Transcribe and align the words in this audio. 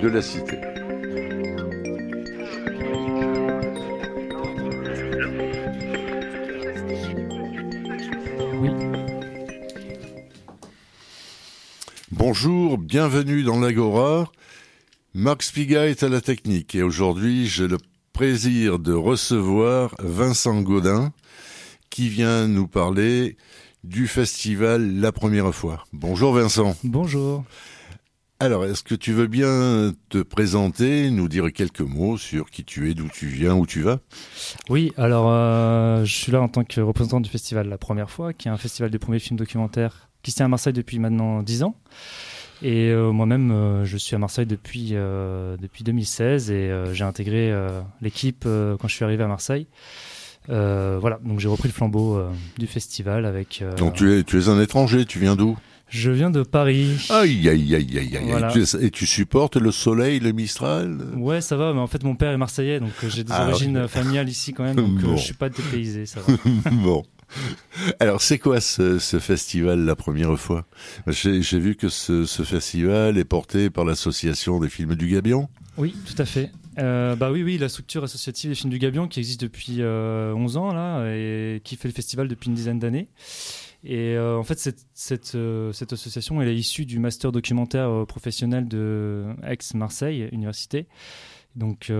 de 0.00 0.08
la 0.08 0.22
cité. 0.22 0.58
Bonjour, 12.12 12.78
bienvenue 12.78 13.42
dans 13.42 13.58
l'Agora. 13.58 14.30
Marc 15.14 15.42
Spiga 15.42 15.86
est 15.86 16.02
à 16.02 16.08
la 16.08 16.20
technique 16.20 16.74
et 16.74 16.82
aujourd'hui 16.82 17.46
j'ai 17.46 17.66
le 17.66 17.78
plaisir 18.12 18.78
de 18.78 18.92
recevoir 18.92 19.94
Vincent 19.98 20.60
Gaudin 20.60 21.12
qui 21.90 22.08
vient 22.08 22.46
nous 22.46 22.68
parler 22.68 23.36
du 23.82 24.06
festival 24.06 25.00
La 25.00 25.10
Première 25.10 25.52
fois. 25.52 25.84
Bonjour 25.92 26.34
Vincent. 26.34 26.76
Bonjour. 26.84 27.44
Alors, 28.40 28.64
est-ce 28.64 28.84
que 28.84 28.94
tu 28.94 29.12
veux 29.12 29.26
bien 29.26 29.92
te 30.10 30.18
présenter, 30.18 31.10
nous 31.10 31.26
dire 31.26 31.52
quelques 31.52 31.80
mots 31.80 32.16
sur 32.16 32.50
qui 32.50 32.62
tu 32.62 32.88
es, 32.88 32.94
d'où 32.94 33.08
tu 33.08 33.26
viens, 33.26 33.56
où 33.56 33.66
tu 33.66 33.82
vas? 33.82 33.98
Oui, 34.70 34.92
alors 34.96 35.26
euh, 35.28 36.04
je 36.04 36.14
suis 36.14 36.30
là 36.30 36.40
en 36.40 36.46
tant 36.46 36.62
que 36.62 36.80
représentant 36.80 37.20
du 37.20 37.28
festival 37.28 37.68
La 37.68 37.78
Première 37.78 38.10
fois, 38.10 38.32
qui 38.32 38.46
est 38.46 38.50
un 38.52 38.56
festival 38.56 38.92
de 38.92 38.98
premiers 38.98 39.18
films 39.18 39.38
documentaires 39.38 40.08
qui 40.22 40.30
se 40.30 40.36
tient 40.36 40.46
à 40.46 40.48
Marseille 40.48 40.72
depuis 40.72 41.00
maintenant 41.00 41.42
10 41.42 41.64
ans. 41.64 41.74
Et 42.62 42.90
euh, 42.90 43.10
moi-même, 43.10 43.50
euh, 43.50 43.84
je 43.84 43.96
suis 43.96 44.14
à 44.14 44.20
Marseille 44.20 44.46
depuis, 44.46 44.90
depuis 44.90 45.82
2016 45.82 46.52
et 46.52 46.72
j'ai 46.92 47.04
intégré 47.04 47.52
l'équipe 48.00 48.44
quand 48.44 48.86
je 48.86 48.94
suis 48.94 49.04
arrivé 49.04 49.24
à 49.24 49.28
Marseille. 49.28 49.66
voilà, 50.46 51.18
donc 51.24 51.40
j'ai 51.40 51.48
repris 51.48 51.66
le 51.66 51.74
flambeau 51.74 52.22
du 52.56 52.68
festival 52.68 53.26
avec. 53.26 53.64
donc 53.78 53.94
tu 53.94 54.12
es, 54.12 54.22
tu 54.22 54.38
es 54.38 54.48
un 54.48 54.60
étranger, 54.60 55.06
tu 55.06 55.18
viens 55.18 55.34
d'où? 55.34 55.58
Je 55.88 56.10
viens 56.10 56.30
de 56.30 56.42
Paris. 56.42 57.06
Aïe, 57.10 57.48
aïe, 57.48 57.74
aïe, 57.74 57.98
aïe, 57.98 58.16
aïe. 58.16 58.64
Et, 58.80 58.90
tu, 58.90 59.06
supportes 59.06 59.56
le 59.56 59.72
soleil, 59.72 60.20
le 60.20 60.32
Mistral? 60.32 60.98
Ouais, 61.16 61.40
ça 61.40 61.56
va, 61.56 61.72
mais 61.72 61.80
en 61.80 61.86
fait, 61.86 62.02
mon 62.04 62.14
père 62.14 62.30
est 62.32 62.36
marseillais, 62.36 62.80
donc 62.80 62.92
euh, 63.02 63.08
j'ai 63.08 63.24
des 63.24 63.32
ah, 63.32 63.48
origines 63.48 63.88
familiales 63.88 64.28
ici 64.28 64.52
quand 64.52 64.64
même, 64.64 64.76
donc 64.76 65.02
euh, 65.02 65.16
je 65.16 65.22
suis 65.22 65.34
pas 65.34 65.48
dépaysé, 65.48 66.06
ça 66.06 66.20
va. 66.26 66.70
bon. 66.70 67.04
Alors, 68.00 68.22
c'est 68.22 68.38
quoi 68.38 68.60
ce, 68.60 68.98
festival 68.98 69.84
la 69.84 69.96
première 69.96 70.38
fois? 70.38 70.66
J'ai 71.06 71.58
vu 71.58 71.74
que 71.74 71.88
ce, 71.88 72.24
festival 72.24 73.18
est 73.18 73.24
porté 73.24 73.70
par 73.70 73.84
l'association 73.84 74.60
des 74.60 74.68
films 74.68 74.94
du 74.94 75.08
Gabion. 75.08 75.48
Oui, 75.76 75.94
tout 76.06 76.20
à 76.20 76.24
fait. 76.24 76.50
Euh, 76.78 77.16
bah 77.16 77.32
oui, 77.32 77.42
oui, 77.42 77.58
la 77.58 77.68
structure 77.68 78.04
associative 78.04 78.50
des 78.50 78.54
films 78.54 78.70
du 78.70 78.78
Gabion 78.78 79.08
qui 79.08 79.18
existe 79.18 79.40
depuis 79.40 79.82
11 79.82 80.56
ans 80.56 80.72
là 80.72 81.06
et 81.06 81.60
qui 81.64 81.76
fait 81.76 81.88
le 81.88 81.94
festival 81.94 82.28
depuis 82.28 82.48
une 82.48 82.54
dizaine 82.54 82.78
d'années. 82.78 83.08
Et 83.84 84.16
euh, 84.16 84.36
en 84.36 84.42
fait, 84.42 84.58
euh, 85.34 85.72
cette, 85.72 85.92
association, 85.92 86.42
elle 86.42 86.48
est 86.48 86.56
issue 86.56 86.84
du 86.84 86.98
master 86.98 87.30
documentaire 87.30 87.88
euh, 87.88 88.04
professionnel 88.04 88.66
de 88.66 89.26
Aix-Marseille 89.44 90.28
Université. 90.32 90.86
Donc, 91.54 91.92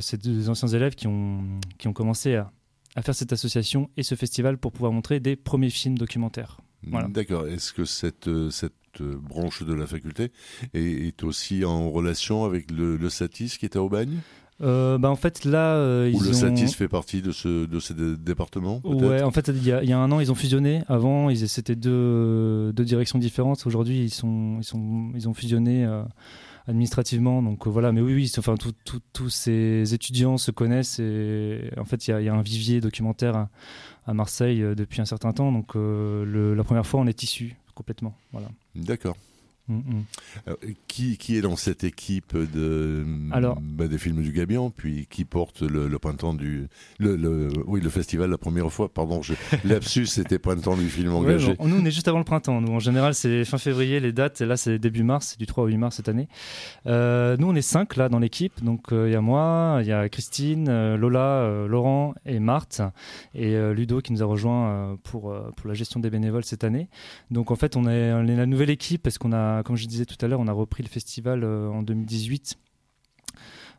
c'est 0.00 0.22
deux 0.22 0.50
anciens 0.50 0.68
élèves 0.68 0.94
qui 0.94 1.06
ont, 1.06 1.60
commencé 1.94 2.34
à, 2.34 2.52
faire 3.02 3.14
cette 3.14 3.32
association 3.32 3.88
et 3.96 4.02
ce 4.02 4.14
festival 4.14 4.58
pour 4.58 4.72
pouvoir 4.72 4.92
montrer 4.92 5.20
des 5.20 5.36
premiers 5.36 5.70
films 5.70 5.96
documentaires. 5.96 6.60
Voilà. 6.86 7.08
D'accord. 7.08 7.46
Est-ce 7.46 7.72
que 7.72 7.84
cette, 7.84 8.28
branche 8.98 9.62
de 9.62 9.74
la 9.74 9.86
faculté 9.86 10.32
est, 10.74 11.08
est 11.08 11.22
aussi 11.22 11.64
en 11.64 11.90
relation 11.90 12.44
avec 12.44 12.70
le, 12.70 12.96
le 12.96 13.10
SATIS 13.10 13.56
qui 13.58 13.66
est 13.66 13.76
à 13.76 13.82
Aubagne 13.82 14.20
euh, 14.62 14.96
bah 14.96 15.10
en 15.10 15.16
fait 15.16 15.44
là 15.44 15.74
euh, 15.74 16.10
Ou 16.10 16.20
le 16.20 16.32
Satis 16.32 16.74
fait 16.74 16.88
partie 16.88 17.20
de 17.20 17.30
ce 17.30 17.66
de 17.66 17.78
ces 17.78 17.92
départements 17.94 18.80
ouais 18.84 19.22
en 19.22 19.30
fait 19.30 19.48
il 19.48 19.62
y, 19.62 19.66
y, 19.66 19.92
a, 19.92 19.98
un 19.98 20.10
an 20.12 20.20
ils 20.20 20.32
ont 20.32 20.34
fusionné. 20.34 20.82
Avant 20.88 21.28
ils 21.28 21.46
c'était 21.48 21.76
deux, 21.76 22.72
deux 22.72 22.84
directions 22.84 23.18
différentes. 23.18 23.66
Aujourd'hui 23.66 24.04
ils 24.04 24.10
sont 24.10 24.56
ils 24.58 24.64
sont 24.64 25.10
ils 25.14 25.28
ont 25.28 25.34
fusionné 25.34 25.84
euh, 25.84 26.02
administrativement. 26.66 27.42
Donc 27.42 27.66
euh, 27.66 27.70
voilà. 27.70 27.92
Mais 27.92 28.00
oui 28.00 28.14
oui 28.14 28.32
enfin 28.38 28.54
tous 29.12 29.28
ces 29.28 29.92
étudiants 29.92 30.38
se 30.38 30.50
connaissent 30.50 31.00
et 31.00 31.70
en 31.76 31.84
fait 31.84 32.08
il 32.08 32.12
y 32.12 32.14
a, 32.14 32.22
y 32.22 32.28
a, 32.30 32.34
un 32.34 32.42
vivier 32.42 32.80
documentaire 32.80 33.48
à, 34.06 34.14
Marseille 34.14 34.64
depuis 34.74 35.02
un 35.02 35.06
certain 35.06 35.32
temps. 35.34 35.52
Donc 35.52 35.74
le, 35.74 36.54
la 36.54 36.64
première 36.64 36.86
fois 36.86 37.00
on 37.00 37.06
est 37.06 37.22
issu 37.22 37.56
complètement. 37.74 38.14
Voilà. 38.32 38.48
D'accord 38.74 39.16
Mm, 39.68 39.74
mm. 39.74 40.04
Euh, 40.48 40.54
qui, 40.86 41.18
qui, 41.18 41.36
est 41.36 41.40
dans 41.40 41.56
cette 41.56 41.82
équipe 41.82 42.36
de, 42.36 43.04
Alors, 43.32 43.58
bah, 43.60 43.88
des 43.88 43.98
films 43.98 44.22
du 44.22 44.30
Gabion, 44.30 44.70
puis 44.70 45.08
qui 45.10 45.24
porte 45.24 45.62
le, 45.62 45.98
printemps 45.98 46.34
du. 46.34 46.68
Le, 46.98 47.48
oui, 47.66 47.80
le 47.80 47.90
festival 47.90 48.30
la 48.30 48.38
première 48.38 48.72
fois, 48.72 48.88
pardon, 48.88 49.22
je, 49.22 49.34
lapsus, 49.64 50.06
c'était 50.06 50.38
printemps 50.38 50.76
du 50.76 50.88
film 50.88 51.12
engagé. 51.14 51.56
nous, 51.60 51.76
on 51.76 51.84
est 51.84 51.90
juste 51.90 52.06
avant 52.06 52.18
le 52.18 52.24
printemps. 52.24 52.60
Nous, 52.60 52.72
en 52.72 52.78
général, 52.78 53.14
c'est 53.14 53.44
fin 53.44 53.58
février 53.58 53.98
les 53.98 54.12
dates, 54.12 54.40
et 54.40 54.46
là, 54.46 54.56
c'est 54.56 54.78
début 54.78 55.02
mars, 55.02 55.30
c'est 55.30 55.38
du 55.38 55.46
3 55.46 55.64
au 55.64 55.66
8 55.66 55.76
mars 55.78 55.96
cette 55.96 56.08
année. 56.08 56.28
Euh, 56.86 57.36
nous, 57.38 57.48
on 57.48 57.54
est 57.56 57.62
cinq 57.62 57.96
là 57.96 58.08
dans 58.08 58.20
l'équipe. 58.20 58.62
Donc, 58.62 58.92
euh, 58.92 59.08
il 59.08 59.12
y 59.12 59.16
a 59.16 59.20
moi, 59.20 59.78
il 59.80 59.88
y 59.88 59.92
a 59.92 60.08
Christine, 60.08 60.94
Lola, 60.94 61.66
Laurent 61.66 62.14
et 62.24 62.38
Marthe, 62.38 62.82
et 63.34 63.56
Ludo 63.74 64.00
qui 64.00 64.12
nous 64.12 64.22
a 64.22 64.26
rejoint 64.26 64.96
pour, 65.02 65.34
pour 65.56 65.68
la 65.68 65.74
gestion 65.74 65.98
des 65.98 66.10
bénévoles 66.10 66.44
cette 66.44 66.62
année. 66.62 66.88
Donc, 67.32 67.50
en 67.50 67.56
fait, 67.56 67.76
on 67.76 67.88
est, 67.88 68.12
on 68.12 68.26
est 68.26 68.36
la 68.36 68.46
nouvelle 68.46 68.70
équipe 68.70 69.02
parce 69.02 69.18
qu'on 69.18 69.32
a 69.32 69.55
comme 69.64 69.76
je 69.76 69.86
disais 69.86 70.06
tout 70.06 70.16
à 70.24 70.28
l'heure, 70.28 70.40
on 70.40 70.48
a 70.48 70.52
repris 70.52 70.82
le 70.82 70.88
festival 70.88 71.44
euh, 71.44 71.68
en 71.68 71.82
2018. 71.82 72.58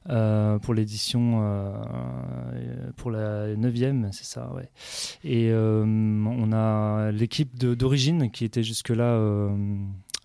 Euh, 0.10 0.58
pour 0.60 0.74
l'édition 0.74 1.42
euh, 1.42 2.92
pour 2.96 3.12
la 3.12 3.56
neuvième, 3.58 4.10
c'est 4.14 4.24
ça, 4.24 4.54
ouais. 4.54 4.70
Et 5.26 5.52
on 5.54 6.52
a 6.54 7.12
l'équipe 7.12 7.58
d'origine 7.58 8.32
qui 8.32 8.46
était 8.46 8.64
jusque-là 8.64 9.20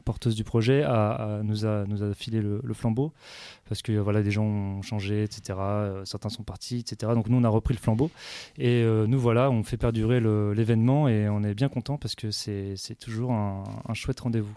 porteuse 0.04 0.34
du 0.34 0.42
projet 0.42 0.82
a, 0.82 1.42
nous, 1.44 1.64
a, 1.64 1.84
nous 1.86 2.02
a 2.02 2.12
filé 2.12 2.40
le, 2.40 2.74
flambeau 2.74 3.12
parce 3.68 3.82
que 3.82 3.92
voilà 3.92 4.22
des 4.22 4.32
gens 4.32 4.44
ont 4.44 4.82
changé, 4.82 5.22
etc. 5.22 5.58
certains 6.04 6.28
sont 6.28 6.42
partis, 6.42 6.78
etc. 6.78 7.12
Donc 7.14 7.28
nous 7.28 7.38
on 7.38 7.44
a 7.44 7.48
repris 7.48 7.74
le 7.74 7.80
flambeau 7.80 8.10
et 8.58 8.84
nous 8.84 9.18
voilà, 9.18 9.50
on 9.50 9.64
fait 9.64 9.76
perdurer 9.76 10.20
l'événement 10.54 11.08
et 11.08 11.28
on 11.28 11.42
est 11.42 11.54
bien 11.54 11.68
content 11.68 11.98
parce 11.98 12.14
que 12.14 12.30
c'est 12.30 12.98
toujours 13.00 13.32
un 13.32 13.94
chouette 13.94 14.20
rendez-vous. 14.20 14.54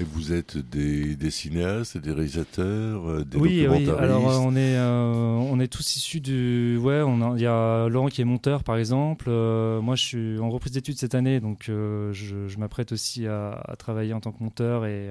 Et 0.00 0.04
vous 0.04 0.32
êtes 0.32 0.56
des, 0.56 1.16
des 1.16 1.30
cinéastes, 1.30 1.98
des 1.98 2.12
réalisateurs, 2.12 3.08
euh, 3.08 3.24
des 3.24 3.36
oui, 3.36 3.66
oui. 3.68 3.90
Alors 3.98 4.30
euh, 4.30 4.36
on 4.36 4.54
est 4.54 4.76
euh, 4.76 5.34
on 5.34 5.58
est 5.58 5.66
tous 5.66 5.96
issus 5.96 6.20
du 6.20 6.78
ouais. 6.80 7.02
On 7.02 7.34
il 7.34 7.42
y 7.42 7.46
a 7.46 7.88
Laurent 7.88 8.06
qui 8.06 8.20
est 8.20 8.24
monteur 8.24 8.62
par 8.62 8.76
exemple. 8.76 9.28
moi 9.28 9.96
je 9.96 10.02
suis 10.02 10.38
en 10.38 10.50
reprise 10.50 10.72
d'études 10.72 10.98
cette 10.98 11.16
année, 11.16 11.40
donc 11.40 11.64
je, 11.66 12.12
je 12.12 12.58
m'apprête 12.58 12.92
aussi 12.92 13.26
à, 13.26 13.60
à, 13.66 13.74
travailler 13.74 14.12
en 14.14 14.20
tant 14.20 14.30
que 14.30 14.42
monteur 14.42 14.86
et 14.86 15.10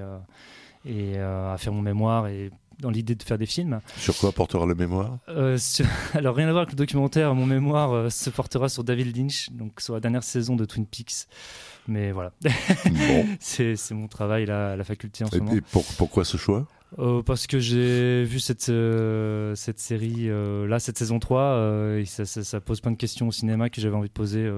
et 0.86 1.18
à 1.18 1.56
faire 1.58 1.74
mon 1.74 1.82
mémoire 1.82 2.28
et 2.28 2.50
dans 2.80 2.90
l'idée 2.90 3.14
de 3.14 3.22
faire 3.22 3.38
des 3.38 3.46
films. 3.46 3.80
Sur 3.96 4.16
quoi 4.16 4.32
portera 4.32 4.64
le 4.64 4.74
mémoire? 4.74 5.18
Alors 6.14 6.34
rien 6.34 6.48
à 6.48 6.52
voir 6.52 6.62
avec 6.62 6.70
le 6.70 6.76
documentaire, 6.76 7.34
mon 7.34 7.44
mémoire 7.44 8.10
se 8.10 8.30
portera 8.30 8.70
sur 8.70 8.84
David 8.84 9.14
Lynch, 9.14 9.50
donc 9.50 9.82
sur 9.82 9.92
la 9.92 10.00
dernière 10.00 10.22
saison 10.22 10.56
de 10.56 10.64
Twin 10.64 10.86
Peaks. 10.86 11.26
Mais 11.88 12.12
voilà, 12.12 12.32
c'est 13.40 13.74
mon 13.92 14.08
travail 14.08 14.44
là, 14.44 14.72
à 14.72 14.76
la 14.76 14.84
faculté 14.84 15.24
en 15.24 15.28
ce 15.28 15.38
moment. 15.38 15.52
Et 15.52 15.62
pourquoi 15.96 16.24
ce 16.24 16.36
choix? 16.36 16.68
Euh, 16.98 17.22
parce 17.22 17.46
que 17.46 17.58
j'ai 17.58 18.24
vu 18.24 18.40
cette, 18.40 18.68
euh, 18.70 19.54
cette 19.54 19.78
série, 19.78 20.28
euh, 20.28 20.66
là, 20.66 20.80
cette 20.80 20.98
saison 20.98 21.18
3, 21.18 21.98
et 21.98 22.04
ça, 22.06 22.24
ça, 22.24 22.60
pose 22.60 22.80
plein 22.80 22.92
de 22.92 22.96
questions 22.96 23.28
au 23.28 23.32
cinéma 23.32 23.68
que 23.68 23.80
j'avais 23.80 23.96
envie 23.96 24.08
de 24.08 24.12
poser 24.12 24.50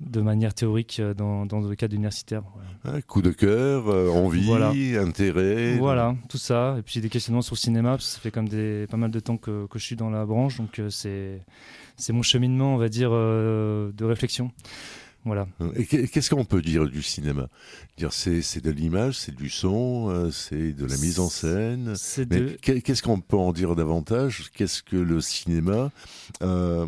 de 0.00 0.20
manière 0.20 0.54
théorique 0.54 1.00
dans, 1.16 1.46
dans 1.46 1.60
le 1.60 1.74
cadre 1.74 1.94
universitaire. 1.94 2.42
Ah, 2.84 3.00
coup 3.02 3.22
de 3.22 3.30
cœur, 3.30 3.86
envie, 4.14 4.96
intérêt. 4.96 5.76
Voilà, 5.78 6.14
tout 6.28 6.38
ça. 6.38 6.76
Et 6.78 6.82
puis 6.82 7.00
des 7.00 7.08
questionnements 7.08 7.42
sur 7.42 7.54
le 7.54 7.60
cinéma, 7.60 7.90
parce 7.90 8.06
que 8.06 8.12
ça 8.12 8.20
fait 8.20 8.30
comme 8.30 8.48
des, 8.48 8.86
pas 8.88 8.96
mal 8.96 9.10
de 9.10 9.20
temps 9.20 9.36
que, 9.36 9.66
que 9.66 9.78
je 9.78 9.84
suis 9.84 9.96
dans 9.96 10.10
la 10.10 10.24
branche, 10.26 10.58
donc 10.58 10.80
c'est 10.90 11.42
mon 12.10 12.22
cheminement, 12.22 12.74
on 12.74 12.78
va 12.78 12.88
dire, 12.88 13.10
de 13.10 14.04
réflexion. 14.04 14.52
Voilà. 15.24 15.46
Et 15.74 15.86
qu'est-ce 15.86 16.28
qu'on 16.28 16.44
peut 16.44 16.60
dire 16.60 16.86
du 16.86 17.02
cinéma? 17.02 17.48
Dire 17.96 18.12
c'est 18.12 18.62
de 18.62 18.70
l'image, 18.70 19.16
c'est 19.16 19.34
du 19.34 19.48
son, 19.48 20.10
euh, 20.10 20.30
c'est 20.30 20.72
de 20.72 20.84
la 20.84 20.96
mise 20.98 21.18
en 21.18 21.30
scène. 21.30 21.94
Mais 22.30 22.56
qu'est-ce 22.60 23.02
qu'on 23.02 23.20
peut 23.20 23.38
en 23.38 23.52
dire 23.52 23.74
davantage? 23.74 24.50
Qu'est-ce 24.54 24.82
que 24.82 24.96
le 24.96 25.22
cinéma 25.22 25.90
euh, 26.42 26.86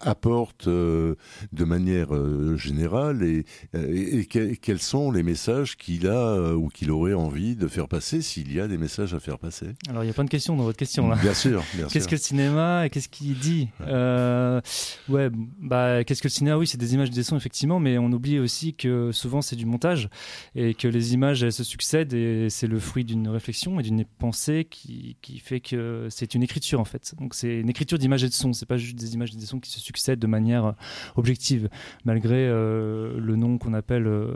apporte 0.00 0.66
euh, 0.66 1.14
de 1.52 1.64
manière 1.64 2.08
générale 2.56 3.22
et, 3.22 3.44
et, 3.74 4.26
quels 4.26 4.80
sont 4.80 5.12
les 5.12 5.22
messages 5.22 5.76
qu'il 5.76 6.08
a 6.08 6.54
ou 6.54 6.68
qu'il 6.68 6.90
aurait 6.90 7.14
envie 7.14 7.54
de 7.54 7.68
faire 7.68 7.86
passer 7.86 8.22
s'il 8.22 8.52
y 8.52 8.60
a 8.60 8.66
des 8.66 8.78
messages 8.78 9.14
à 9.14 9.20
faire 9.20 9.38
passer? 9.38 9.68
Alors 9.88 10.02
il 10.02 10.08
y 10.08 10.10
a 10.10 10.14
plein 10.14 10.24
de 10.24 10.30
questions 10.30 10.56
dans 10.56 10.64
votre 10.64 10.78
question 10.78 11.08
là. 11.08 11.16
Bien 11.16 11.34
sûr. 11.34 11.62
qu'est-ce 11.92 12.08
que 12.08 12.16
le 12.16 12.20
cinéma? 12.20 12.86
Et 12.86 12.90
qu'est-ce 12.90 13.08
qu'il 13.08 13.38
dit? 13.38 13.68
Ouais, 13.80 15.30
bah 15.60 16.02
qu'est-ce 16.02 16.22
que 16.22 16.28
le 16.28 16.32
cinéma? 16.32 16.56
Oui, 16.56 16.66
c'est 16.66 16.78
des 16.78 16.94
images, 16.94 17.10
des 17.10 17.22
sons 17.22 17.36
effectivement 17.36 17.67
mais 17.78 17.98
on 17.98 18.10
oublie 18.12 18.38
aussi 18.38 18.74
que 18.74 19.12
souvent 19.12 19.42
c'est 19.42 19.56
du 19.56 19.66
montage 19.66 20.08
et 20.54 20.74
que 20.74 20.88
les 20.88 21.14
images 21.14 21.42
elles 21.42 21.52
se 21.52 21.64
succèdent 21.64 22.14
et 22.14 22.48
c'est 22.50 22.66
le 22.66 22.78
fruit 22.78 23.04
d'une 23.04 23.28
réflexion 23.28 23.78
et 23.78 23.82
d'une 23.82 24.04
pensée 24.04 24.66
qui, 24.68 25.16
qui 25.20 25.38
fait 25.38 25.60
que 25.60 26.06
c'est 26.10 26.34
une 26.34 26.42
écriture 26.42 26.80
en 26.80 26.84
fait. 26.84 27.14
Donc 27.18 27.34
c'est 27.34 27.60
une 27.60 27.68
écriture 27.68 27.98
d'images 27.98 28.24
et 28.24 28.28
de 28.28 28.32
sons, 28.32 28.52
c'est 28.52 28.66
pas 28.66 28.76
juste 28.76 28.96
des 28.96 29.14
images 29.14 29.32
et 29.34 29.36
des 29.36 29.46
sons 29.46 29.60
qui 29.60 29.70
se 29.70 29.80
succèdent 29.80 30.18
de 30.18 30.26
manière 30.26 30.66
euh, 30.66 30.72
objective, 31.16 31.68
malgré 32.04 32.36
euh, 32.36 33.18
le 33.18 33.36
nom 33.36 33.58
qu'on 33.58 33.74
appelle 33.74 34.06
euh, 34.06 34.34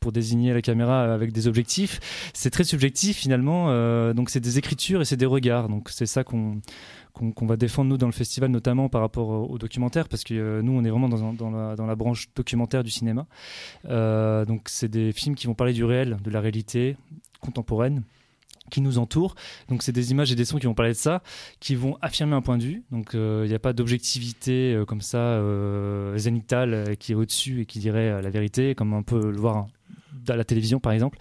pour 0.00 0.12
désigner 0.12 0.52
la 0.52 0.62
caméra 0.62 1.12
avec 1.12 1.32
des 1.32 1.46
objectifs. 1.46 2.30
C'est 2.34 2.50
très 2.50 2.64
subjectif 2.64 3.18
finalement, 3.18 4.12
donc 4.14 4.30
c'est 4.30 4.40
des 4.40 4.58
écritures 4.58 5.02
et 5.02 5.04
c'est 5.04 5.16
des 5.16 5.26
regards. 5.26 5.68
Donc 5.68 5.90
c'est 5.90 6.06
ça 6.06 6.24
qu'on 6.24 6.60
qu'on 7.12 7.46
va 7.46 7.56
défendre 7.56 7.90
nous 7.90 7.98
dans 7.98 8.06
le 8.06 8.12
festival, 8.12 8.50
notamment 8.50 8.88
par 8.88 9.00
rapport 9.00 9.50
au, 9.50 9.58
documentaire, 9.58 10.08
parce 10.08 10.24
que 10.24 10.34
euh, 10.34 10.62
nous 10.62 10.72
on 10.72 10.84
est 10.84 10.90
vraiment 10.90 11.08
dans, 11.08 11.86
la, 11.86 11.94
branche 11.94 12.28
documentaire 12.34 12.82
du 12.82 12.90
cinéma. 12.90 13.26
Euh, 13.88 14.44
donc 14.44 14.62
c'est 14.66 14.88
des 14.88 15.12
films 15.12 15.34
qui 15.34 15.46
vont 15.46 15.54
parler 15.54 15.72
du 15.72 15.84
réel, 15.84 16.18
de 16.22 16.30
la 16.30 16.40
réalité 16.40 16.96
contemporaine 17.40 18.02
qui 18.70 18.80
nous 18.80 18.98
entoure. 18.98 19.34
Donc 19.68 19.82
c'est 19.82 19.92
des 19.92 20.12
images 20.12 20.32
et 20.32 20.34
des 20.34 20.44
sons 20.44 20.58
qui 20.58 20.66
vont 20.66 20.74
parler 20.74 20.92
de 20.92 20.96
ça, 20.96 21.22
qui 21.60 21.74
vont 21.74 21.98
affirmer 22.00 22.34
un 22.34 22.40
point 22.40 22.56
de 22.56 22.62
vue. 22.62 22.82
Donc 22.90 23.14
euh, 23.14 23.42
il 23.44 23.48
n'y 23.48 23.54
a 23.54 23.58
pas 23.58 23.72
d'objectivité 23.72 24.80
comme 24.86 25.02
ça 25.02 25.40
zénitale 26.16 26.96
qui 26.98 27.12
est 27.12 27.14
au-dessus 27.14 27.62
et 27.62 27.66
qui 27.66 27.78
dirait 27.78 28.22
la 28.22 28.30
vérité, 28.30 28.74
comme 28.74 28.94
on 28.94 29.02
peut 29.02 29.30
le 29.30 29.38
voir 29.38 29.66
à 30.28 30.36
la 30.36 30.44
télévision 30.44 30.80
par 30.80 30.92
exemple. 30.92 31.18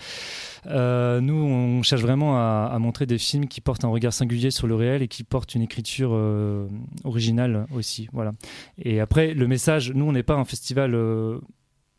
Euh, 0.67 1.21
nous, 1.21 1.33
on 1.33 1.81
cherche 1.83 2.01
vraiment 2.01 2.37
à, 2.37 2.77
montrer 2.79 3.05
des 3.05 3.17
films 3.17 3.47
qui 3.47 3.61
portent 3.61 3.83
un 3.83 3.89
regard 3.89 4.13
singulier 4.13 4.51
sur 4.51 4.67
le 4.67 4.75
réel 4.75 5.01
et 5.01 5.07
qui 5.07 5.23
portent 5.23 5.55
une 5.55 5.61
écriture 5.61 6.11
euh, 6.13 6.67
originale 7.03 7.65
aussi. 7.73 8.07
Voilà. 8.13 8.33
Et 8.77 8.99
après, 8.99 9.33
le 9.33 9.47
message, 9.47 9.91
nous, 9.93 10.05
on 10.05 10.11
n'est 10.11 10.23
pas 10.23 10.35
un 10.35 10.45
festival 10.45 10.93
euh, 10.93 11.39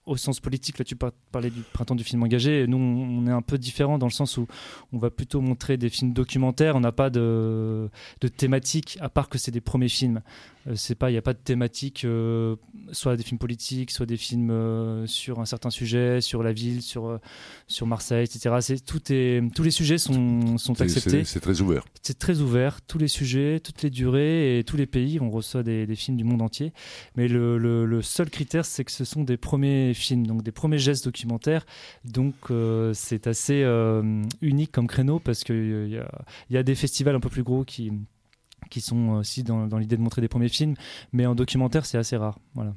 au 0.06 0.16
sens 0.16 0.40
politique, 0.40 0.78
là 0.78 0.84
tu 0.84 0.96
parlais 0.96 1.50
du 1.50 1.60
printemps 1.72 1.94
du 1.94 2.02
film 2.02 2.22
engagé, 2.24 2.66
nous 2.66 2.76
on 2.76 3.26
est 3.28 3.32
un 3.32 3.42
peu 3.42 3.56
différent 3.56 3.98
dans 3.98 4.06
le 4.06 4.12
sens 4.12 4.36
où 4.36 4.48
on 4.92 4.98
va 4.98 5.10
plutôt 5.10 5.40
montrer 5.40 5.76
des 5.76 5.88
films 5.90 6.12
documentaires, 6.12 6.74
on 6.74 6.80
n'a 6.80 6.90
pas 6.90 7.08
de, 7.08 7.88
de, 8.20 8.28
thématique 8.28 8.98
à 9.00 9.08
part 9.08 9.28
que 9.28 9.38
c'est 9.38 9.52
des 9.52 9.60
premiers 9.60 9.88
films. 9.88 10.20
Euh, 10.66 10.74
c'est 10.76 10.94
pas, 10.94 11.10
il 11.10 11.14
n'y 11.14 11.18
a 11.18 11.22
pas 11.22 11.32
de 11.32 11.38
thématique, 11.38 12.04
euh, 12.04 12.56
soit 12.92 13.16
des 13.16 13.22
films 13.22 13.38
politiques, 13.38 13.90
soit 13.90 14.06
des 14.06 14.16
films 14.16 14.50
euh, 14.50 15.06
sur 15.06 15.40
un 15.40 15.44
certain 15.44 15.70
sujet, 15.70 16.20
sur 16.20 16.42
la 16.42 16.52
ville, 16.52 16.82
sur 16.82 17.18
sur 17.66 17.86
Marseille, 17.86 18.24
etc. 18.24 18.56
C'est 18.60 18.84
tout 18.84 19.00
est, 19.10 19.42
tous 19.54 19.62
les 19.62 19.70
sujets 19.70 19.98
sont, 19.98 20.58
sont 20.58 20.80
acceptés. 20.80 21.24
C'est 21.24 21.40
très 21.40 21.60
ouvert. 21.60 21.84
C'est 22.02 22.18
très 22.18 22.40
ouvert, 22.40 22.80
tous 22.82 22.98
les 22.98 23.08
sujets, 23.08 23.60
toutes 23.60 23.82
les 23.82 23.90
durées 23.90 24.58
et 24.58 24.64
tous 24.64 24.76
les 24.76 24.86
pays. 24.86 25.18
On 25.20 25.30
reçoit 25.30 25.62
des, 25.62 25.86
des 25.86 25.96
films 25.96 26.16
du 26.16 26.24
monde 26.24 26.42
entier, 26.42 26.72
mais 27.16 27.28
le, 27.28 27.58
le, 27.58 27.84
le 27.86 28.02
seul 28.02 28.30
critère, 28.30 28.64
c'est 28.64 28.84
que 28.84 28.92
ce 28.92 29.04
sont 29.04 29.24
des 29.24 29.36
premiers 29.36 29.94
films, 29.94 30.26
donc 30.26 30.42
des 30.42 30.52
premiers 30.52 30.78
gestes 30.78 31.04
documentaires. 31.04 31.66
Donc 32.04 32.34
c'est 32.94 33.26
assez 33.26 33.62
unique 34.40 34.72
comme 34.72 34.86
créneau 34.86 35.18
parce 35.18 35.44
qu'il 35.44 35.88
y, 35.88 36.54
y, 36.54 36.56
a 36.56 36.62
des 36.62 36.74
festivals 36.74 37.14
un 37.14 37.20
peu 37.20 37.28
plus 37.28 37.42
gros 37.42 37.64
qui 37.64 37.92
qui 38.72 38.80
sont 38.80 39.10
aussi 39.10 39.42
dans, 39.42 39.66
l'idée 39.76 39.98
de 39.98 40.00
montrer 40.00 40.22
des 40.22 40.28
premiers 40.28 40.48
films, 40.48 40.76
mais 41.12 41.26
en 41.26 41.34
documentaire, 41.34 41.84
c'est 41.84 41.98
assez 41.98 42.16
rare. 42.16 42.38
Voilà. 42.54 42.74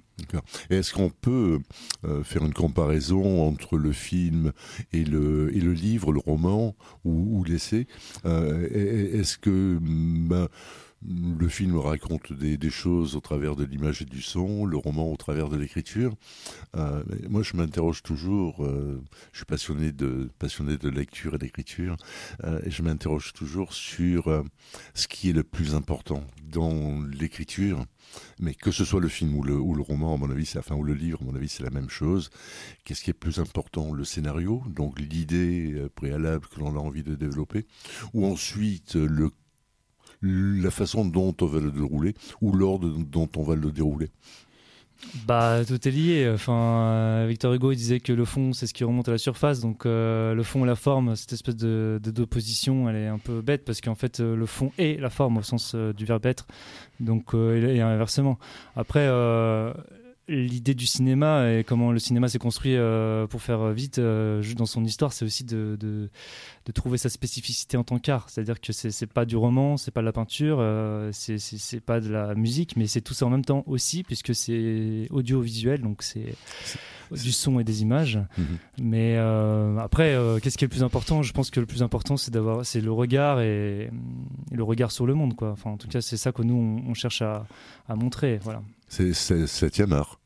Est-ce 0.70 0.94
qu'on 0.94 1.10
peut 1.10 1.60
euh, 2.04 2.22
faire 2.22 2.44
une 2.44 2.54
comparaison 2.54 3.48
entre 3.48 3.78
le 3.78 3.94
film 3.94 4.52
et 4.92 5.06
le, 5.06 5.56
et 5.56 5.62
le 5.62 5.72
livre, 5.72 6.12
le 6.12 6.20
roman 6.20 6.76
ou, 7.06 7.46
l'essai? 7.46 7.88
Euh, 8.26 8.68
Est-ce 9.20 9.38
que 9.38 9.80
ben, 9.82 10.50
le 11.08 11.48
film 11.48 11.78
raconte 11.78 12.34
des, 12.34 12.70
choses 12.70 13.16
au 13.16 13.20
travers 13.20 13.56
de 13.56 13.64
l'image 13.64 14.02
et 14.02 14.06
du 14.06 14.22
son, 14.22 14.66
le 14.66 14.78
roman 14.78 15.12
au 15.12 15.18
travers 15.18 15.50
de 15.50 15.58
l'écriture. 15.58 16.16
Euh, 16.76 17.04
moi, 17.30 17.44
je 17.44 17.56
m'interroge 17.56 18.02
toujours. 18.02 18.66
Euh, 18.66 19.02
je 19.32 19.40
suis 19.40 19.46
passionné 19.46 19.92
de 19.92 20.30
passionné 20.40 20.78
de 20.78 20.90
lecture 20.90 21.36
et 21.36 21.38
d'écriture, 21.38 21.96
euh, 22.44 22.60
et 22.66 22.72
je 22.72 22.82
m'interroge 22.82 23.34
toujours 23.34 23.74
sur 23.74 24.44
ce 24.94 25.08
qui 25.08 25.30
est 25.30 25.34
le 25.34 25.44
plus 25.44 25.76
important 25.76 26.24
dans 26.44 27.02
l'écriture. 27.02 27.86
Mais 28.40 28.54
que 28.54 28.72
ce 28.72 28.86
soit 28.86 29.02
le 29.02 29.08
film 29.08 29.36
ou 29.36 29.44
le, 29.44 29.56
ou 29.56 29.74
le 29.74 29.82
roman, 29.82 30.16
à 30.16 30.18
mon 30.18 30.30
avis, 30.30 30.46
c'est 30.46 30.72
ou 30.72 30.84
le 30.84 30.94
livre, 30.94 31.20
à 31.22 31.26
mon 31.26 31.36
avis, 31.36 31.50
c'est 31.50 31.64
la 31.64 31.70
même 31.70 31.90
chose. 31.90 32.30
Qu'est-ce 32.84 33.04
qui 33.04 33.10
est 33.10 33.14
plus 33.14 33.40
important 33.40 33.94
Le 33.94 34.04
scénario, 34.04 34.64
donc 34.68 35.00
l'idée 35.00 35.88
préalable 35.96 36.48
que 36.48 36.60
l'on 36.60 36.76
a 36.76 36.80
envie 36.80 37.04
de 37.04 37.16
développer, 37.16 37.66
ou 38.14 38.26
ensuite 38.26 38.96
le 38.96 39.32
la 40.22 40.72
façon 40.72 41.06
dont 41.06 41.36
on 41.42 41.46
va 41.46 41.60
le 41.60 41.72
dérouler 41.72 42.14
ou 42.42 42.52
l'ordre 42.52 42.90
dont 42.90 43.30
on 43.38 43.44
va 43.44 43.56
le 43.56 43.72
dérouler 43.72 44.10
bah, 45.28 45.64
tout 45.66 45.88
est 45.88 45.92
lié. 45.92 46.32
Enfin, 46.34 46.54
euh, 46.54 47.26
Victor 47.28 47.54
Hugo 47.54 47.74
disait 47.74 48.00
que 48.00 48.14
le 48.14 48.26
fond, 48.26 48.54
c'est 48.54 48.68
ce 48.68 48.74
qui 48.74 48.84
remonte 48.84 49.08
à 49.08 49.12
la 49.12 49.18
surface. 49.18 49.60
Donc, 49.60 49.86
euh, 49.86 50.34
le 50.34 50.44
fond 50.44 50.64
et 50.64 50.68
la 50.68 50.76
forme, 50.76 51.16
cette 51.16 51.34
espèce 51.34 51.56
de 51.56 52.00
d'opposition, 52.04 52.90
elle 52.90 52.96
est 52.96 53.08
un 53.08 53.18
peu 53.18 53.42
bête 53.42 53.66
parce 53.66 53.82
qu'en 53.82 53.96
fait, 53.96 54.20
euh, 54.20 54.36
le 54.36 54.46
fond 54.46 54.72
est 54.78 55.00
la 55.00 55.10
forme 55.10 55.38
au 55.38 55.44
sens 55.44 55.76
du 55.76 56.06
verbe 56.06 56.26
être. 56.26 56.48
Donc, 57.00 57.34
et, 57.34 57.82
inversement. 57.82 58.40
Après, 58.76 59.08
l'idée 60.28 60.74
du 60.74 60.86
cinéma 60.86 61.52
et 61.52 61.64
comment 61.64 61.92
le 61.92 62.00
cinéma 62.00 62.28
s'est 62.28 62.40
construit 62.40 62.76
pour 63.30 63.42
faire 63.42 63.72
vite 63.72 64.02
juste 64.42 64.58
dans 64.58 64.66
son 64.66 64.84
histoire, 64.84 65.14
c'est 65.14 65.26
aussi 65.26 65.44
de, 65.44 65.78
de 66.66 66.72
trouver 66.72 66.98
sa 66.98 67.10
spécificité 67.10 67.78
en 67.78 67.84
tant 67.84 68.00
qu'art. 68.00 68.30
C'est-à-dire 68.30 68.60
que 68.60 68.74
c'est 68.74 69.06
pas 69.06 69.26
du 69.26 69.36
roman, 69.36 69.78
c'est 69.78 69.92
pas 69.92 70.02
de 70.02 70.06
la 70.06 70.12
peinture, 70.12 70.58
euh, 70.60 71.12
c'est 71.12 71.80
pas 71.80 72.00
de 72.00 72.10
la 72.10 72.34
musique, 72.34 72.76
mais 72.76 72.88
c'est 72.88 73.02
tout 73.02 73.14
ça 73.14 73.26
en 73.28 73.30
même 73.30 73.46
temps 73.46 73.64
aussi, 73.68 74.04
puisque 74.04 74.34
c'est 74.34 75.08
audiovisuel, 75.12 75.82
donc 75.82 76.02
c'est 76.02 76.36
du 77.12 77.32
son 77.32 77.60
et 77.60 77.64
des 77.64 77.84
images. 77.84 78.20
Mhm. 78.38 78.46
Mais 78.82 79.16
euh, 79.18 79.78
après, 79.78 80.16
euh, 80.16 80.40
qu'est-ce 80.40 80.58
qui 80.58 80.66
est 80.66 80.68
le 80.68 80.72
plus 80.72 80.84
important? 80.84 81.22
Je 81.22 81.34
pense 81.34 81.52
que 81.52 81.60
le 81.60 81.68
plus 81.68 81.84
important, 81.84 82.18
c'est 82.18 82.32
d'avoir, 82.32 82.66
c'est 82.66 82.82
le 82.82 82.92
regard 82.92 83.42
et, 83.42 83.92
le 84.52 84.64
regard 84.64 84.92
sur 84.92 85.06
le 85.06 85.14
monde, 85.14 85.36
quoi. 85.36 85.52
Enfin, 85.52 85.70
en 85.70 85.78
tout 85.78 85.88
cas, 85.88 86.02
c'est 86.02 86.18
ça 86.18 86.32
que 86.32 86.42
nous 86.42 86.84
on, 86.88 86.94
cherche 86.96 87.22
à, 87.22 87.46
à 87.88 87.96
montrer. 87.96 88.40
Voilà. 88.42 88.64
C'est 88.88 89.14
septième 89.14 89.94
art. 89.94 90.20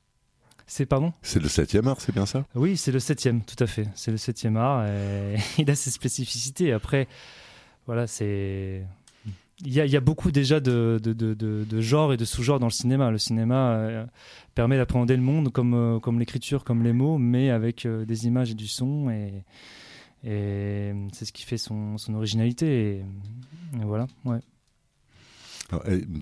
C'est 0.70 0.86
pardon? 0.86 1.14
C'est 1.24 1.42
le 1.42 1.48
7e 1.48 1.88
art, 1.88 2.00
c'est 2.00 2.14
bien 2.14 2.28
ça? 2.28 2.46
Oui, 2.54 2.78
c'est 2.78 2.92
le 2.92 3.00
7e, 3.00 3.42
tout 3.42 3.62
à 3.62 3.66
fait. 3.66 3.88
C'est 3.96 4.12
le 4.12 4.18
7e 4.18 4.56
art 4.56 4.86
et 4.86 5.38
il 5.58 5.70
a 5.72 5.74
ses 5.74 5.90
spécificités. 5.90 6.72
Après, 6.72 7.08
voilà, 7.88 8.06
c'est. 8.06 8.86
Il 9.66 9.74
y, 9.74 9.82
a, 9.82 9.86
il 9.86 9.92
y 9.92 9.98
a, 9.98 10.00
beaucoup 10.00 10.32
déjà 10.32 10.62
de, 10.62 11.02
de, 11.04 11.12
de, 11.12 11.34
de 11.34 11.82
genres 11.82 12.14
et 12.14 12.18
de 12.18 12.24
sous-genres 12.24 12.60
dans 12.60 12.68
le 12.68 12.72
cinéma. 12.72 13.10
Le 13.12 13.18
cinéma 13.18 13.72
euh, 13.72 14.06
permet 14.56 14.78
d'appréhender 14.78 15.18
le 15.18 15.24
monde 15.24 15.52
comme, 15.52 15.74
euh, 15.74 16.00
comme 16.00 16.18
l'écriture, 16.18 16.64
comme 16.64 16.84
les 16.84 16.94
mots, 16.94 17.18
mais 17.18 17.50
avec 17.50 17.86
euh, 17.86 18.06
des 18.06 18.26
images 18.28 18.52
et 18.52 18.54
du 18.54 18.68
son. 18.68 19.10
Et, 19.10 19.44
et 20.24 20.94
c'est 21.12 21.26
ce 21.26 21.34
qui 21.34 21.44
fait 21.44 21.58
son, 21.58 21.98
son 21.98 22.14
originalité. 22.14 23.00
Et, 23.00 23.06
voilà, 23.84 24.06
ouais. 24.24 24.40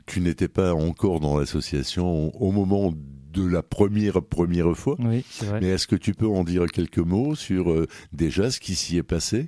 Tu 0.05 0.21
n'étais 0.21 0.47
pas 0.47 0.73
encore 0.73 1.19
dans 1.19 1.37
l'association 1.37 2.35
au 2.41 2.51
moment 2.51 2.93
de 3.33 3.45
la 3.45 3.63
première 3.63 4.21
première 4.21 4.75
fois. 4.75 4.95
Oui, 4.99 5.23
c'est 5.29 5.45
vrai. 5.45 5.59
Mais 5.61 5.67
est-ce 5.67 5.87
que 5.87 5.95
tu 5.95 6.13
peux 6.13 6.27
en 6.27 6.43
dire 6.43 6.65
quelques 6.67 6.97
mots 6.97 7.35
sur 7.35 7.71
euh, 7.71 7.87
déjà 8.13 8.51
ce 8.51 8.59
qui 8.59 8.75
s'y 8.75 8.97
est 8.97 9.03
passé? 9.03 9.47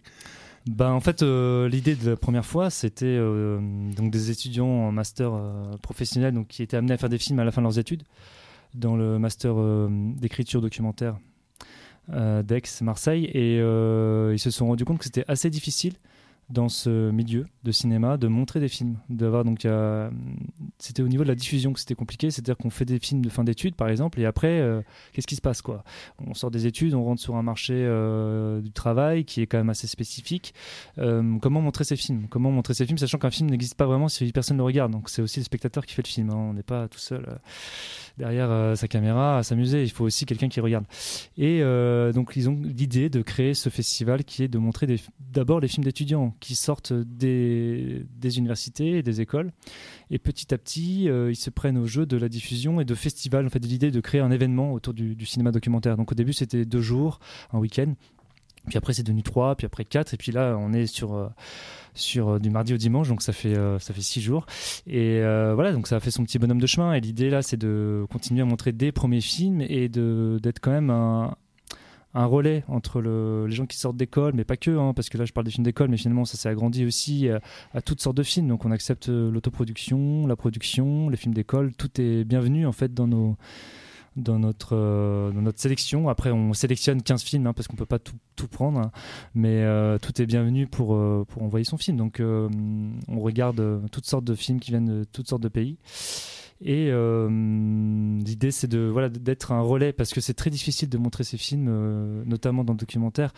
Ben, 0.67 0.91
en 0.91 0.99
fait, 0.99 1.23
euh, 1.23 1.67
l'idée 1.67 1.95
de 1.95 2.11
la 2.11 2.17
première 2.17 2.45
fois, 2.45 2.69
c'était 2.69 3.05
euh, 3.05 3.59
donc 3.95 4.11
des 4.11 4.29
étudiants 4.29 4.67
en 4.67 4.91
master 4.91 5.31
professionnel 5.81 6.33
donc, 6.33 6.47
qui 6.47 6.61
étaient 6.61 6.77
amenés 6.77 6.93
à 6.93 6.97
faire 6.97 7.09
des 7.09 7.17
films 7.17 7.39
à 7.39 7.43
la 7.43 7.51
fin 7.51 7.61
de 7.61 7.65
leurs 7.65 7.79
études 7.79 8.03
dans 8.75 8.95
le 8.95 9.17
master 9.17 9.55
d'écriture 9.89 10.61
documentaire 10.61 11.17
d'Aix-Marseille. 12.07 13.25
Et 13.33 13.55
ils 13.55 14.39
se 14.39 14.51
sont 14.51 14.67
rendus 14.67 14.85
compte 14.85 14.99
que 14.99 15.05
c'était 15.05 15.25
assez 15.27 15.49
difficile 15.49 15.93
dans 16.49 16.69
ce 16.69 17.11
milieu 17.11 17.45
de 17.63 17.71
cinéma 17.71 18.17
de 18.17 18.27
montrer 18.27 18.59
des 18.59 18.69
films 18.69 18.97
d'avoir 19.09 19.43
donc 19.43 19.67
c'était 20.77 21.01
au 21.01 21.07
niveau 21.07 21.23
de 21.23 21.29
la 21.29 21.35
diffusion 21.35 21.73
que 21.73 21.79
c'était 21.79 21.95
compliqué 21.95 22.31
c'est 22.31 22.41
à 22.41 22.43
dire 22.43 22.57
qu'on 22.57 22.69
fait 22.69 22.85
des 22.85 22.99
films 22.99 23.23
de 23.23 23.29
fin 23.29 23.43
d'études 23.43 23.75
par 23.75 23.89
exemple 23.89 24.19
et 24.19 24.25
après 24.25 24.59
euh, 24.59 24.81
qu'est-ce 25.13 25.27
qui 25.27 25.35
se 25.35 25.41
passe 25.41 25.61
quoi? 25.61 25.83
On 26.25 26.33
sort 26.33 26.51
des 26.51 26.67
études 26.67 26.93
on 26.93 27.03
rentre 27.03 27.21
sur 27.21 27.35
un 27.35 27.43
marché 27.43 27.73
euh, 27.75 28.61
du 28.61 28.71
travail 28.71 29.25
qui 29.25 29.41
est 29.41 29.47
quand 29.47 29.57
même 29.57 29.69
assez 29.69 29.87
spécifique. 29.87 30.53
Euh, 30.97 31.37
comment 31.41 31.61
montrer 31.61 31.83
ces 31.83 31.95
films? 31.95 32.27
Comment 32.29 32.51
montrer 32.51 32.73
ces 32.73 32.85
films 32.85 32.97
sachant 32.97 33.17
qu'un 33.17 33.31
film 33.31 33.49
n'existe 33.49 33.75
pas 33.75 33.85
vraiment 33.85 34.07
si 34.07 34.31
personne 34.31 34.57
ne 34.57 34.61
le 34.61 34.65
regarde? 34.65 34.91
Donc 34.91 35.09
c'est 35.09 35.21
aussi 35.21 35.39
le 35.39 35.45
spectateur 35.45 35.85
qui 35.85 35.93
fait 35.93 36.03
le 36.05 36.07
film 36.07 36.29
hein. 36.29 36.35
on 36.35 36.53
n'est 36.53 36.63
pas 36.63 36.87
tout 36.87 36.99
seul 36.99 37.39
derrière 38.17 38.77
sa 38.77 38.87
caméra 38.87 39.37
à 39.37 39.43
s'amuser. 39.43 39.83
Il 39.83 39.91
faut 39.91 40.05
aussi 40.05 40.25
quelqu'un 40.25 40.49
qui 40.49 40.59
regarde. 40.59 40.85
Et 41.37 41.61
donc 42.13 42.33
ils 42.35 42.49
ont 42.49 42.59
l'idée 42.61 43.09
de 43.09 43.21
créer 43.21 43.53
ce 43.53 43.69
festival 43.69 44.23
qui 44.23 44.43
est 44.43 44.47
de 44.47 44.57
montrer 44.57 44.87
d'abord 45.19 45.59
les 45.59 45.67
films 45.67 45.83
d'étudiants 45.83 46.35
qui 46.39 46.55
sortent 46.55 46.93
des, 46.93 48.05
universités 48.37 48.97
et 48.97 49.03
des 49.03 49.21
écoles. 49.21 49.51
Et 50.09 50.19
petit 50.19 50.53
à 50.53 50.57
petit, 50.57 51.09
euh, 51.09 51.31
ils 51.31 51.35
se 51.35 51.49
prennent 51.49 51.77
au 51.77 51.85
jeu 51.85 52.05
de 52.05 52.17
la 52.17 52.29
diffusion 52.29 52.81
et 52.81 52.85
de 52.85 52.95
festivals. 52.95 53.45
En 53.45 53.49
fait, 53.49 53.59
l'idée 53.59 53.91
de 53.91 53.99
créer 53.99 54.21
un 54.21 54.31
événement 54.31 54.73
autour 54.73 54.93
du, 54.93 55.25
cinéma 55.25 55.51
documentaire. 55.51 55.97
Donc 55.97 56.11
au 56.11 56.15
début, 56.15 56.33
c'était 56.33 56.65
deux 56.65 56.81
jours, 56.81 57.19
un 57.53 57.59
week-end. 57.59 57.93
Puis 58.67 58.77
après, 58.77 58.93
c'est 58.93 59.03
devenu 59.03 59.23
trois, 59.23 59.55
puis 59.55 59.65
après 59.65 59.85
quatre. 59.85 60.13
Et 60.13 60.17
puis 60.17 60.31
là, 60.31 60.55
on 60.59 60.73
est 60.73 60.85
sur, 60.85 61.13
euh, 61.13 61.27
sur 61.93 62.29
euh, 62.29 62.39
du 62.39 62.49
mardi 62.49 62.73
au 62.73 62.77
dimanche, 62.77 63.07
donc 63.07 63.21
ça 63.21 63.33
fait, 63.33 63.55
ça 63.79 63.93
fait 63.93 64.01
six 64.01 64.21
jours. 64.21 64.45
Et 64.87 65.19
voilà, 65.19 65.71
donc 65.71 65.87
ça 65.87 65.97
a 65.97 65.99
fait 65.99 66.11
son 66.11 66.23
petit 66.23 66.39
bonhomme 66.39 66.61
de 66.61 66.67
chemin. 66.67 66.93
Et 66.93 67.01
l'idée 67.01 67.29
là, 67.29 67.41
c'est 67.41 67.57
de 67.57 68.05
continuer 68.11 68.41
à 68.41 68.45
montrer 68.45 68.71
des 68.71 68.91
premiers 68.91 69.21
films 69.21 69.61
et 69.61 69.89
d'être 69.89 70.59
quand 70.59 70.71
même 70.71 70.89
un, 70.89 71.35
un 72.13 72.25
relais 72.25 72.63
entre 72.67 73.01
les 73.01 73.55
gens 73.55 73.65
qui 73.65 73.77
sortent 73.77 73.97
d'école, 73.97 74.33
mais 74.33 74.43
pas 74.43 74.57
que, 74.57 74.71
hein, 74.71 74.93
parce 74.95 75.09
que 75.09 75.17
là 75.17 75.25
je 75.25 75.33
parle 75.33 75.45
des 75.45 75.51
films 75.51 75.63
d'école, 75.63 75.89
mais 75.89 75.97
finalement 75.97 76.25
ça 76.25 76.37
s'est 76.37 76.49
agrandi 76.49 76.85
aussi 76.85 77.27
euh, 77.27 77.39
à, 77.73 77.81
toutes 77.81 78.01
sortes 78.01 78.17
de 78.17 78.23
films. 78.23 78.47
Donc 78.47 78.65
on 78.65 78.71
accepte 78.71 79.09
euh, 79.09 79.29
l'autoproduction, 79.31 80.25
la 80.25 80.35
production, 80.35 81.09
les 81.09 81.17
films 81.17 81.33
d'école, 81.33 81.73
tout 81.75 82.01
est 82.01 82.23
bienvenu 82.23 82.65
en 82.65 82.71
fait 82.71 82.93
dans 82.93 83.35
euh, 84.27 85.31
notre 85.31 85.59
sélection. 85.59 86.09
Après, 86.09 86.31
on 86.31 86.53
sélectionne 86.53 87.03
15 87.03 87.23
films 87.23 87.45
hein, 87.45 87.53
parce 87.53 87.67
qu'on 87.67 87.75
peut 87.75 87.85
pas 87.85 87.99
tout, 87.99 88.15
prendre, 88.47 88.79
hein. 88.79 88.91
mais 89.35 89.63
tout 90.01 90.19
est 90.21 90.25
bienvenu 90.25 90.65
pour 90.65 90.91
envoyer 91.39 91.65
son 91.65 91.77
film. 91.77 91.97
Donc, 91.97 92.21
on 92.21 93.19
regarde 93.19 93.81
toutes 93.91 94.05
sortes 94.05 94.23
de 94.23 94.33
films 94.33 94.59
qui 94.59 94.71
viennent 94.71 95.01
de 95.01 95.03
toutes 95.03 95.27
sortes 95.27 95.43
de 95.43 95.49
pays. 95.49 95.77
Et 96.61 96.89
euh, 96.91 97.29
l'idée, 98.19 98.51
c'est 98.51 98.67
de 98.67 98.79
voilà 98.79 99.09
d'être 99.09 99.51
un 99.51 99.61
relais 99.61 99.93
parce 99.93 100.13
que 100.13 100.19
c'est 100.19 100.33
très 100.33 100.49
difficile 100.49 100.89
de 100.89 100.97
montrer 100.97 101.23
ces 101.23 101.37
films, 101.37 101.67
euh, 101.69 102.23
notamment 102.25 102.63
dans 102.63 102.73
le 102.73 102.79
documentaire. 102.79 103.31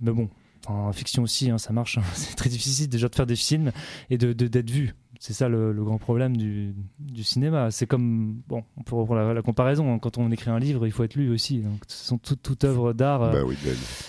Mais 0.00 0.12
bon, 0.12 0.30
en 0.66 0.92
fiction 0.92 1.22
aussi, 1.22 1.50
hein, 1.50 1.58
ça 1.58 1.72
marche. 1.72 1.98
Hein. 1.98 2.04
C'est 2.14 2.36
très 2.36 2.50
difficile 2.50 2.88
déjà 2.88 3.08
de 3.08 3.14
faire 3.14 3.26
des 3.26 3.36
films 3.36 3.72
et 4.10 4.18
de 4.18 4.32
d'être 4.32 4.70
vu. 4.70 4.94
C'est 5.26 5.32
ça 5.32 5.48
le, 5.48 5.72
grand 5.72 5.98
problème 5.98 6.36
du, 6.36 6.72
du 7.00 7.24
cinéma. 7.24 7.72
C'est 7.72 7.88
comme, 7.88 8.42
bon, 8.46 8.62
pour, 8.84 9.12
la, 9.12 9.34
la, 9.34 9.42
comparaison, 9.42 9.92
hein, 9.92 9.98
quand 9.98 10.18
on 10.18 10.30
écrit 10.30 10.50
un 10.50 10.60
livre, 10.60 10.86
il 10.86 10.92
faut 10.92 11.02
être 11.02 11.16
lu 11.16 11.32
aussi. 11.32 11.62
Donc, 11.62 11.80
sont 11.88 12.16
toute, 12.16 12.40
toute 12.40 12.62
œuvre 12.62 12.92
d'art 12.92 13.22
euh, 13.22 13.32
bah 13.32 13.52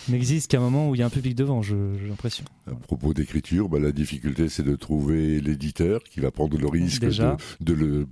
n'existe 0.09 0.51
qu'à 0.51 0.57
un 0.57 0.61
moment 0.61 0.91
où 0.91 0.93
il 0.93 0.99
y 0.99 1.01
a 1.01 1.07
un 1.07 1.09
public 1.09 1.33
devant, 1.33 1.63
j'ai 1.63 1.75
l'impression. 2.07 2.45
À 2.67 2.75
propos 2.75 3.15
d'écriture, 3.15 3.67
bah, 3.67 3.79
la 3.79 3.91
difficulté, 3.91 4.47
c'est 4.47 4.61
de 4.61 4.75
trouver 4.75 5.41
l'éditeur 5.41 6.03
qui 6.03 6.19
va 6.19 6.29
prendre 6.29 6.55
le 6.55 6.67
risque 6.67 7.01
de, 7.01 7.35
de, 7.61 8.05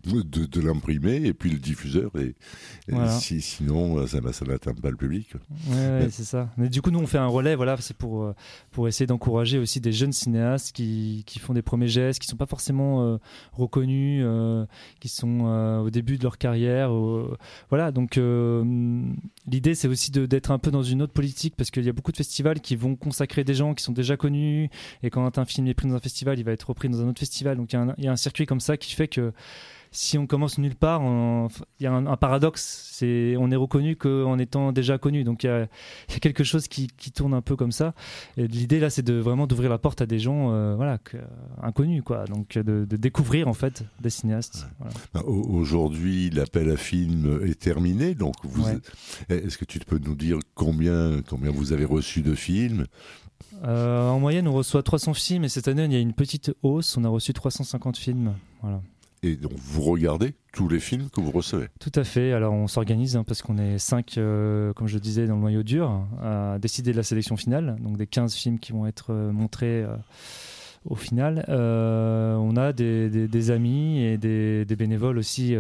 de, 0.46 0.62
l'imprimer 0.62 1.18
et 1.18 1.36
puis 1.36 1.52
le 1.52 1.60
diffuseur. 1.60 2.10
Et, 2.16 2.34
si, 3.20 3.40
sinon, 3.40 4.08
ça, 4.08 4.20
ça 4.34 4.46
n'atteint 4.46 4.74
pas 4.74 4.90
le 4.90 4.98
public. 4.98 5.32
Ouais, 5.70 6.08
c'est 6.10 6.24
ça. 6.24 6.50
Mais 6.58 6.70
du 6.70 6.82
coup, 6.82 6.90
nous, 6.90 7.00
on 7.00 7.06
fait 7.06 7.20
un 7.20 7.28
relais, 7.28 7.54
voilà, 7.54 7.78
c'est 7.78 7.96
pour, 7.96 8.24
euh, 8.24 8.34
pour 8.72 8.88
essayer 8.88 9.06
d'encourager 9.06 9.60
aussi 9.60 9.80
des 9.80 9.92
jeunes 9.92 10.12
cinéastes 10.12 10.72
qui, 10.72 11.22
qui 11.28 11.38
font 11.38 11.54
des 11.54 11.62
premiers 11.62 11.88
gestes, 11.88 12.20
qui 12.20 12.28
sont 12.28 12.36
pas 12.36 12.48
forcément 12.48 12.95
euh, 13.02 13.18
reconnus, 13.54 14.24
euh, 14.26 14.66
qui 15.00 15.10
sont 15.10 15.48
euh, 15.48 15.80
au 15.80 15.90
début 15.90 16.18
de 16.18 16.24
leur 16.24 16.38
carrière. 16.38 16.92
voilà, 17.70 17.92
donc 17.92 18.16
l'idée 18.16 19.76
c'est 19.76 19.88
aussi 19.88 20.12
d'être 20.12 20.52
un 20.52 20.60
peu 20.60 20.72
dans 20.72 20.84
une 20.84 21.02
autre 21.02 21.14
politique 21.14 21.56
parce 21.56 21.72
qu'il 21.72 21.84
y 21.84 21.90
a 21.90 21.94
beaucoup 21.94 22.12
de 22.12 22.18
festivals 22.18 22.60
qui 22.60 22.76
vont 22.76 22.96
consacrer 22.96 23.44
des 23.44 23.54
gens 23.54 23.74
qui 23.74 23.84
sont 23.84 23.94
déjà 23.94 24.18
connus 24.18 24.70
et 25.04 25.10
quand 25.10 25.38
un 25.38 25.46
film 25.46 25.68
est 25.68 25.74
pris 25.74 25.88
dans 25.88 25.96
un 25.96 26.00
festival, 26.00 26.40
il 26.40 26.46
va 26.46 26.52
être 26.52 26.70
repris 26.70 26.90
dans 26.90 27.02
un 27.02 27.10
autre 27.10 27.20
festival. 27.20 27.58
Donc 27.58 27.74
il 27.74 28.04
y, 28.04 28.08
a 28.08 28.12
un 28.12 28.16
circuit 28.16 28.46
comme 28.46 28.60
ça 28.60 28.78
qui 28.78 28.94
fait 28.94 29.08
que 29.08 29.34
si 29.96 30.18
on 30.18 30.28
commence 30.28 30.58
nulle 30.58 30.76
part, 30.76 31.02
il 31.80 31.84
y 31.84 31.88
a 31.88 31.94
un, 31.94 32.18
paradoxe. 32.18 32.90
C'est, 32.92 33.36
on 33.38 33.52
est 33.52 33.56
reconnu 33.56 33.96
qu'en 33.96 34.38
étant 34.38 34.72
déjà 34.72 34.98
connu. 34.98 35.24
Donc 35.24 35.44
il 35.44 35.48
y, 35.48 35.50
a, 35.50 35.68
quelque 36.20 36.44
chose 36.44 36.68
qui, 36.68 36.88
tourne 37.14 37.34
un 37.34 37.42
peu 37.42 37.56
comme 37.56 37.72
ça. 37.72 37.94
Et 38.38 38.48
l'idée 38.48 38.80
là, 38.80 38.90
c'est 38.90 39.04
de 39.04 39.14
vraiment 39.14 39.48
d'ouvrir 39.48 39.70
la 39.70 39.78
porte 39.78 40.02
à 40.02 40.06
des 40.06 40.20
gens, 40.20 40.52
euh, 40.52 40.76
voilà, 40.76 41.00
inconnus, 41.62 42.04
quoi. 42.04 42.26
Donc 42.26 42.58
de, 42.58 42.86
découvrir 42.96 43.48
en 43.48 43.54
fait 43.54 43.84
des 44.02 44.10
cinéastes. 44.10 44.68
Bah, 45.14 45.24
aujourd'hui, 45.26 46.30
l'appel 46.30 46.70
à 46.72 46.78
film 46.78 47.42
est 47.46 47.60
terminé. 47.60 48.16
Donc 48.16 48.36
vous, 48.44 48.66
est-ce 49.30 49.58
que 49.58 49.66
tu 49.66 49.80
peux 49.80 50.00
nous 50.00 50.16
dire 50.16 50.40
combien, 50.54 51.22
combien 51.28 51.52
vous 51.52 51.74
avez 51.74 51.86
reçu 51.86 52.22
de 52.22 52.36
films? 52.36 52.86
Euh, 53.64 54.10
en 54.10 54.20
moyenne, 54.20 54.48
on 54.48 54.54
reçoit 54.54 54.84
300 54.84 55.14
films 55.14 55.44
et 55.46 55.50
cette 55.50 55.68
année, 55.68 55.86
il 55.86 55.94
y 55.94 55.96
a 55.96 56.00
une 56.00 56.14
petite 56.14 56.52
hausse. 56.62 56.98
On 56.98 57.04
a 57.04 57.10
reçu 57.10 57.34
350 57.34 57.98
films. 57.98 58.34
Voilà. 58.62 58.82
Et 59.26 59.38
donc 59.38 59.54
vous 59.56 59.82
regardez 59.82 60.36
tous 60.54 60.68
les 60.68 60.80
films 60.80 61.10
que 61.10 61.20
vous 61.20 61.32
recevez 61.32 61.68
Tout 61.80 61.92
à 61.96 62.04
fait. 62.04 62.32
Alors 62.32 62.54
on 62.54 62.68
s'organise 62.68 63.16
hein, 63.16 63.24
parce 63.24 63.42
qu'on 63.42 63.58
est 63.58 63.80
cinq, 63.80 64.20
euh, 64.20 64.72
comme 64.74 64.88
je 64.88 65.00
disais, 65.00 65.26
dans 65.26 65.34
le 65.34 65.42
noyau 65.42 65.64
dur, 65.64 66.06
à 66.22 66.60
décider 66.60 66.92
de 66.92 66.98
la 66.98 67.02
sélection 67.02 67.36
finale, 67.36 67.76
donc 67.80 67.98
des 67.98 68.06
15 68.06 68.36
films 68.36 68.60
qui 68.60 68.72
vont 68.72 68.86
être 68.86 69.12
euh, 69.12 69.32
montrés. 69.32 69.82
Euh, 69.82 69.96
au 70.88 70.94
final, 70.94 71.44
on 71.48 72.56
a 72.58 72.72
des, 72.72 73.50
amis 73.50 74.04
et 74.04 74.20
des, 74.20 74.76
bénévoles 74.78 75.18
aussi 75.18 75.56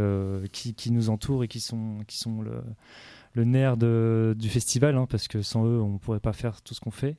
qui, 0.51 0.91
nous 0.91 1.10
entourent 1.10 1.43
et 1.43 1.48
qui 1.48 1.60
sont, 1.60 1.98
qui 2.05 2.19
sont 2.19 2.43
le, 2.43 2.62
le 3.34 3.43
nerf 3.43 3.75
du 3.75 4.50
festival, 4.50 4.95
hein, 4.95 5.07
parce 5.10 5.27
que 5.27 5.41
sans 5.41 5.65
eux, 5.65 5.81
on 5.81 5.93
ne 5.93 5.98
pourrait 5.98 6.19
pas 6.19 6.34
faire 6.34 6.62
tout 6.62 6.75
ce 6.75 6.79
qu'on 6.79 6.91
fait. 6.91 7.17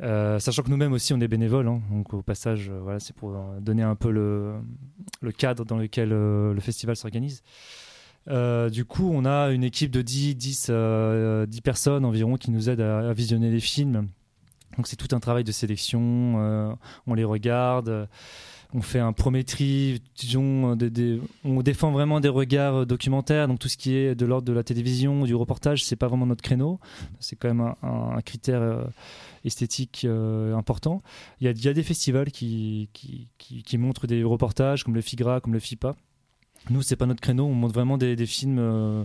Euh, 0.00 0.38
sachant 0.38 0.62
que 0.62 0.70
nous-mêmes 0.70 0.92
aussi, 0.92 1.12
on 1.12 1.20
est 1.20 1.28
bénévoles. 1.28 1.68
Hein. 1.68 1.82
donc, 1.90 2.14
au 2.14 2.22
passage, 2.22 2.68
euh, 2.70 2.78
voilà, 2.80 3.00
c'est 3.00 3.14
pour 3.14 3.34
euh, 3.34 3.60
donner 3.60 3.82
un 3.82 3.96
peu 3.96 4.10
le, 4.10 4.60
cadre 5.36 5.64
dans 5.64 5.76
lequel 5.76 6.10
le 6.10 6.60
festival 6.60 6.96
s'organise. 6.96 7.42
du 8.26 8.84
coup, 8.84 9.10
on 9.12 9.24
a 9.24 9.50
une 9.50 9.64
équipe 9.64 9.90
de 9.90 10.02
10, 10.02 10.36
10, 10.36 10.70
10 11.48 11.60
personnes 11.62 12.04
environ 12.04 12.36
qui 12.36 12.50
nous 12.50 12.70
aident 12.70 12.80
à, 12.80 13.12
visionner 13.12 13.50
les 13.50 13.60
films. 13.60 14.08
Donc, 14.76 14.86
c'est 14.86 14.96
tout 14.96 15.14
un 15.14 15.20
travail 15.20 15.44
de 15.44 15.52
sélection. 15.52 16.76
on 17.06 17.14
les 17.14 17.24
regarde 17.24 18.08
on 18.74 18.82
fait 18.82 18.98
un 18.98 19.12
prométrie, 19.12 20.02
disons, 20.16 20.76
on 21.44 21.62
défend 21.62 21.90
vraiment 21.90 22.20
des 22.20 22.28
regards 22.28 22.84
documentaires, 22.84 23.48
donc 23.48 23.58
tout 23.58 23.68
ce 23.68 23.78
qui 23.78 23.94
est 23.94 24.14
de 24.14 24.26
l'ordre 24.26 24.46
de 24.46 24.52
la 24.52 24.62
télévision, 24.62 25.24
du 25.24 25.34
reportage, 25.34 25.84
c'est 25.84 25.96
pas 25.96 26.06
vraiment 26.06 26.26
notre 26.26 26.42
créneau, 26.42 26.78
c'est 27.18 27.36
quand 27.36 27.48
même 27.48 27.74
un, 27.82 28.20
critère 28.20 28.88
esthétique 29.44 30.02
euh, 30.04 30.54
important. 30.54 31.02
Il 31.40 31.46
y, 31.46 31.68
a, 31.68 31.72
des 31.72 31.82
festivals 31.82 32.30
qui, 32.30 32.88
montrent 33.74 34.06
des 34.06 34.22
reportages 34.22 34.84
comme 34.84 34.94
le 34.94 35.00
FIGRA, 35.00 35.40
comme 35.40 35.54
le 35.54 35.60
FIPA. 35.60 35.96
Nous, 36.70 36.82
c'est 36.82 36.96
pas 36.96 37.06
notre 37.06 37.20
créneau, 37.20 37.46
on 37.46 37.54
montre 37.54 37.74
vraiment 37.74 37.96
des, 37.96 38.26
films 38.26 38.58
euh, 38.58 39.04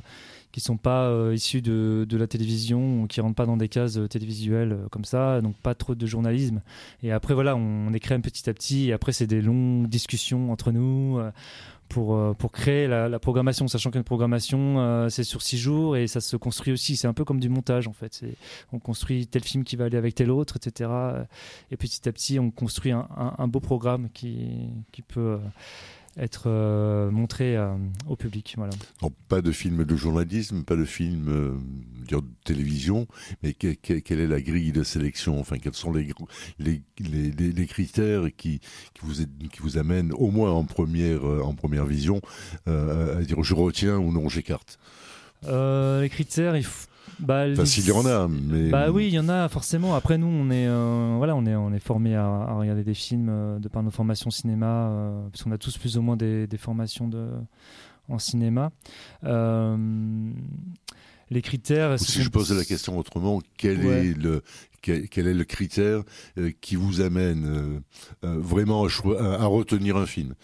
qui 0.53 0.61
sont 0.61 0.77
pas 0.77 1.09
euh, 1.09 1.33
issus 1.33 1.61
de, 1.61 2.05
de, 2.07 2.17
la 2.17 2.27
télévision, 2.27 3.05
qui 3.07 3.19
rentrent 3.19 3.35
pas 3.35 3.45
dans 3.45 3.57
des 3.57 3.67
cases 3.67 3.99
télévisuelles 4.09 4.77
comme 4.89 5.03
ça, 5.03 5.41
donc 5.41 5.57
pas 5.57 5.75
trop 5.75 5.95
de 5.95 6.05
journalisme. 6.05 6.61
Et 7.01 7.11
après, 7.11 7.33
voilà, 7.33 7.57
on, 7.57 7.87
on 7.89 7.93
écrit 7.93 8.17
petit 8.19 8.49
à 8.49 8.53
petit, 8.53 8.89
et 8.89 8.93
après, 8.93 9.11
c'est 9.11 9.27
des 9.27 9.41
longues 9.41 9.87
discussions 9.87 10.51
entre 10.51 10.71
nous 10.71 11.19
pour, 11.93 12.15
euh, 12.15 12.33
pour 12.33 12.51
créer 12.51 12.87
la, 12.87 13.19
programmation, 13.19 13.67
sachant 13.67 13.91
qu'une 13.91 14.03
programmation, 14.03 14.79
euh, 14.79 15.09
c'est 15.09 15.23
sur 15.23 15.41
six 15.41 15.57
jours 15.57 15.95
et 15.95 16.07
ça 16.07 16.21
se 16.21 16.35
construit 16.35 16.73
aussi. 16.73 16.95
C'est 16.95 17.07
un 17.07 17.13
peu 17.13 17.23
comme 17.23 17.39
du 17.39 17.49
montage, 17.49 17.87
en 17.87 17.93
fait. 17.93 18.23
On 18.71 18.79
construit 18.79 19.27
tel 19.27 19.43
film 19.43 19.63
qui 19.63 19.75
va 19.75 19.85
aller 19.85 19.97
avec 19.97 20.15
tel 20.15 20.31
autre, 20.31 20.57
etc. 20.57 20.89
Et 21.71 21.77
petit 21.77 22.07
à 22.09 22.11
petit, 22.11 22.39
on 22.39 22.49
construit 22.49 22.91
un, 22.91 23.07
un 23.15 23.47
beau 23.47 23.59
programme 23.59 24.09
qui, 24.13 24.69
qui 24.91 25.03
peut 25.03 25.19
euh, 25.19 25.37
être 26.17 26.43
euh, 26.47 27.09
montré 27.11 27.57
euh, 27.57 27.75
au 28.07 28.15
public. 28.15 28.55
Voilà. 28.57 28.73
pas 29.27 29.41
de 29.41 29.51
film 29.51 29.83
de 29.83 29.95
journalisme, 29.95 30.63
pas 30.63 30.75
de 30.75 30.85
film 30.85 31.27
euh, 31.29 31.53
de 32.07 32.21
télévision, 32.43 33.07
mais 33.41 33.53
quelle 33.53 34.19
est 34.19 34.27
la 34.27 34.41
grille 34.41 34.71
de 34.71 34.83
sélection? 34.83 35.39
Enfin, 35.39 35.57
quels 35.57 35.73
sont 35.73 35.91
les, 35.91 36.07
les, 36.59 36.81
les, 36.99 37.65
critères 37.65 38.25
qui, 38.35 38.59
qui, 38.59 39.01
vous, 39.01 39.13
qui 39.51 39.59
vous 39.61 39.77
amènent 39.77 40.11
au 40.13 40.29
moins 40.29 40.51
en 40.51 40.65
première, 40.65 41.23
en 41.23 41.55
première 41.55 41.85
vision 41.85 42.21
à 42.67 43.21
dire 43.23 43.41
je 43.43 43.55
retiens 43.55 43.97
ou 43.97 44.11
non 44.11 44.27
j'écarte? 44.27 44.79
Les 45.43 46.09
critères, 46.09 46.57
il 46.57 46.65
faut 46.65 46.87
bah, 47.19 47.65
s'il 47.65 47.87
y 47.87 47.91
en 47.91 48.05
a, 48.05 48.27
mais... 48.27 48.69
Bah 48.69 48.91
oui, 48.91 49.07
il 49.07 49.13
y 49.13 49.19
en 49.19 49.29
a 49.29 49.47
forcément. 49.49 49.95
Après, 49.95 50.17
nous, 50.17 50.27
on 50.27 50.49
est, 50.49 50.67
euh, 50.67 51.15
voilà, 51.17 51.35
on 51.35 51.45
est, 51.45 51.55
on 51.55 51.73
est 51.73 51.79
formé 51.79 52.15
à, 52.15 52.53
regarder 52.53 52.83
des 52.83 52.93
films 52.93 53.29
euh, 53.29 53.59
de 53.59 53.67
par 53.67 53.83
nos 53.83 53.91
formations 53.91 54.29
cinéma, 54.29 54.89
euh, 54.89 55.27
parce 55.29 55.43
qu'on 55.43 55.51
a 55.51 55.57
tous 55.57 55.77
plus 55.77 55.97
ou 55.97 56.01
moins 56.01 56.17
des, 56.17 56.47
des 56.47 56.57
formations 56.57 57.07
de, 57.07 57.29
en 58.09 58.19
cinéma. 58.19 58.71
les 61.29 61.41
critères. 61.41 61.99
si 61.99 62.21
je 62.21 62.29
pose 62.29 62.51
la 62.55 62.65
question 62.65 62.97
autrement, 62.97 63.41
quel 63.57 63.85
est 63.85 64.13
le 64.13 64.41
quel, 64.81 65.27
est 65.27 65.33
le 65.33 65.45
critère 65.45 66.03
qui 66.59 66.75
vous 66.75 66.99
amène 66.99 67.81
vraiment 68.21 68.85
à, 68.85 69.45
retenir 69.45 69.95
un 69.95 70.05
film? 70.05 70.35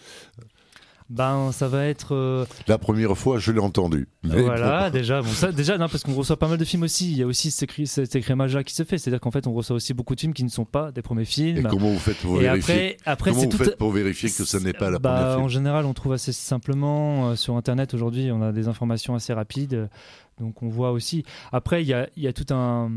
Ben, 1.10 1.50
ça 1.50 1.66
va 1.66 1.86
être. 1.86 2.14
Euh, 2.14 2.46
La 2.68 2.78
première 2.78 3.18
fois, 3.18 3.40
je 3.40 3.50
l'ai 3.50 3.58
entendu. 3.58 4.08
Voilà, 4.22 4.90
déjà, 4.92 5.20
bon, 5.20 5.28
ça, 5.28 5.50
déjà, 5.50 5.76
non, 5.76 5.88
parce 5.88 6.04
qu'on 6.04 6.14
reçoit 6.14 6.38
pas 6.38 6.46
mal 6.46 6.56
de 6.56 6.64
films 6.64 6.84
aussi. 6.84 7.10
Il 7.10 7.18
y 7.18 7.22
a 7.24 7.26
aussi 7.26 7.50
cet, 7.50 7.72
cet 7.84 8.14
écrémage-là 8.14 8.62
qui 8.62 8.74
se 8.74 8.84
fait. 8.84 8.96
C'est-à-dire 8.96 9.20
qu'en 9.20 9.32
fait, 9.32 9.48
on 9.48 9.52
reçoit 9.52 9.74
aussi 9.74 9.92
beaucoup 9.92 10.14
de 10.14 10.20
films 10.20 10.32
qui 10.32 10.44
ne 10.44 10.48
sont 10.48 10.64
pas 10.64 10.92
des 10.92 11.02
premiers 11.02 11.24
films. 11.24 11.58
Et 11.58 11.62
comment 11.68 11.90
vous 11.90 11.98
faites 11.98 12.18
pour 12.18 12.36
vérifier 12.36 12.96
après, 13.04 13.32
comment 13.32 13.42
vous 13.42 13.50
faites 13.50 13.76
pour 13.76 13.90
vérifier 13.90 14.30
que 14.30 14.44
ça 14.44 14.60
n'est 14.60 14.72
pas 14.72 14.88
la 14.88 15.00
bah, 15.00 15.10
première 15.10 15.32
film 15.32 15.44
En 15.44 15.48
général, 15.48 15.84
on 15.84 15.94
trouve 15.94 16.12
assez 16.12 16.32
simplement 16.32 17.30
euh, 17.30 17.34
sur 17.34 17.56
Internet 17.56 17.92
aujourd'hui. 17.92 18.30
On 18.30 18.40
a 18.40 18.52
des 18.52 18.68
informations 18.68 19.16
assez 19.16 19.32
rapides. 19.32 19.88
Donc 20.38 20.62
on 20.62 20.68
voit 20.68 20.92
aussi. 20.92 21.24
Après, 21.50 21.82
il 21.82 21.88
y 21.88 21.92
a, 21.92 22.08
y 22.16 22.28
a, 22.28 22.32
tout 22.32 22.54
un 22.54 22.90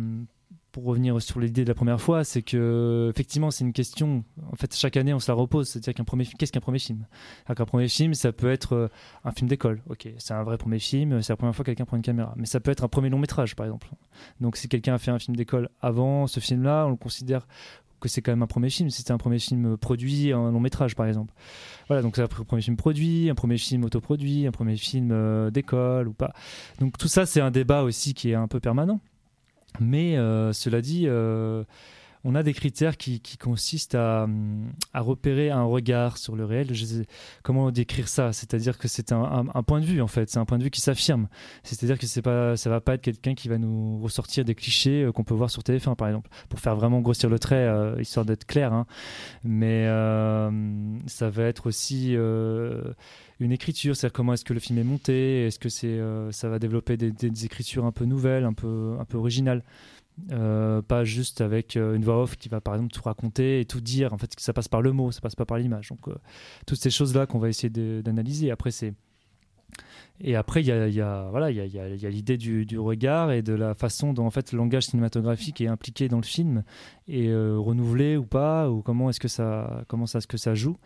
pour 0.73 0.85
revenir 0.85 1.21
sur 1.21 1.39
l'idée 1.39 1.63
de 1.63 1.69
la 1.69 1.75
première 1.75 2.01
fois, 2.01 2.23
c'est 2.23 2.41
que 2.41 3.11
effectivement 3.13 3.51
c'est 3.51 3.63
une 3.63 3.73
question. 3.73 4.25
En 4.51 4.55
fait, 4.55 4.75
chaque 4.75 4.97
année 4.97 5.13
on 5.13 5.19
se 5.19 5.31
la 5.31 5.35
repose. 5.35 5.69
C'est-à-dire 5.69 5.93
qu'un 5.93 6.03
premier, 6.03 6.25
qu'est-ce 6.25 6.51
qu'un 6.51 6.59
premier 6.59 6.79
film? 6.79 7.05
Un 7.47 7.53
premier 7.53 7.87
film, 7.87 8.15
ça 8.15 8.31
peut 8.31 8.51
être 8.51 8.73
euh, 8.73 8.87
un 9.23 9.31
film 9.31 9.47
d'école. 9.47 9.83
Ok, 9.87 10.09
c'est 10.17 10.33
un 10.33 10.41
vrai 10.41 10.57
premier 10.57 10.79
film. 10.79 11.21
C'est 11.21 11.31
la 11.31 11.37
première 11.37 11.55
fois 11.55 11.63
que 11.63 11.69
quelqu'un 11.69 11.85
prend 11.85 11.95
une 11.95 12.03
caméra. 12.03 12.33
Mais 12.37 12.47
ça 12.47 12.59
peut 12.59 12.71
être 12.71 12.83
un 12.83 12.87
premier 12.87 13.09
long 13.09 13.19
métrage, 13.19 13.55
par 13.55 13.67
exemple. 13.67 13.87
Donc 14.41 14.57
si 14.57 14.67
quelqu'un 14.67 14.95
a 14.95 14.97
fait 14.97 15.11
un 15.11 15.19
film 15.19 15.37
d'école 15.37 15.69
avant 15.79 16.25
ce 16.25 16.39
film-là, 16.39 16.87
on 16.87 16.89
le 16.89 16.95
considère 16.95 17.47
que 17.99 18.09
c'est 18.09 18.23
quand 18.23 18.31
même 18.31 18.41
un 18.41 18.47
premier 18.47 18.71
film. 18.71 18.89
Si 18.89 18.97
c'était 18.97 19.11
un 19.11 19.19
premier 19.19 19.37
film 19.37 19.77
produit, 19.77 20.33
un 20.33 20.51
long 20.51 20.59
métrage, 20.59 20.95
par 20.95 21.05
exemple. 21.05 21.35
Voilà, 21.87 22.01
donc 22.01 22.15
c'est 22.15 22.23
un 22.23 22.27
premier 22.27 22.63
film 22.63 22.77
produit, 22.77 23.29
un 23.29 23.35
premier 23.35 23.59
film 23.59 23.83
autoproduit, 23.83 24.47
un 24.47 24.51
premier 24.51 24.75
film 24.75 25.11
euh, 25.11 25.51
d'école 25.51 26.07
ou 26.07 26.13
pas. 26.13 26.33
Donc 26.79 26.97
tout 26.97 27.07
ça, 27.07 27.27
c'est 27.27 27.41
un 27.41 27.51
débat 27.51 27.83
aussi 27.83 28.15
qui 28.15 28.31
est 28.31 28.35
un 28.35 28.47
peu 28.47 28.59
permanent. 28.59 28.99
Mais 29.79 30.17
euh, 30.17 30.53
cela 30.53 30.81
dit, 30.81 31.05
euh, 31.07 31.63
on 32.23 32.35
a 32.35 32.43
des 32.43 32.53
critères 32.53 32.97
qui, 32.97 33.21
consistent 33.39 33.95
à, 33.95 34.27
repérer 34.93 35.49
un 35.49 35.63
regard 35.63 36.17
sur 36.17 36.35
le 36.35 36.45
réel. 36.45 36.67
comment 37.43 37.71
décrire 37.71 38.07
ça? 38.07 38.31
C'est-à-dire 38.33 38.77
que 38.77 38.87
c'est 38.87 39.11
un, 39.11 39.45
point 39.65 39.81
de 39.81 39.85
vue, 39.85 40.01
en 40.01 40.07
fait. 40.07 40.29
C'est 40.29 40.39
un 40.39 40.45
point 40.45 40.57
de 40.57 40.63
vue 40.63 40.71
qui 40.71 40.81
s'affirme. 40.81 41.27
C'est-à-dire 41.63 41.97
que 41.97 42.07
c'est 42.07 42.21
pas, 42.21 42.55
ça 42.55 42.69
va 42.69 42.81
pas 42.81 42.95
être 42.95 43.01
quelqu'un 43.01 43.33
qui 43.35 43.49
va 43.49 43.57
nous 43.57 43.99
ressortir 44.01 44.45
des 44.45 44.55
clichés 44.55 45.03
euh, 45.03 45.11
qu'on 45.11 45.23
peut 45.23 45.33
voir 45.33 45.49
sur 45.49 45.63
TF1, 45.63 45.95
par 45.95 46.07
exemple, 46.07 46.29
pour 46.49 46.59
faire 46.59 46.75
vraiment 46.75 47.01
grossir 47.01 47.29
le 47.29 47.39
trait, 47.39 47.67
histoire 47.99 48.25
d'être 48.25 48.45
clair. 48.45 48.73
Hein. 48.73 48.85
Mais 49.43 49.85
ça 51.07 51.29
va 51.29 51.43
être 51.43 51.67
aussi 51.67 52.15
une 53.39 53.51
écriture, 53.51 53.95
c'est-à-dire 53.95 54.13
comment 54.13 54.33
est-ce 54.33 54.45
que 54.45 54.53
le 54.53 54.59
film 54.59 54.79
est 54.79 54.83
monté, 54.83 55.47
est-ce 55.47 55.59
que 55.59 55.69
c'est, 55.69 55.87
euh, 55.87 56.31
ça 56.31 56.49
va 56.49 56.59
développer 56.59 56.97
des, 56.97 57.45
écritures 57.45 57.85
un 57.85 57.91
peu 57.91 58.05
nouvelles, 58.05 58.45
un 58.45 58.53
peu, 58.53 58.95
un 58.99 59.05
peu 59.05 59.17
originales. 59.17 59.63
Euh, 60.31 60.83
pas 60.83 61.03
juste 61.03 61.41
avec 61.41 61.75
euh, 61.75 61.95
une 61.95 62.03
voix 62.03 62.21
off 62.21 62.37
qui 62.37 62.47
va 62.47 62.61
par 62.61 62.75
exemple 62.75 62.93
tout 62.93 63.01
raconter 63.01 63.59
et 63.59 63.65
tout 63.65 63.81
dire. 63.81 64.13
En 64.13 64.19
fait 64.19 64.31
ça 64.37 64.53
passe 64.53 64.67
par 64.67 64.83
le 64.83 64.91
mot 64.91 65.11
ça 65.11 65.21
passe 65.21 65.35
pas 65.35 65.45
par 65.45 65.57
l'image. 65.57 65.89
Donc 65.89 66.01
toutes 66.67 66.77
ces 66.77 66.91
choses 66.91 67.15
là 67.15 67.25
qu'on 67.25 67.39
va 67.39 67.49
essayer 67.49 67.71
d'analyser. 68.03 68.51
Après 68.51 68.69
c'est 68.69 68.93
et 70.21 70.35
après, 70.35 70.61
il 70.61 70.67
y 70.67 71.01
a, 71.01 71.27
voilà, 71.31 71.49
il 71.49 71.57
y 71.57 71.79
a, 71.79 72.09
l'idée 72.09 72.37
du, 72.37 72.77
regard 72.77 73.31
et 73.31 73.41
de 73.41 73.53
la 73.53 73.73
façon 73.73 74.13
dont 74.13 74.25
en 74.25 74.29
fait 74.29 74.51
le 74.51 74.57
langage 74.57 74.85
cinématographique 74.85 75.59
est 75.59 75.67
impliqué 75.67 76.07
dans 76.07 76.17
le 76.17 76.23
film 76.23 76.63
et 77.07 77.27
euh, 77.27 77.57
renouvelé 77.57 78.15
ou 78.15 78.23
pas, 78.23 78.69
ou 78.69 78.81
comment 78.81 79.09
est-ce 79.09 79.19
que 79.19 79.27
ça, 79.27 79.83
comment 79.87 80.05
ça, 80.05 80.21
ce 80.21 80.27
que 80.27 80.37
ça 80.37 80.53
joue, 80.55 80.77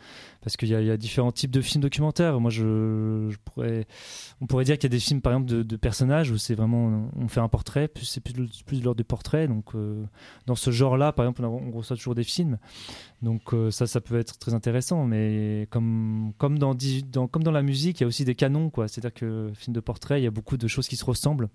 parce 0.41 0.57
qu'il 0.57 0.69
y, 0.69 0.73
a 0.73 0.97
différents 0.97 1.31
types 1.31 1.51
de 1.51 1.61
films 1.61 1.81
documentaires. 1.81 2.39
Moi, 2.39 2.49
je, 2.49 3.35
pourrais, 3.45 3.85
on 4.41 4.47
pourrait 4.47 4.63
dire 4.63 4.77
qu'il 4.77 4.85
y 4.85 4.93
a 4.93 4.95
des 4.95 4.99
films 4.99 5.21
par 5.21 5.33
exemple 5.33 5.63
de, 5.63 5.75
personnages 5.75 6.31
où 6.31 6.37
c'est 6.37 6.55
vraiment, 6.55 7.09
on 7.15 7.27
fait 7.27 7.41
un 7.41 7.49
portrait, 7.49 7.87
plus 7.87 8.05
c'est 8.05 8.21
plus, 8.21 8.63
plus 8.65 8.79
de 8.79 8.83
l'ordre 8.85 8.97
du 8.97 9.03
portrait. 9.03 9.47
Donc, 9.47 9.75
euh, 9.75 10.03
dans 10.47 10.55
ce 10.55 10.71
genre-là, 10.71 11.11
par 11.11 11.25
exemple, 11.25 11.45
on, 11.45 11.71
reçoit 11.71 11.97
toujours 11.97 12.15
des 12.15 12.23
films. 12.23 12.57
Donc 13.21 13.53
euh, 13.53 13.71
ça, 13.71 13.87
ça 13.87 13.99
peut 13.99 14.17
être 14.17 14.39
très 14.39 14.53
intéressant, 14.53 15.05
mais 15.05 15.67
comme, 15.69 16.33
comme, 16.37 16.57
dans, 16.57 16.75
dans, 17.11 17.27
comme 17.27 17.43
dans 17.43 17.51
la 17.51 17.61
musique, 17.61 17.99
il 17.99 18.03
y 18.03 18.05
a 18.05 18.07
aussi 18.07 18.25
des 18.25 18.35
canons, 18.35 18.69
quoi. 18.69 18.87
C'est-à-dire 18.87 19.13
que 19.13 19.26
film 19.55 19.73
de 19.73 19.79
portrait, 19.79 20.19
il 20.19 20.23
y 20.23 20.27
a 20.27 20.31
beaucoup 20.31 20.57
de 20.57 20.67
choses 20.67 20.87
qui 20.87 20.95
se 20.95 21.05
ressemblent. 21.05 21.49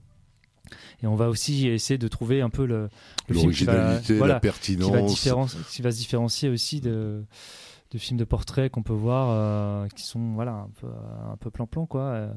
Et 1.02 1.06
on 1.06 1.16
va 1.16 1.28
aussi 1.28 1.68
essayer 1.68 1.98
de 1.98 2.08
trouver 2.08 2.40
un 2.40 2.50
peu 2.50 2.64
le, 2.64 2.88
le 3.28 3.34
film 3.34 3.52
qui 3.52 3.64
va, 3.64 4.00
la 4.26 4.40
pertinence. 4.40 5.20
Qui 5.20 5.28
va, 5.28 5.46
qui 5.70 5.82
va, 5.82 5.90
se 5.90 5.98
différencier 5.98 6.48
aussi 6.48 6.80
de, 6.80 7.24
de 7.92 7.98
films 7.98 8.18
de 8.18 8.24
portrait 8.24 8.70
qu'on 8.70 8.82
peut 8.82 8.92
voir 8.92 9.28
euh, 9.30 9.86
qui 9.88 10.04
sont 10.04 10.32
voilà 10.32 10.52
un 10.52 10.70
peu 10.80 10.86
un 11.30 11.36
peu 11.36 11.50
plan-plan 11.50 11.86
quoi 11.86 12.02
euh, 12.02 12.32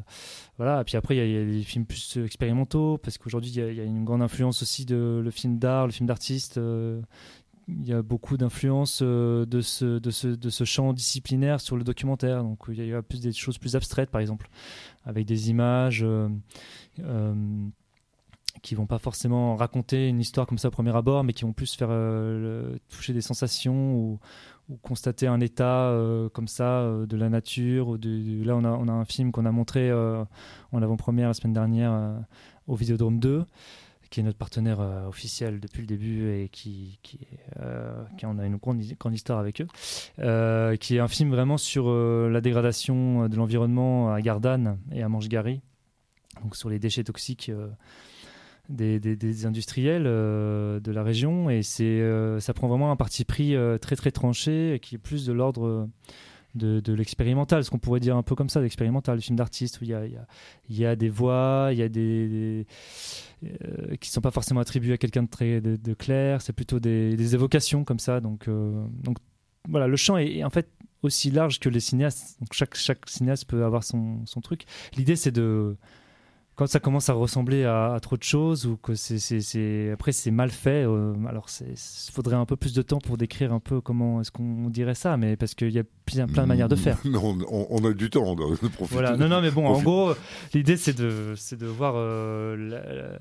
voilà 0.58 0.82
et 0.82 0.84
puis 0.84 0.98
après 0.98 1.16
il 1.16 1.32
y, 1.32 1.38
a 1.38 1.46
des 1.46 1.64
films 1.64 1.86
plus 1.86 2.18
expérimentaux 2.18 2.98
parce 2.98 3.18
qu'aujourd'hui 3.18 3.52
il 3.52 3.74
y, 3.74 3.80
a 3.80 3.84
une 3.84 4.04
grande 4.04 4.22
influence 4.22 4.62
aussi 4.62 4.86
de 4.86 5.22
le 5.24 5.32
film 5.32 5.58
d'art 5.58 5.86
le 5.86 5.94
film 5.94 6.08
d'artiste 6.08 6.58
euh, 6.58 7.02
il 7.68 7.88
y 7.88 7.94
a 7.94 8.02
beaucoup 8.02 8.38
d'influence 8.38 9.02
de, 9.02 9.62
ce, 9.62 9.98
de, 9.98 10.12
ce, 10.12 10.28
de 10.28 10.50
ce 10.52 10.64
champ 10.66 10.94
disciplinaire 10.94 11.60
sur 11.60 11.76
le 11.78 11.84
documentaire. 11.84 12.44
Donc 12.44 12.60
il 12.68 12.86
y 12.86 12.94
a 12.94 13.02
plus 13.02 13.22
des 13.22 13.32
choses 13.32 13.58
plus 13.58 13.76
abstraites, 13.76 14.12
par 14.12 14.22
exemple, 14.22 14.48
avec 15.06 15.26
des 15.26 15.50
images 15.50 16.04
euh, 16.04 16.30
euh, 17.00 17.34
qui 18.62 18.76
vont 18.76 18.88
pas 18.88 18.98
forcément 18.98 19.56
raconter 19.56 20.08
une 20.08 20.20
histoire 20.20 20.48
comme 20.48 20.58
ça 20.58 20.70
au 20.70 20.72
premier 20.72 20.96
abord, 20.96 21.24
mais 21.24 21.34
qui 21.34 21.44
vont 21.44 21.54
plus 21.54 21.76
faire 21.76 21.92
toucher 22.90 23.14
des 23.14 23.22
sensations 23.22 23.96
ou, 23.96 24.20
constater 24.82 25.28
un 25.28 25.40
état 25.42 25.96
comme 26.34 26.48
ça 26.48 26.90
de 27.08 27.16
la 27.16 27.30
nature. 27.30 28.00
Là, 28.02 28.56
on 28.56 28.64
a, 28.64 28.72
on 28.72 28.88
a 28.88 28.92
un 28.92 29.06
film 29.06 29.32
qu'on 29.32 29.46
a 29.46 29.52
montré 29.52 29.94
en 29.94 30.82
avant-première 30.82 31.28
la 31.28 31.36
semaine 31.36 31.54
dernière 31.54 32.16
au 32.66 32.76
Vidéodrome 32.76 33.20
2 33.20 33.46
qui 34.16 34.22
est 34.22 34.24
notre 34.24 34.38
partenaire 34.38 34.80
euh, 34.80 35.10
officiel 35.10 35.60
depuis 35.60 35.82
le 35.82 35.88
début 35.88 36.32
et 36.32 36.48
qui, 36.48 37.00
qui, 37.04 37.20
euh, 37.60 38.02
on 38.24 38.40
a 38.40 38.46
une 38.46 38.56
grande, 38.56 38.82
histoire 39.14 39.40
avec 39.40 39.60
eux, 39.60 39.68
euh, 40.20 40.78
qui 40.78 40.96
est 40.96 41.00
un 41.00 41.10
film 41.10 41.32
vraiment 41.32 41.58
sur 41.58 41.92
la 41.92 42.40
dégradation 42.40 43.28
de 43.28 43.36
l'environnement 43.36 44.14
à 44.14 44.22
Gardanne 44.22 44.80
et 44.94 45.04
à 45.04 45.10
Manche-Gary, 45.10 45.60
donc 46.44 46.56
sur 46.56 46.70
les 46.70 46.80
déchets 46.80 47.04
toxiques. 47.04 47.52
Des, 48.68 49.00
des, 49.00 49.46
industriels 49.46 50.06
de 50.06 50.92
la 50.92 51.04
région 51.04 51.52
et 51.52 51.62
c'est 51.62 52.02
ça 52.40 52.52
prend 52.56 52.68
vraiment 52.68 52.90
un 52.90 52.96
parti 52.96 53.24
pris 53.24 53.54
très 53.80 53.96
très 53.96 54.10
tranché 54.10 54.80
qui 54.82 54.96
est 54.96 54.98
plus 54.98 55.28
de 55.28 55.34
l'ordre 55.34 55.88
de, 56.56 56.94
l'expérimental, 56.94 57.64
ce 57.64 57.70
qu'on 57.70 57.80
pourrait 57.80 58.00
dire 58.00 58.16
un 58.16 58.24
peu 58.24 58.36
comme 58.36 58.50
ça, 58.50 58.62
l'expérimental, 58.62 59.16
le 59.16 59.22
film 59.22 59.36
d'artiste 59.36 59.82
où 59.82 59.84
il 59.84 59.90
y 59.90 59.94
a, 59.94 60.06
y, 60.06 60.18
y 60.70 60.86
a, 60.86 60.96
des 60.96 61.10
voix, 61.10 61.70
il 61.72 61.78
y 61.78 61.84
a 61.84 61.90
des, 61.90 62.66
euh, 63.44 63.96
qui 63.98 64.10
sont 64.10 64.22
pas 64.22 64.32
forcément 64.32 64.62
attribuées 64.62 64.94
à 64.94 64.98
quelqu'un 64.98 65.24
de 65.24 65.30
très 65.30 65.62
de, 65.62 65.94
clair, 65.94 66.42
c'est 66.42 66.54
plutôt 66.54 66.80
des, 66.80 67.36
évocations 67.36 67.84
comme 67.84 68.00
ça. 68.00 68.22
Donc, 68.22 68.48
euh, 68.48 68.86
donc 69.04 69.18
voilà, 69.68 69.88
le 69.88 69.96
champ 69.96 70.18
est, 70.18 70.44
en 70.44 70.50
fait 70.50 70.70
aussi 71.02 71.30
large 71.32 71.60
que 71.60 71.70
les 71.70 71.80
cinéastes. 71.80 72.40
Donc 72.40 72.54
chaque, 72.54 72.76
chaque 72.76 73.08
cinéaste 73.10 73.46
peut 73.46 73.64
avoir 73.64 73.84
son, 73.84 74.26
son 74.26 74.42
truc. 74.42 74.66
L'idée 74.96 75.16
c'est 75.16 75.32
de 75.32 75.76
quand 76.56 76.68
ça 76.68 76.80
commence 76.80 77.10
à 77.10 77.14
ressembler 77.14 77.66
à, 77.66 77.98
trop 78.02 78.18
de 78.18 78.24
choses 78.24 78.66
ou 78.66 78.78
que 78.78 78.96
c'est 78.96 79.92
après 79.92 80.12
c'est 80.12 80.32
mal 80.32 80.50
fait 80.50 80.86
euh, 80.86 81.14
alors 81.28 81.48
il 81.62 82.12
faudrait 82.12 82.38
un 82.38 82.46
peu 82.46 82.56
plus 82.56 82.74
de 82.74 82.82
temps 82.82 83.00
pour 83.00 83.18
décrire 83.18 83.52
un 83.52 83.60
peu 83.60 83.82
comment 83.82 84.22
est-ce 84.22 84.32
qu'on 84.32 84.70
dirait 84.70 84.96
ça 84.96 85.18
mais 85.18 85.36
parce 85.36 85.54
qu'il 85.54 85.72
y 85.72 85.80
a 85.80 85.84
plein, 86.06 86.28
plein 86.28 86.44
de 86.44 86.48
manières 86.48 86.70
de 86.70 86.76
faire. 86.76 86.98
Non 87.06 87.38
on, 87.50 87.86
a 87.86 87.94
du 87.94 88.10
temps 88.10 88.36
de 88.36 88.68
profiter. 88.70 88.86
Voilà. 88.94 89.18
Non 89.18 89.28
non 89.28 89.42
mais 89.42 89.52
bon 89.52 89.68
en 89.68 89.82
gros 89.82 90.14
l'idée 90.54 90.78
c'est 90.78 90.98
de 90.98 91.34
c'est 91.36 91.58
de 91.58 91.66
voir 91.66 91.96
euh, 91.98 93.20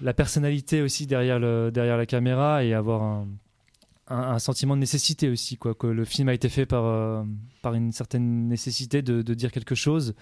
la, 0.00 0.14
personnalité 0.14 0.82
aussi 0.82 1.06
derrière 1.06 1.38
le 1.38 1.70
derrière 1.72 1.96
la 1.96 2.06
caméra 2.06 2.64
et 2.64 2.74
avoir 2.74 3.02
un, 3.02 3.28
un, 4.08 4.38
sentiment 4.38 4.74
de 4.74 4.80
nécessité 4.80 5.28
aussi 5.28 5.56
quoi 5.56 5.74
que 5.74 5.86
le 5.86 6.04
film 6.04 6.28
a 6.28 6.34
été 6.34 6.48
fait 6.48 6.66
par 6.66 6.84
euh, 6.84 7.22
par 7.60 7.74
une 7.74 7.92
certaine 7.92 8.48
nécessité 8.48 9.02
de, 9.02 9.22
de 9.22 9.34
dire 9.34 9.50
quelque 9.50 9.74
chose 9.74 10.14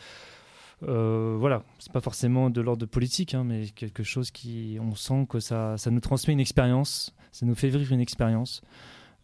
euh, 0.88 1.36
voilà, 1.38 1.64
c'est 1.78 1.92
pas 1.92 2.00
forcément 2.00 2.48
de 2.50 2.60
l'ordre 2.60 2.86
politique, 2.86 3.34
hein, 3.34 3.44
mais 3.44 3.68
quelque 3.68 4.02
chose 4.02 4.30
qui, 4.30 4.78
on 4.80 4.94
sent 4.94 5.26
que 5.28 5.40
ça, 5.40 5.76
ça 5.76 5.90
nous 5.90 6.00
transmet 6.00 6.32
une 6.32 6.40
expérience, 6.40 7.14
ça 7.32 7.44
nous 7.46 7.54
fait 7.54 7.68
vivre 7.68 7.92
une 7.92 8.00
expérience 8.00 8.62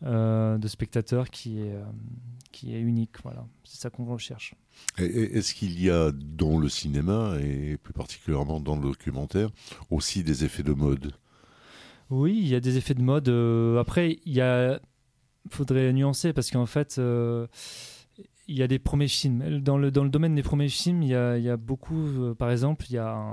euh, 0.04 0.58
de 0.58 0.68
spectateur 0.68 1.30
qui 1.30 1.60
est, 1.60 1.72
euh, 1.72 1.84
qui 2.52 2.74
est 2.74 2.80
unique. 2.80 3.12
Voilà, 3.22 3.46
c'est 3.64 3.80
ça 3.80 3.88
qu'on 3.88 4.04
recherche. 4.04 4.54
Est-ce 4.98 5.54
qu'il 5.54 5.80
y 5.80 5.90
a 5.90 6.12
dans 6.12 6.58
le 6.58 6.68
cinéma 6.68 7.36
et 7.40 7.78
plus 7.78 7.94
particulièrement 7.94 8.60
dans 8.60 8.76
le 8.76 8.82
documentaire 8.82 9.48
aussi 9.90 10.22
des 10.22 10.44
effets 10.44 10.62
de 10.62 10.72
mode? 10.72 11.12
Oui, 12.10 12.38
il 12.38 12.46
y 12.46 12.54
a 12.54 12.60
des 12.60 12.76
effets 12.76 12.94
de 12.94 13.02
mode. 13.02 13.28
après, 13.80 14.18
il 14.26 14.32
y 14.34 14.42
a, 14.42 14.78
faudrait 15.50 15.92
nuancer 15.94 16.34
parce 16.34 16.50
qu'en 16.50 16.66
fait 16.66 17.00
il 18.48 18.56
y 18.56 18.62
a 18.62 18.68
des 18.68 18.78
premiers 18.78 19.08
films. 19.08 19.60
Dans 19.60 19.78
le, 19.78 19.90
dans 19.90 20.04
le 20.04 20.10
domaine 20.10 20.34
des 20.34 20.42
premiers 20.42 20.68
films, 20.68 21.02
il 21.02 21.08
y 21.08 21.14
a, 21.14 21.36
il 21.36 21.44
y 21.44 21.50
a 21.50 21.56
beaucoup, 21.56 22.06
euh, 22.06 22.34
par 22.34 22.50
exemple, 22.50 22.86
il 22.88 22.94
y 22.94 22.98
a 22.98 23.26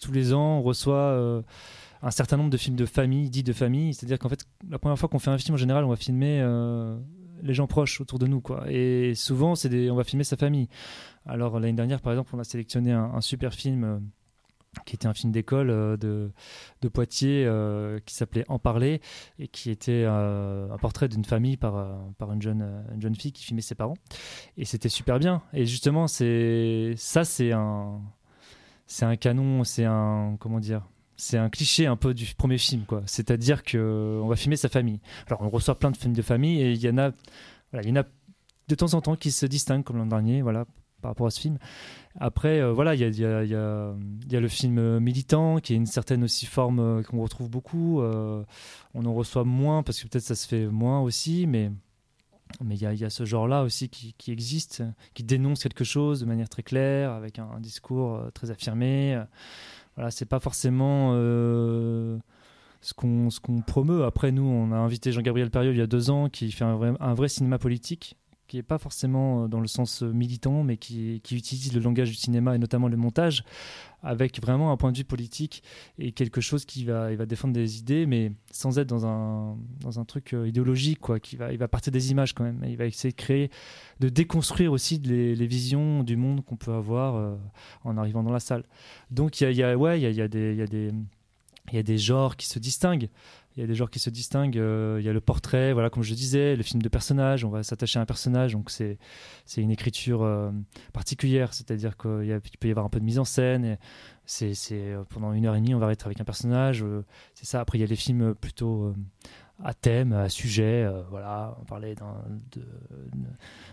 tous 0.00 0.12
les 0.12 0.34
ans, 0.34 0.58
on 0.58 0.62
reçoit 0.62 0.96
euh, 0.96 1.42
un 2.02 2.10
certain 2.10 2.36
nombre 2.36 2.50
de 2.50 2.56
films 2.56 2.76
de 2.76 2.86
famille, 2.86 3.30
dits 3.30 3.42
de 3.44 3.52
famille. 3.52 3.94
C'est-à-dire 3.94 4.18
qu'en 4.18 4.28
fait, 4.28 4.44
la 4.68 4.78
première 4.78 4.98
fois 4.98 5.08
qu'on 5.08 5.18
fait 5.18 5.30
un 5.30 5.38
film, 5.38 5.54
en 5.54 5.58
général, 5.58 5.84
on 5.84 5.88
va 5.88 5.96
filmer 5.96 6.40
euh, 6.42 6.98
les 7.42 7.54
gens 7.54 7.66
proches 7.66 8.00
autour 8.00 8.18
de 8.18 8.26
nous. 8.26 8.40
Quoi. 8.40 8.64
Et 8.68 9.14
souvent, 9.14 9.54
c'est 9.54 9.90
on 9.90 9.94
va 9.94 10.04
filmer 10.04 10.24
sa 10.24 10.36
famille. 10.36 10.68
Alors, 11.24 11.60
l'année 11.60 11.74
dernière, 11.74 12.00
par 12.00 12.12
exemple, 12.12 12.30
on 12.34 12.38
a 12.40 12.44
sélectionné 12.44 12.92
un, 12.92 13.20
super 13.20 13.54
film 13.54 14.10
qui 14.84 14.96
était 14.96 15.06
un 15.06 15.14
film 15.14 15.32
d'école 15.32 15.68
de, 15.68 16.30
de, 16.82 16.88
Poitiers 16.88 17.48
qui 18.06 18.14
s'appelait 18.14 18.44
En 18.48 18.58
parler 18.58 19.00
et 19.38 19.48
qui 19.48 19.70
était 19.70 20.04
un 20.04 20.76
portrait 20.80 21.08
d'une 21.08 21.24
famille 21.24 21.56
par, 21.56 21.98
par 22.18 22.32
une, 22.32 22.42
jeune, 22.42 22.84
une 22.94 23.00
jeune 23.00 23.14
fille 23.14 23.32
qui 23.32 23.44
filmait 23.44 23.62
ses 23.62 23.74
parents. 23.74 23.96
Et 24.56 24.64
c'était 24.64 24.88
super 24.88 25.18
bien. 25.18 25.42
Et 25.52 25.66
justement, 25.66 26.08
c'est 26.08 26.94
ça, 26.96 27.24
c'est 27.24 27.52
un, 27.52 28.00
c'est 28.86 29.04
un 29.04 29.16
canon, 29.16 29.64
c'est 29.64 29.84
un. 29.84 30.36
Comment 30.40 30.60
dire 30.60 30.82
c'est 31.18 31.36
un 31.36 31.50
cliché 31.50 31.86
un 31.86 31.96
peu 31.96 32.14
du 32.14 32.32
premier 32.36 32.58
film, 32.58 32.84
quoi. 32.84 33.02
C'est-à-dire 33.06 33.64
que 33.64 34.20
on 34.22 34.28
va 34.28 34.36
filmer 34.36 34.56
sa 34.56 34.68
famille. 34.68 35.00
Alors 35.26 35.42
on 35.42 35.50
reçoit 35.50 35.76
plein 35.76 35.90
de 35.90 35.96
films 35.96 36.14
de 36.14 36.22
famille 36.22 36.62
et 36.62 36.72
il 36.72 36.80
y 36.80 36.88
en 36.88 36.96
a, 36.96 37.10
il 37.74 37.88
y 37.88 37.92
en 37.92 37.96
a 37.96 38.04
de 38.68 38.74
temps 38.74 38.94
en 38.94 39.00
temps 39.00 39.16
qui 39.16 39.32
se 39.32 39.44
distinguent 39.44 39.82
comme 39.82 39.98
l'an 39.98 40.06
dernier, 40.06 40.42
voilà, 40.42 40.64
par 41.00 41.10
rapport 41.10 41.26
à 41.26 41.30
ce 41.30 41.40
film. 41.40 41.58
Après, 42.18 42.60
euh, 42.60 42.72
voilà, 42.72 42.94
il 42.94 43.00
y 43.00 43.24
a, 43.24 43.94
le 44.40 44.48
film 44.48 44.98
militant 44.98 45.58
qui 45.58 45.72
est 45.72 45.76
une 45.76 45.86
certaine 45.86 46.24
aussi 46.24 46.46
forme 46.46 46.80
euh, 46.80 47.02
qu'on 47.02 47.20
retrouve 47.20 47.48
beaucoup. 47.48 48.00
Euh, 48.00 48.42
on 48.94 49.04
en 49.04 49.14
reçoit 49.14 49.44
moins 49.44 49.82
parce 49.82 50.02
que 50.02 50.08
peut-être 50.08 50.24
ça 50.24 50.34
se 50.34 50.46
fait 50.48 50.66
moins 50.66 51.00
aussi, 51.00 51.46
mais 51.46 51.70
il 52.62 52.74
y, 52.74 53.04
a 53.04 53.10
ce 53.10 53.24
genre-là 53.24 53.62
aussi 53.62 53.90
qui, 53.90 54.32
existe, 54.32 54.82
qui 55.14 55.22
dénonce 55.22 55.62
quelque 55.62 55.84
chose 55.84 56.20
de 56.20 56.24
manière 56.24 56.48
très 56.48 56.62
claire, 56.62 57.12
avec 57.12 57.38
un, 57.38 57.60
discours 57.60 58.22
très 58.32 58.50
affirmé. 58.50 59.22
Voilà, 59.98 60.12
c'est 60.12 60.26
pas 60.26 60.38
forcément 60.38 61.10
euh, 61.14 62.18
ce 62.80 62.94
qu'on 62.94 63.60
promeut. 63.66 64.04
Après, 64.04 64.30
nous, 64.30 64.44
on 64.44 64.70
a 64.70 64.76
invité 64.76 65.10
Jean-Gabriel 65.10 65.50
Perriot 65.50 65.72
il 65.72 65.78
y 65.78 65.82
a 65.82 65.88
deux 65.88 66.08
ans, 66.08 66.28
qui 66.28 66.52
fait 66.52 66.64
un 66.64 67.14
vrai 67.14 67.28
cinéma 67.28 67.58
politique, 67.58 68.16
qui 68.48 68.58
est 68.58 68.62
pas 68.62 68.78
forcément 68.78 69.44
euh, 69.44 69.48
dans 69.48 69.60
le 69.60 69.68
sens 69.68 70.02
euh, 70.02 70.10
militant, 70.10 70.64
mais 70.64 70.76
qui, 70.76 71.20
qui, 71.22 71.36
utilise 71.36 71.72
le 71.72 71.80
langage 71.80 72.08
du 72.08 72.16
cinéma 72.16 72.56
et 72.56 72.58
notamment 72.58 72.88
le 72.88 72.96
montage, 72.96 73.44
avec 74.02 74.40
vraiment 74.40 74.72
un 74.72 74.76
point 74.76 74.90
de 74.90 74.98
vue 74.98 75.04
politique 75.04 75.62
et 75.98 76.12
quelque 76.12 76.40
chose 76.40 76.64
qui 76.64 76.84
va, 76.84 77.12
il 77.12 77.18
va 77.18 77.26
défendre 77.26 77.54
des 77.54 77.78
idées, 77.78 78.06
mais 78.06 78.32
sans 78.50 78.78
être 78.78 78.88
dans 78.88 79.06
un, 79.06 79.56
dans 79.80 80.00
un 80.00 80.04
truc 80.04 80.34
idéologique, 80.46 80.98
quoi. 80.98 81.20
Qui 81.20 81.36
va, 81.36 81.52
il 81.52 81.58
va 81.58 81.68
partir 81.68 81.92
des 81.92 82.10
images 82.10 82.32
quand 82.32 82.44
même. 82.44 82.64
Il 82.66 82.76
va 82.76 82.86
essayer 82.86 83.12
de 83.12 83.16
créer, 83.16 83.50
de 84.00 84.08
déconstruire 84.08 84.72
aussi 84.72 84.98
les, 84.98 85.46
visions 85.46 86.02
du 86.02 86.16
monde 86.16 86.44
qu'on 86.44 86.56
peut 86.56 86.72
avoir 86.72 87.38
en 87.84 87.96
arrivant 87.96 88.22
dans 88.22 88.32
la 88.32 88.40
salle. 88.40 88.64
Donc 89.10 89.40
il 89.40 89.52
y 89.52 89.62
a 89.62 89.76
des 91.82 91.98
genres 91.98 92.36
qui 92.36 92.46
se 92.46 92.58
distinguent. 92.58 93.08
Il 93.58 93.62
y 93.62 93.64
a 93.64 93.66
des 93.66 93.74
genres 93.74 93.90
qui 93.90 93.98
se 93.98 94.08
distinguent. 94.08 94.56
Euh, 94.56 94.98
il 95.00 95.04
y 95.04 95.08
a 95.08 95.12
le 95.12 95.20
portrait, 95.20 95.72
voilà, 95.72 95.90
comme 95.90 96.04
je 96.04 96.14
disais, 96.14 96.54
le 96.54 96.62
film 96.62 96.80
de 96.80 96.88
personnage. 96.88 97.44
On 97.44 97.48
va 97.48 97.64
s'attacher 97.64 97.98
à 97.98 98.02
un 98.02 98.06
personnage, 98.06 98.52
donc 98.52 98.70
c'est 98.70 98.98
c'est 99.46 99.60
une 99.60 99.72
écriture 99.72 100.22
euh, 100.22 100.52
particulière. 100.92 101.52
C'est-à-dire 101.52 101.96
qu'il 101.96 102.40
peut 102.60 102.68
y 102.68 102.70
avoir 102.70 102.86
un 102.86 102.88
peu 102.88 103.00
de 103.00 103.04
mise 103.04 103.18
en 103.18 103.24
scène. 103.24 103.76
C'est 104.26 104.54
euh, 104.70 105.02
pendant 105.08 105.32
une 105.32 105.44
heure 105.44 105.56
et 105.56 105.60
demie, 105.60 105.74
on 105.74 105.80
va 105.80 105.90
être 105.90 106.06
avec 106.06 106.20
un 106.20 106.24
personnage. 106.24 106.84
c'est 107.34 107.46
ça. 107.46 107.60
Après, 107.60 107.78
il 107.78 107.80
y 107.80 107.84
a 107.84 107.88
les 107.88 107.96
films 107.96 108.32
plutôt 108.36 108.94
à 109.62 109.74
thème, 109.74 110.12
à 110.12 110.28
sujet. 110.28 110.84
Euh, 110.84 111.02
voilà, 111.10 111.56
on 111.60 111.64
parlait 111.64 111.94
de, 112.52 112.62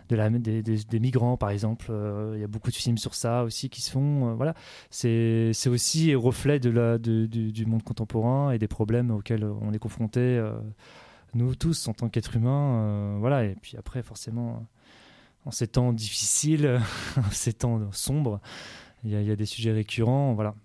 des, 0.10 1.00
migrants, 1.00 1.38
par 1.38 1.50
exemple. 1.50 1.88
Euh, 1.90 2.34
il 2.36 2.42
y 2.42 2.44
a 2.44 2.48
beaucoup 2.48 2.72
de 2.72 2.76
films 2.76 2.98
sur 2.98 3.14
ça 3.14 3.44
aussi 3.44 3.70
qui 3.70 3.82
se 3.82 3.92
font. 3.92 4.30
Euh, 4.30 4.34
voilà, 4.34 4.56
c'est 4.90 5.52
aussi 5.68 6.16
reflet 6.16 6.60
de 6.60 6.70
la, 6.70 6.98
du, 6.98 7.66
monde 7.66 7.84
contemporain 7.84 8.52
et 8.52 8.58
des 8.58 8.68
problèmes 8.68 9.12
auxquels 9.12 9.44
on 9.44 9.74
est 9.74 9.80
confronté, 9.80 10.44
nous 11.34 11.56
tous, 11.56 11.88
en 11.88 11.94
tant 11.94 12.10
qu'êtres 12.10 12.36
humains. 12.36 13.18
voilà, 13.20 13.46
et 13.46 13.56
puis 13.56 13.78
après, 13.78 14.02
forcément, 14.02 14.66
en 15.46 15.52
ces 15.52 15.68
temps 15.68 15.94
difficiles, 15.94 16.80
en 17.18 17.32
ces 17.32 17.54
temps 17.54 17.92
sombres, 17.92 18.40
il 19.04 19.12
y, 19.12 19.24
y, 19.24 19.32
a 19.32 19.36
des 19.36 19.46
sujets 19.46 19.72
récurrents. 19.72 20.34
Voilà. 20.34 20.56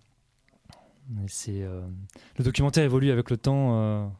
le 1.10 2.44
documentaire 2.44 2.84
évolue 2.84 3.10
avec 3.10 3.30
le 3.30 3.36
temps 3.36 4.12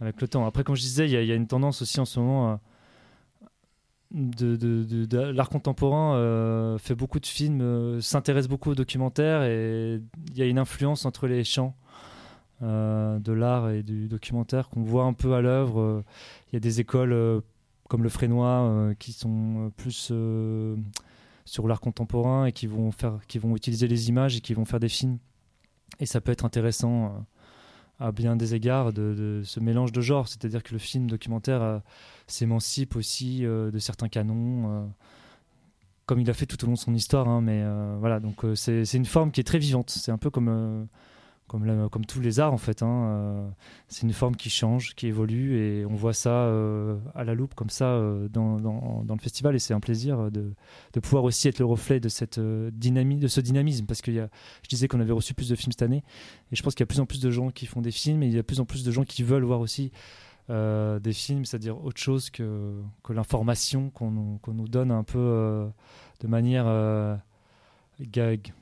avec 0.00 0.20
le 0.20 0.28
temps. 0.28 0.46
Après, 0.46 0.64
comme 0.64 0.76
je 0.76 0.80
disais, 0.80 1.06
il 1.08 1.12
y, 1.12 1.32
a 1.32 1.34
une 1.34 1.46
tendance 1.46 1.82
aussi 1.82 2.00
en 2.00 2.04
ce 2.04 2.18
moment. 2.20 2.52
Euh, 2.52 2.56
de, 4.12 5.18
l'art 5.30 5.48
contemporain 5.48 6.16
euh, 6.16 6.78
fait 6.78 6.94
beaucoup 6.94 7.20
de 7.20 7.26
films, 7.26 7.60
euh, 7.60 8.00
s'intéresse 8.00 8.48
beaucoup 8.48 8.70
aux 8.70 8.74
documentaires 8.74 9.44
et 9.44 10.00
il 10.32 10.36
y 10.36 10.42
a 10.42 10.46
une 10.46 10.58
influence 10.58 11.04
entre 11.04 11.28
les 11.28 11.44
champs 11.44 11.76
de 12.62 13.32
l'art 13.32 13.70
et 13.70 13.82
du 13.82 14.06
documentaire 14.06 14.68
qu'on 14.68 14.82
voit 14.82 15.04
un 15.04 15.14
peu 15.14 15.32
à 15.32 15.40
l'œuvre. 15.40 16.04
Il 16.48 16.54
y 16.54 16.58
a 16.58 16.60
des 16.60 16.78
écoles 16.78 17.42
comme 17.88 18.02
le 18.02 18.10
Frénois 18.10 18.92
qui 18.98 19.12
sont 19.14 19.72
plus 19.78 20.12
sur 21.46 21.68
l'art 21.68 21.80
contemporain 21.80 22.44
et 22.44 22.52
qui 22.52 22.66
vont, 22.66 22.90
faire, 22.90 23.18
qui 23.28 23.38
vont 23.38 23.56
utiliser 23.56 23.88
les 23.88 24.10
images 24.10 24.36
et 24.36 24.40
qui 24.42 24.52
vont 24.52 24.66
faire 24.66 24.78
des 24.78 24.90
films. 24.90 25.16
Et 26.00 26.06
ça 26.06 26.20
peut 26.20 26.32
être 26.32 26.44
intéressant 26.44 27.24
à 28.00 28.12
bien 28.12 28.34
des 28.34 28.54
égards 28.54 28.92
de, 28.92 29.42
ce 29.44 29.60
mélange 29.60 29.92
de 29.92 30.00
genres. 30.00 30.26
C'est-à-dire 30.26 30.62
que 30.62 30.72
le 30.72 30.78
film 30.78 31.06
documentaire 31.06 31.62
euh, 31.62 31.78
s'émancipe 32.26 32.96
aussi 32.96 33.44
euh, 33.44 33.70
de 33.70 33.78
certains 33.78 34.08
canons, 34.08 34.72
euh, 34.72 34.86
comme 36.06 36.18
il 36.20 36.30
a 36.30 36.34
fait 36.34 36.46
tout 36.46 36.62
au 36.64 36.66
long 36.66 36.72
de 36.72 36.78
son 36.78 36.94
histoire. 36.94 37.28
Hein, 37.28 37.42
mais 37.42 37.62
voilà, 38.00 38.18
donc 38.18 38.44
c'est 38.56 38.94
une 38.94 39.04
forme 39.04 39.30
qui 39.30 39.40
est 39.40 39.44
très 39.44 39.58
vivante. 39.58 39.90
C'est 39.90 40.10
un 40.10 40.18
peu 40.18 40.30
comme 40.30 40.88
comme, 41.50 42.06
tous 42.06 42.20
les 42.20 42.38
arts 42.38 42.52
en 42.52 42.58
fait. 42.58 42.82
Hein, 42.82 43.04
euh, 43.08 43.50
c'est 43.88 44.02
une 44.02 44.12
forme 44.12 44.36
qui 44.36 44.50
change, 44.50 44.94
qui 44.94 45.08
évolue 45.08 45.56
et 45.58 45.84
on 45.84 45.94
voit 45.94 46.12
ça 46.12 46.30
euh, 46.30 46.98
à 47.14 47.24
la 47.24 47.34
loupe 47.34 47.54
comme 47.54 47.70
ça 47.70 47.86
euh, 47.86 48.28
dans, 48.28 48.56
le 48.56 49.20
festival 49.20 49.56
et 49.56 49.58
c'est 49.58 49.74
un 49.74 49.80
plaisir 49.80 50.30
de, 50.30 50.52
pouvoir 51.02 51.24
aussi 51.24 51.48
être 51.48 51.58
le 51.58 51.64
reflet 51.64 51.98
de, 51.98 52.08
cette, 52.08 52.38
de 52.38 53.28
ce 53.28 53.40
dynamisme 53.40 53.86
parce 53.86 54.00
que 54.00 54.12
y 54.12 54.20
a, 54.20 54.28
je 54.62 54.68
disais 54.68 54.86
qu'on 54.86 55.00
avait 55.00 55.12
reçu 55.12 55.34
plus 55.34 55.48
de 55.48 55.56
films 55.56 55.72
cette 55.72 55.82
année 55.82 56.04
et 56.52 56.56
je 56.56 56.62
pense 56.62 56.74
qu'il 56.74 56.82
y 56.82 56.84
a 56.84 56.86
de 56.86 56.92
plus 56.92 57.00
en 57.00 57.06
plus 57.06 57.20
de 57.20 57.30
gens 57.30 57.50
qui 57.50 57.66
font 57.66 57.80
des 57.80 57.90
films 57.90 58.22
et 58.22 58.26
il 58.26 58.32
y 58.32 58.36
a 58.36 58.42
de 58.42 58.46
plus 58.46 58.60
en 58.60 58.64
plus 58.64 58.84
de 58.84 58.90
gens 58.92 59.04
qui 59.04 59.22
veulent 59.22 59.44
voir 59.44 59.60
aussi 59.60 59.90
des 60.48 61.12
films, 61.12 61.44
c'est-à-dire 61.44 61.80
autre 61.84 62.00
chose 62.00 62.28
que, 62.28 62.80
l'information 63.08 63.90
qu'on 63.90 64.10
nous 64.10 64.68
donne 64.68 64.90
un 64.90 65.04
peu 65.04 65.68
de 66.20 66.26
manière 66.26 67.20
gag 68.00 68.52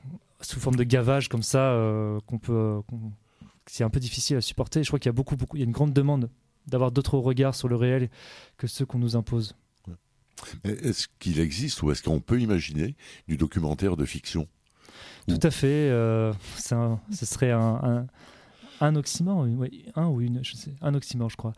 sous 0.41 0.61
forme 0.61 0.77
de 0.77 0.85
gavage 0.85 1.29
comme 1.29 1.43
ça 1.43 1.73
euh, 1.73 2.21
qu'on 2.27 2.39
peut 2.39 2.53
euh, 2.53 2.81
c'est 3.67 3.85
un 3.85 3.91
peu 3.91 4.01
difficile 4.01 4.37
à 4.37 4.41
supporter. 4.41 4.83
Je 4.83 4.89
crois 4.89 4.99
qu'il 4.99 5.09
y 5.09 5.11
a 5.11 5.13
beaucoup, 5.13 5.37
beaucoup, 5.37 5.57
il 5.57 5.61
y 5.61 5.63
a 5.63 5.67
une 5.67 5.73
grande 5.73 5.93
demande 5.93 6.31
d'avoir 6.67 6.91
d'autres 6.91 7.19
regards 7.19 7.55
sur 7.55 7.69
le 7.69 7.77
réel 7.77 8.09
que 8.57 8.67
ceux 8.67 8.87
qu'on 8.87 8.99
nous 8.99 9.17
impose. 9.17 9.55
Est-ce 10.65 11.09
qu'il 11.19 11.41
existe 11.41 11.83
ou 11.83 11.91
est-ce 11.91 12.03
qu'on 12.03 12.21
peut 12.21 12.41
imaginer 12.41 12.95
du 13.27 13.37
documentaire 13.37 13.97
de 13.97 14.05
fiction? 14.05 14.47
Tout 15.27 15.41
à 15.43 15.51
fait. 15.51 15.91
Euh, 15.91 16.33
ce 16.57 17.27
serait 17.27 17.51
un, 17.51 17.81
un 17.83 18.07
oxymore, 18.95 19.47
oui, 19.57 19.85
un 19.95 20.07
ou 20.09 20.21
une, 20.21 20.45
je 20.45 20.55
sais, 20.57 20.75
un 20.81 20.95
oxymore, 20.95 21.31
je 21.31 21.37
crois. 21.37 21.53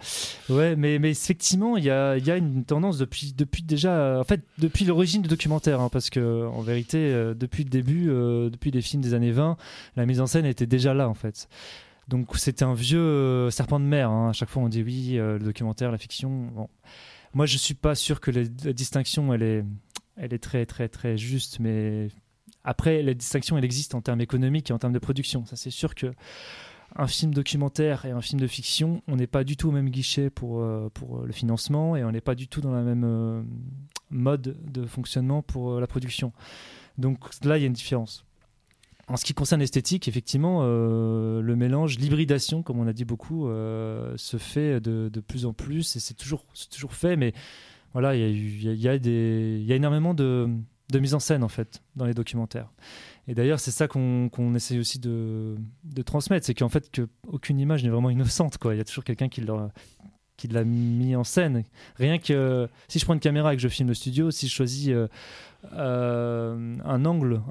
Ouais, 0.48 0.76
mais, 0.76 0.98
mais 0.98 1.10
effectivement, 1.10 1.76
il 1.76 1.84
y 1.84 1.90
a, 1.90 2.16
y 2.16 2.30
a, 2.30 2.36
une 2.36 2.64
tendance 2.64 2.98
depuis, 2.98 3.32
depuis 3.32 3.62
déjà, 3.62 4.18
en 4.18 4.24
fait, 4.24 4.42
depuis 4.58 4.84
l'origine 4.84 5.22
du 5.22 5.28
documentaire, 5.28 5.80
hein, 5.80 5.88
parce 5.90 6.10
que 6.10 6.46
en 6.46 6.60
vérité, 6.60 6.98
euh, 6.98 7.34
depuis 7.34 7.64
le 7.64 7.70
début, 7.70 8.10
euh, 8.10 8.50
depuis 8.50 8.70
les 8.70 8.82
films 8.82 9.02
des 9.02 9.14
années 9.14 9.32
20, 9.32 9.56
la 9.96 10.06
mise 10.06 10.20
en 10.20 10.26
scène 10.26 10.46
était 10.46 10.66
déjà 10.66 10.94
là, 10.94 11.08
en 11.08 11.14
fait. 11.14 11.48
Donc 12.08 12.36
c'était 12.36 12.64
un 12.64 12.74
vieux 12.74 12.98
euh, 12.98 13.50
serpent 13.50 13.78
de 13.78 13.84
mer. 13.84 14.10
Hein. 14.10 14.30
À 14.30 14.32
chaque 14.32 14.48
fois, 14.48 14.62
on 14.62 14.68
dit 14.68 14.82
oui, 14.82 15.12
le 15.14 15.38
documentaire, 15.38 15.92
la 15.92 15.98
fiction. 15.98 16.48
Bon. 16.54 16.68
Moi, 17.34 17.46
je 17.46 17.56
suis 17.56 17.74
pas 17.74 17.94
sûr 17.94 18.20
que 18.20 18.30
la 18.30 18.44
distinction, 18.72 19.32
elle 19.32 19.42
est, 19.42 19.64
elle 20.16 20.34
est 20.34 20.42
très, 20.42 20.66
très, 20.66 20.88
très 20.88 21.16
juste, 21.16 21.60
mais 21.60 22.08
après, 22.64 23.02
la 23.02 23.14
distinction, 23.14 23.56
elle 23.56 23.64
existe 23.64 23.94
en 23.94 24.00
termes 24.00 24.20
économiques 24.20 24.70
et 24.70 24.72
en 24.72 24.78
termes 24.78 24.92
de 24.92 24.98
production. 24.98 25.46
Ça, 25.46 25.56
c'est 25.56 25.70
sûr 25.70 25.94
que 25.94 26.12
un 26.96 27.06
film 27.06 27.32
documentaire 27.32 28.04
et 28.04 28.10
un 28.10 28.20
film 28.20 28.40
de 28.40 28.46
fiction, 28.46 29.02
on 29.08 29.16
n'est 29.16 29.26
pas 29.26 29.44
du 29.44 29.56
tout 29.56 29.68
au 29.68 29.72
même 29.72 29.90
guichet 29.90 30.30
pour, 30.30 30.60
euh, 30.60 30.88
pour 30.92 31.22
le 31.22 31.32
financement 31.32 31.96
et 31.96 32.04
on 32.04 32.10
n'est 32.10 32.20
pas 32.20 32.34
du 32.34 32.48
tout 32.48 32.60
dans 32.60 32.72
la 32.72 32.82
même 32.82 33.04
euh, 33.04 33.42
mode 34.10 34.56
de 34.64 34.86
fonctionnement 34.86 35.42
pour 35.42 35.72
euh, 35.72 35.80
la 35.80 35.86
production. 35.86 36.32
Donc 36.98 37.18
là, 37.44 37.58
il 37.58 37.60
y 37.60 37.64
a 37.64 37.66
une 37.66 37.72
différence. 37.72 38.24
En 39.08 39.16
ce 39.16 39.24
qui 39.24 39.34
concerne 39.34 39.60
l'esthétique, 39.60 40.06
effectivement, 40.06 40.62
le 40.62 41.54
mélange, 41.56 41.98
l'hybridation, 41.98 42.62
comme 42.62 42.78
on 42.78 42.86
a 42.86 42.92
dit 42.92 43.04
beaucoup, 43.04 43.48
se 43.48 44.36
fait 44.38 44.80
de, 44.80 45.08
de, 45.12 45.20
plus 45.20 45.46
en 45.46 45.52
plus 45.52 45.96
et 45.96 45.98
c'est 45.98 46.14
toujours, 46.14 46.44
toujours 46.70 46.94
fait, 46.94 47.16
mais 47.16 47.32
voilà, 47.92 48.14
il 48.14 48.62
y 48.62 48.88
a, 48.88 48.94
y 48.94 49.72
a 49.72 49.74
énormément 49.74 50.14
de, 50.14 50.48
de 50.90 50.98
mise 50.98 51.14
en 51.14 51.20
scène 51.20 51.42
en 51.42 51.48
fait 51.48 51.82
dans 51.96 52.04
les 52.04 52.14
documentaires. 52.14 52.70
Et 53.28 53.34
d'ailleurs, 53.34 53.60
c'est 53.60 53.70
ça 53.70 53.86
qu'on 53.86 54.28
essaie 54.28 54.56
essaye 54.56 54.78
aussi 54.80 54.98
de, 54.98 55.56
transmettre, 56.04 56.46
c'est 56.46 56.54
qu'en 56.54 56.68
fait, 56.68 56.90
que 56.90 57.08
aucune 57.26 57.60
image 57.60 57.84
n'est 57.84 57.90
vraiment 57.90 58.10
innocente. 58.10 58.58
Quoi. 58.58 58.74
Il 58.74 58.78
y 58.78 58.80
a 58.80 58.84
toujours 58.84 59.04
quelqu'un 59.04 59.28
qui 59.28 59.40
l'a 59.40 59.70
qui 60.40 60.48
l'a 60.48 60.64
mis 60.64 61.14
en 61.14 61.22
scène. 61.22 61.64
Rien 61.96 62.18
que 62.18 62.66
si 62.88 62.98
je 62.98 63.04
prends 63.04 63.12
une 63.12 63.20
caméra 63.20 63.52
et 63.52 63.56
que 63.56 63.62
je 63.62 63.68
filme 63.68 63.88
le 63.90 63.94
studio, 63.94 64.30
si 64.30 64.48
je 64.48 64.54
choisis 64.54 64.88
euh, 64.88 65.06
euh, 65.74 66.76
un 66.82 67.04
angle, 67.04 67.42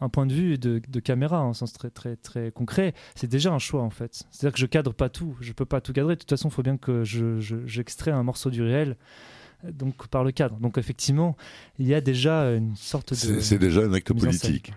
un, 0.00 0.08
point 0.08 0.24
de 0.24 0.32
vue 0.32 0.56
de, 0.56 1.00
caméra, 1.00 1.42
en 1.42 1.52
sens 1.52 1.72
très 1.72 1.90
très 1.90 2.14
très 2.14 2.52
concret, 2.52 2.94
c'est 3.16 3.26
déjà 3.26 3.52
un 3.52 3.58
choix 3.58 3.82
en 3.82 3.90
fait. 3.90 4.22
C'est-à-dire 4.30 4.54
que 4.54 4.60
je 4.60 4.66
cadre 4.66 4.94
pas 4.94 5.08
tout, 5.08 5.36
je 5.40 5.52
peux 5.52 5.64
pas 5.64 5.80
tout 5.80 5.92
cadrer. 5.92 6.14
De 6.14 6.20
toute 6.20 6.30
façon, 6.30 6.48
il 6.48 6.52
faut 6.52 6.62
bien 6.62 6.76
que 6.76 7.02
j'extrais 7.02 8.12
je, 8.12 8.16
un 8.16 8.22
morceau 8.22 8.50
du 8.50 8.62
réel 8.62 8.96
donc 9.64 10.08
par 10.08 10.24
le 10.24 10.32
cadre. 10.32 10.56
Donc 10.56 10.78
effectivement, 10.78 11.36
il 11.78 11.86
y 11.86 11.94
a 11.94 12.00
déjà 12.00 12.50
une 12.54 12.76
sorte 12.76 13.10
de. 13.10 13.40
C'est 13.40 13.58
déjà 13.58 13.82
un 13.82 13.92
acte 13.92 14.12
politique. 14.12 14.72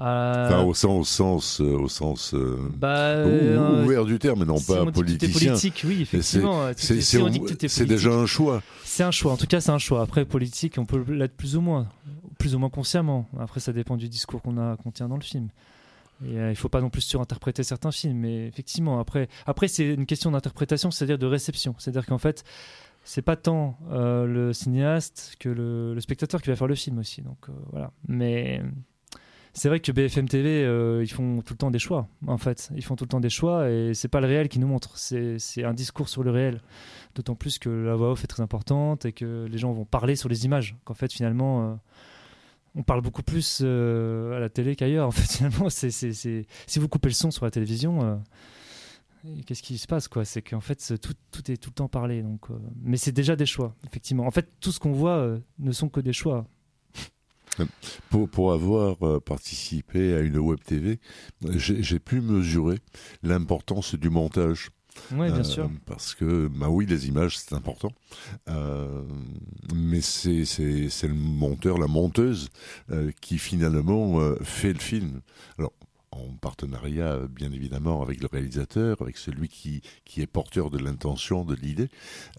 Enfin, 0.00 0.62
au 0.62 0.74
sens, 0.74 0.94
au 0.94 1.04
sens, 1.04 1.60
au 1.60 1.88
sens 1.88 2.34
bah, 2.76 3.24
ouvert 3.26 4.04
du 4.04 4.20
terme, 4.20 4.44
non 4.44 4.60
pas 4.60 4.86
politicien. 4.92 5.50
politique, 5.50 5.82
oui, 5.84 6.02
effectivement. 6.02 6.70
C'est 6.76 7.84
déjà 7.86 8.10
un 8.10 8.26
choix. 8.26 8.62
C'est 8.84 9.02
un 9.02 9.10
choix. 9.10 9.32
En 9.32 9.36
tout 9.36 9.48
cas, 9.48 9.60
c'est 9.60 9.70
un 9.70 9.78
choix. 9.78 10.02
Après, 10.02 10.24
politique, 10.24 10.76
on 10.78 10.86
peut 10.86 11.04
l'être 11.08 11.36
plus 11.36 11.56
ou 11.56 11.60
moins, 11.60 11.88
plus 12.38 12.54
ou 12.54 12.60
moins 12.60 12.70
consciemment. 12.70 13.26
Après, 13.40 13.58
ça 13.58 13.72
dépend 13.72 13.96
du 13.96 14.08
discours 14.08 14.40
qu'on 14.40 14.56
a, 14.56 14.76
qu'on 14.76 14.92
tient 14.92 15.08
dans 15.08 15.16
le 15.16 15.22
film. 15.22 15.48
Et, 16.24 16.30
il 16.30 16.36
ne 16.36 16.54
faut 16.54 16.68
pas 16.68 16.80
non 16.80 16.90
plus 16.90 17.02
surinterpréter 17.02 17.62
certains 17.62 17.90
films, 17.90 18.18
mais 18.18 18.46
effectivement, 18.46 18.98
après, 18.98 19.28
après 19.46 19.68
c'est 19.68 19.86
une 19.86 20.06
question 20.06 20.30
d'interprétation, 20.30 20.90
c'est-à-dire 20.90 21.18
de 21.18 21.26
réception. 21.26 21.74
C'est-à-dire 21.78 22.06
qu'en 22.06 22.18
fait, 22.18 22.44
c'est 23.08 23.22
pas 23.22 23.36
tant 23.36 23.78
euh, 23.90 24.26
le 24.26 24.52
cinéaste 24.52 25.36
que 25.40 25.48
le, 25.48 25.98
spectateur 25.98 26.42
qui 26.42 26.50
va 26.50 26.56
faire 26.56 26.66
le 26.66 26.74
film 26.74 26.98
aussi. 26.98 27.22
Donc 27.22 27.38
euh, 27.48 27.52
voilà. 27.72 27.90
Mais 28.06 28.60
c'est 29.54 29.70
vrai 29.70 29.80
que 29.80 29.90
BFM 29.90 30.28
TV, 30.28 30.62
euh, 30.62 31.02
ils 31.02 31.10
font 31.10 31.40
tout 31.40 31.54
le 31.54 31.56
temps 31.56 31.70
des 31.70 31.78
choix. 31.78 32.06
En 32.26 32.36
fait, 32.36 32.68
ils 32.76 32.84
font 32.84 32.96
tout 32.96 33.04
le 33.04 33.08
temps 33.08 33.20
des 33.20 33.30
choix 33.30 33.70
et 33.70 33.94
c'est 33.94 34.08
pas 34.08 34.20
le 34.20 34.26
réel 34.26 34.50
qui 34.50 34.58
nous 34.58 34.66
montre. 34.66 34.98
C'est 34.98 35.64
un 35.64 35.72
discours 35.72 36.10
sur 36.10 36.22
le 36.22 36.30
réel. 36.30 36.60
D'autant 37.14 37.34
plus 37.34 37.58
que 37.58 37.70
la 37.70 37.94
voix 37.96 38.12
off 38.12 38.24
est 38.24 38.26
très 38.26 38.42
importante 38.42 39.06
et 39.06 39.12
que 39.12 39.46
les 39.50 39.56
gens 39.56 39.72
vont 39.72 39.86
parler 39.86 40.14
sur 40.14 40.28
les 40.28 40.44
images. 40.44 40.76
Qu'en 40.84 40.94
fait, 40.94 41.10
finalement 41.10 41.80
on 42.74 42.82
parle 42.82 43.00
beaucoup 43.00 43.22
plus 43.22 43.62
à 43.62 44.38
la 44.38 44.50
télé 44.50 44.76
qu'ailleurs. 44.76 45.08
En 45.08 45.12
fait, 45.12 45.32
finalement, 45.38 45.70
si 45.70 46.78
vous 46.78 46.88
coupez 46.88 47.08
le 47.08 47.14
son 47.14 47.30
sur 47.30 47.46
la 47.46 47.50
télévision, 47.50 48.20
qu'est-ce 49.46 49.62
qui 49.62 49.78
se 49.78 49.86
passe 49.86 50.08
quoi? 50.08 50.24
C'est 50.24 50.42
qu'en 50.42 50.60
fait 50.60 50.98
tout, 51.00 51.14
tout, 51.30 51.50
est 51.50 51.56
tout 51.56 51.70
le 51.70 51.74
temps 51.74 51.88
parlé. 51.88 52.22
Donc, 52.22 52.50
euh, 52.50 52.54
mais 52.82 52.96
c'est 52.96 53.12
déjà 53.12 53.36
des 53.36 53.46
choix, 53.46 53.74
effectivement. 53.86 54.26
En 54.26 54.30
fait, 54.30 54.48
tout 54.60 54.72
ce 54.72 54.80
qu'on 54.80 54.92
voit 54.92 55.16
euh, 55.16 55.38
ne 55.58 55.72
sont 55.72 55.88
que 55.88 56.00
des 56.00 56.12
choix. 56.12 56.46
Pour, 58.10 58.28
pour 58.28 58.52
avoir 58.52 59.04
euh, 59.04 59.18
participé 59.18 60.14
à 60.14 60.20
une 60.20 60.38
web 60.38 60.60
TV, 60.64 61.00
j'ai 61.56 61.98
pu 61.98 62.20
mesurer 62.20 62.78
l'importance 63.24 63.96
du 63.96 64.10
montage. 64.10 64.70
Oui, 65.12 65.30
bien 65.32 65.42
sûr. 65.42 65.68
Parce 65.86 66.14
que, 66.14 66.48
bah 66.48 66.68
oui, 66.68 66.86
les 66.86 67.08
images, 67.08 67.36
c'est 67.38 67.54
important. 67.54 67.90
mais 69.74 70.00
c'est 70.00 70.44
le 71.02 71.14
monteur, 71.14 71.78
la 71.78 71.88
monteuse, 71.88 72.48
qui 73.20 73.38
finalement 73.38 74.20
fait 74.42 74.72
le 74.72 74.78
film. 74.78 75.20
Alors, 75.58 75.72
en 76.18 76.34
partenariat 76.40 77.18
bien 77.28 77.52
évidemment 77.52 78.02
avec 78.02 78.20
le 78.20 78.28
réalisateur, 78.30 79.00
avec 79.00 79.16
celui 79.16 79.48
qui, 79.48 79.82
qui 80.04 80.20
est 80.20 80.26
porteur 80.26 80.70
de 80.70 80.78
l'intention, 80.78 81.44
de 81.44 81.54
l'idée, 81.54 81.88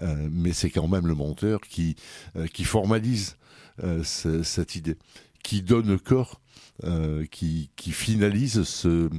euh, 0.02 0.28
mais 0.32 0.54
c'est 0.54 0.70
quand 0.70 0.88
même 0.88 1.08
le 1.08 1.16
monteur 1.16 1.62
qui, 1.62 1.96
euh, 2.36 2.48
qui 2.48 2.64
formalise 2.64 3.38
euh, 3.84 4.04
cette 4.04 4.76
idée, 4.76 4.98
qui 5.44 5.62
donne 5.62 5.98
corps, 6.00 6.42
qui, 7.30 7.72
qui 7.76 7.92
finalise 7.92 8.64
ce, 8.64 9.10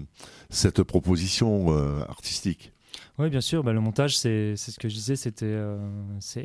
cette 0.48 0.82
proposition 0.82 1.68
artistique. 2.08 2.72
Oui, 3.18 3.28
bien 3.28 3.42
sûr. 3.42 3.62
Bah, 3.62 3.74
le 3.74 3.80
montage, 3.80 4.16
c'est 4.16 4.56
ce 4.56 4.78
que 4.78 4.88
je 4.88 4.94
disais. 4.94 5.16
C'est 5.16 5.42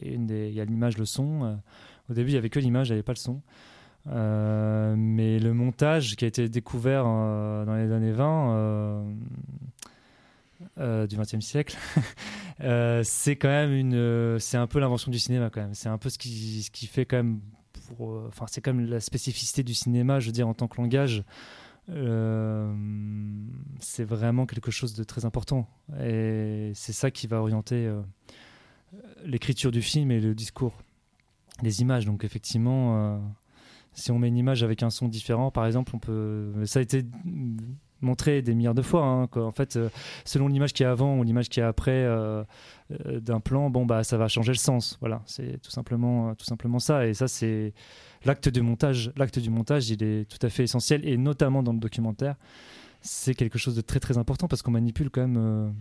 une 0.02 0.26
des. 0.26 0.50
Il 0.50 0.54
y 0.54 0.60
a 0.60 0.66
l'image, 0.66 0.98
le 0.98 1.06
son. 1.06 1.58
au 2.10 2.14
début, 2.14 2.32
il 2.32 2.34
y 2.34 2.38
avait 2.38 2.50
que 2.50 2.60
l'image, 2.60 2.90
il 2.90 2.92
n'y 2.92 2.96
avait 2.96 3.04
pas 3.04 3.14
le 3.14 3.18
son. 3.18 3.42
Euh, 4.08 4.96
mais 4.98 5.40
le 5.40 5.54
montage 5.54 6.16
qui 6.16 6.26
a 6.26 6.28
été 6.28 6.48
découvert 6.48 7.06
euh, 7.08 7.66
dans 7.66 7.76
les 7.76 7.92
années 7.92 8.12
20 8.12 8.56
euh, 10.78 11.08
du 11.08 11.18
XXe 11.18 11.40
siècle, 11.40 11.78
c'est 13.04 13.36
quand 13.36 13.50
même 13.50 13.74
une, 13.74 14.40
c'est 14.40 14.58
un 14.58 14.68
peu 14.68 14.80
l'invention 14.80 15.12
du 15.12 15.20
cinéma 15.20 15.50
quand 15.50 15.62
même. 15.62 15.74
C'est 15.74 15.90
un 15.90 15.98
peu 15.98 16.10
ce 16.10 16.18
qui, 16.18 16.64
ce 16.64 16.72
qui 16.72 16.88
fait 16.88 17.06
quand 17.06 17.18
même, 17.18 17.40
enfin 18.28 18.46
c'est 18.48 18.62
quand 18.62 18.74
même 18.74 18.86
la 18.88 19.00
spécificité 19.00 19.64
du 19.64 19.74
cinéma, 19.74 20.20
je 20.20 20.28
veux 20.28 20.34
dire 20.34 20.48
en 20.48 20.54
tant 20.54 20.68
que 20.68 20.78
langage. 20.78 21.24
c'est 23.80 24.04
vraiment 24.04 24.46
quelque 24.46 24.72
chose 24.72 24.94
de 24.94 25.04
très 25.04 25.26
important 25.26 25.68
et 26.00 26.72
c'est 26.76 26.94
ça 26.94 27.12
qui 27.12 27.28
va 27.28 27.40
orienter 27.42 27.92
l'écriture 29.24 29.72
du 29.72 29.82
film 29.82 30.12
et 30.12 30.20
le 30.20 30.36
discours, 30.36 30.74
les 31.64 31.82
images. 31.82 32.06
Donc 32.06 32.24
effectivement 32.24 33.20
si 33.96 34.12
on 34.12 34.20
met 34.20 34.28
une 34.28 34.38
image 34.38 34.62
avec 34.64 34.84
un 34.84 34.90
son 34.90 35.08
différent, 35.08 35.52
par 35.52 35.66
exemple, 35.66 35.94
on 35.96 36.00
peut. 36.00 36.52
Ça 36.66 36.80
a 36.80 36.82
été 36.82 37.04
montré 38.02 38.42
des 38.42 38.54
milliards 38.54 38.76
de 38.76 38.82
fois. 38.82 39.04
Hein, 39.04 39.30
en 39.36 39.52
fait, 39.52 39.78
euh, 39.78 39.90
selon 40.26 40.48
l'image 40.48 40.74
qui 40.74 40.84
est 40.84 40.86
avant 40.86 41.18
ou 41.18 41.24
l'image 41.24 41.50
qui 41.50 41.60
est 41.60 41.64
après 41.64 41.92
euh, 41.92 42.44
euh, 43.06 43.20
d'un 43.20 43.40
plan, 43.40 43.70
bon 43.70 43.86
bah 43.86 44.04
ça 44.04 44.18
va 44.18 44.28
changer 44.28 44.52
le 44.52 44.58
sens. 44.58 44.98
Voilà, 45.00 45.24
c'est 45.26 45.62
tout 45.62 45.72
simplement, 45.72 46.36
tout 46.36 46.46
simplement 46.46 46.80
ça. 46.80 47.08
Et 47.08 47.14
ça, 47.14 47.28
c'est 47.28 47.74
l'acte 48.26 48.50
du 48.50 48.62
montage. 48.62 49.12
L'acte 49.16 49.40
du 49.40 49.50
montage, 49.50 49.90
il 49.90 50.04
est 50.04 50.30
tout 50.30 50.46
à 50.46 50.50
fait 50.50 50.64
essentiel 50.64 51.08
et 51.08 51.18
notamment 51.18 51.64
dans 51.64 51.74
le 51.74 51.80
documentaire, 51.80 52.36
c'est 53.02 53.34
quelque 53.34 53.58
chose 53.58 53.76
de 53.76 53.82
très 53.82 54.00
très 54.00 54.18
important 54.18 54.48
parce 54.48 54.62
qu'on 54.62 54.72
manipule 54.72 55.10
quand 55.10 55.28
même 55.28 55.74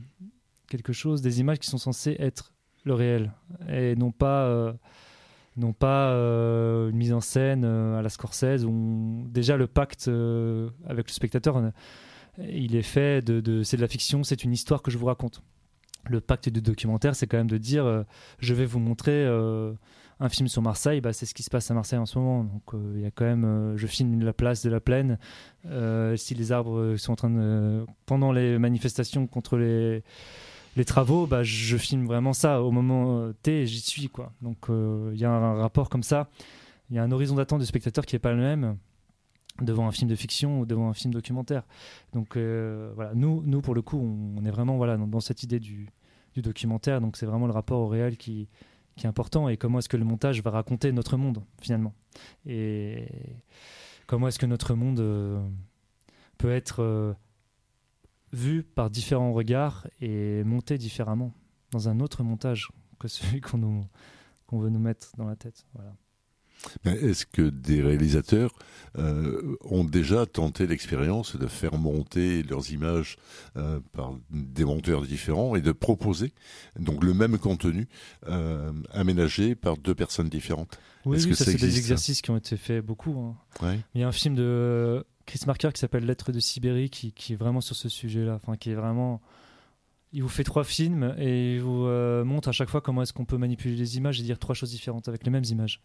quelque 0.68 0.92
chose, 0.92 1.20
des 1.20 1.40
images 1.40 1.59
qui 1.59 1.68
sont 1.68 1.79
censées 1.79 2.16
être 2.18 2.53
le 2.85 2.94
réel 2.94 3.33
et 3.68 3.96
non 3.96 4.12
pas 4.12 4.74
non 5.56 5.72
pas 5.72 6.10
euh, 6.10 6.90
une 6.90 6.96
mise 6.96 7.12
en 7.12 7.20
scène 7.20 7.64
euh, 7.64 7.98
à 7.98 8.02
la 8.02 8.08
Scorsese 8.08 8.64
où 8.64 9.24
déjà 9.28 9.56
le 9.56 9.66
pacte 9.66 10.08
euh, 10.08 10.70
avec 10.86 11.06
le 11.06 11.12
spectateur 11.12 11.62
il 12.38 12.74
est 12.74 12.82
fait 12.82 13.24
de, 13.24 13.62
c'est 13.62 13.76
de 13.76 13.82
la 13.82 13.88
fiction 13.88 14.24
c'est 14.24 14.42
une 14.42 14.52
histoire 14.52 14.82
que 14.82 14.90
je 14.90 14.98
vous 14.98 15.06
raconte. 15.06 15.42
Le 16.06 16.20
pacte 16.20 16.48
du 16.48 16.60
documentaire 16.60 17.14
c'est 17.14 17.26
quand 17.26 17.36
même 17.36 17.50
de 17.50 17.58
dire 17.58 18.04
je 18.40 18.54
vais 18.54 18.66
vous 18.66 18.80
montrer 18.80 19.24
un 20.20 20.28
film 20.28 20.48
sur 20.48 20.60
Marseille. 20.60 21.00
Bah, 21.00 21.12
c'est 21.12 21.26
ce 21.26 21.34
qui 21.34 21.44
se 21.44 21.50
passe 21.50 21.70
à 21.70 21.74
Marseille 21.74 21.98
en 21.98 22.06
ce 22.06 22.18
moment. 22.18 22.42
Donc 22.42 22.62
il 22.96 23.00
y 23.00 23.06
a 23.06 23.12
quand 23.12 23.24
même 23.24 23.74
je 23.76 23.86
filme 23.86 24.20
la 24.24 24.32
place 24.32 24.62
de 24.64 24.70
la 24.70 24.80
plaine. 24.80 25.18
Si 26.16 26.34
les 26.34 26.50
arbres 26.50 26.96
sont 26.96 27.12
en 27.12 27.16
train 27.16 27.30
de 27.30 27.86
pendant 28.04 28.32
les 28.32 28.58
manifestations 28.58 29.28
contre 29.28 29.56
les 29.56 30.02
les 30.76 30.84
travaux, 30.84 31.26
bah, 31.26 31.42
je 31.42 31.76
filme 31.76 32.06
vraiment 32.06 32.32
ça 32.32 32.62
au 32.62 32.70
moment 32.70 33.18
euh, 33.20 33.32
T, 33.42 33.66
j'y 33.66 33.80
suis 33.80 34.08
quoi. 34.08 34.32
Donc 34.40 34.70
euh, 34.70 35.10
il 35.14 35.20
y 35.20 35.24
a 35.24 35.30
un 35.30 35.54
rapport 35.54 35.88
comme 35.88 36.02
ça, 36.02 36.28
il 36.90 36.96
y 36.96 36.98
a 36.98 37.02
un 37.02 37.12
horizon 37.12 37.37
d'attente 37.37 37.60
du 37.60 37.66
spectateur 37.66 38.04
qui 38.06 38.16
est 38.16 38.20
pas 38.20 38.32
le 38.32 38.38
même 38.40 38.76
devant 39.62 39.87
un 39.87 39.92
film 39.92 40.10
de 40.10 40.16
fiction 40.16 40.60
ou 40.60 40.66
devant 40.66 40.88
un 40.88 40.94
film 40.94 41.14
documentaire. 41.14 41.62
Donc 42.12 42.37
euh, 42.37 42.92
voilà, 42.94 43.14
nous, 43.14 43.42
nous 43.46 43.60
pour 43.60 43.74
le 43.74 43.82
coup, 43.82 43.98
on, 43.98 44.44
est 44.44 44.50
vraiment 44.50 44.76
voilà 44.76 44.96
dans, 44.96 45.20
cette 45.20 45.42
idée 45.42 45.60
du, 45.60 45.90
documentaire. 46.37 47.00
Donc 47.00 47.16
c'est 47.16 47.26
vraiment 47.26 47.46
le 47.46 47.52
rapport 47.52 47.80
au 47.80 47.87
réel 47.87 48.16
qui, 48.16 48.48
qui 48.96 49.06
est 49.06 49.08
important 49.08 49.48
et 49.48 49.56
comment 49.56 49.78
est-ce 49.78 49.88
que 49.88 49.96
le 49.96 50.04
montage 50.04 50.42
va 50.42 50.50
raconter 50.50 50.90
notre 50.90 51.16
monde 51.16 51.42
finalement 51.60 51.94
et 52.46 53.06
comment 54.06 54.28
est-ce 54.28 54.38
que 54.38 54.46
notre 54.46 54.74
monde 54.74 55.02
peut 56.38 56.50
être 56.50 57.16
vu 58.34 58.62
par 58.62 58.90
différents 58.90 59.32
regards 59.32 59.86
et 60.00 60.44
monté 60.44 60.76
différemment 60.76 61.32
dans 61.70 61.88
un 61.88 62.00
autre 62.00 62.22
montage 62.22 62.68
que 62.98 63.08
celui 63.08 63.40
qu'on 63.40 63.88
veut 64.52 64.70
nous 64.70 64.78
mettre 64.78 65.12
dans 65.16 65.26
la 65.26 65.36
tête. 65.36 65.66
Voilà. 65.74 65.94
Est-ce 66.84 67.26
que 67.26 67.42
des 67.42 67.82
réalisateurs 67.82 68.52
euh, 68.96 69.56
ont 69.64 69.84
déjà 69.84 70.26
tenté 70.26 70.66
l'expérience 70.66 71.36
de 71.36 71.46
faire 71.46 71.76
monter 71.76 72.42
leurs 72.42 72.70
images 72.70 73.16
euh, 73.56 73.80
par 73.92 74.14
des 74.30 74.64
monteurs 74.64 75.02
différents 75.02 75.56
et 75.56 75.60
de 75.60 75.72
proposer 75.72 76.32
donc 76.78 77.04
le 77.04 77.12
même 77.12 77.38
contenu 77.38 77.86
euh, 78.28 78.72
aménagé 78.92 79.54
par 79.54 79.76
deux 79.76 79.94
personnes 79.94 80.28
différentes? 80.28 80.78
Oui, 81.04 81.18
oui 81.26 81.34
ça, 81.34 81.44
c'est 81.44 81.54
des 81.56 81.76
exercices 81.76 82.22
qui 82.22 82.30
ont 82.30 82.36
été 82.36 82.56
faits 82.56 82.84
beaucoup. 82.84 83.36
Hein. 83.62 83.76
Il 83.94 84.00
y 84.00 84.04
a 84.04 84.08
un 84.08 84.12
film 84.12 84.34
de 84.34 85.04
Chris 85.26 85.40
Marker 85.46 85.70
qui 85.72 85.80
s'appelle 85.80 86.04
Lettre 86.04 86.32
de 86.32 86.40
Sibérie 86.40 86.90
qui, 86.90 87.12
qui, 87.12 87.32
est 87.32 87.37
vraiment 87.37 87.60
sur 87.60 87.76
ce 87.76 87.88
sujet-là, 87.88 88.34
enfin 88.34 88.56
qui 88.56 88.70
est 88.70 88.74
vraiment 88.74 89.20
il 90.14 90.22
vous 90.22 90.28
fait 90.28 90.44
trois 90.44 90.62
films 90.62 91.14
et 91.18 91.56
il 91.56 91.60
vous 91.60 91.87
euh, 91.87 92.24
montre 92.24 92.48
à 92.48 92.52
chaque 92.52 92.70
fois 92.70 92.80
comment 92.80 93.02
est-ce 93.02 93.12
qu'on 93.12 93.24
peut 93.24 93.37
manipuler 93.37 93.74
les 93.74 93.96
images 93.96 94.20
et 94.20 94.22
dire 94.22 94.38
trois 94.38 94.54
choses 94.54 94.70
différentes 94.70 95.08
avec 95.08 95.24
les 95.24 95.30
mêmes 95.30 95.44
images. 95.44 95.80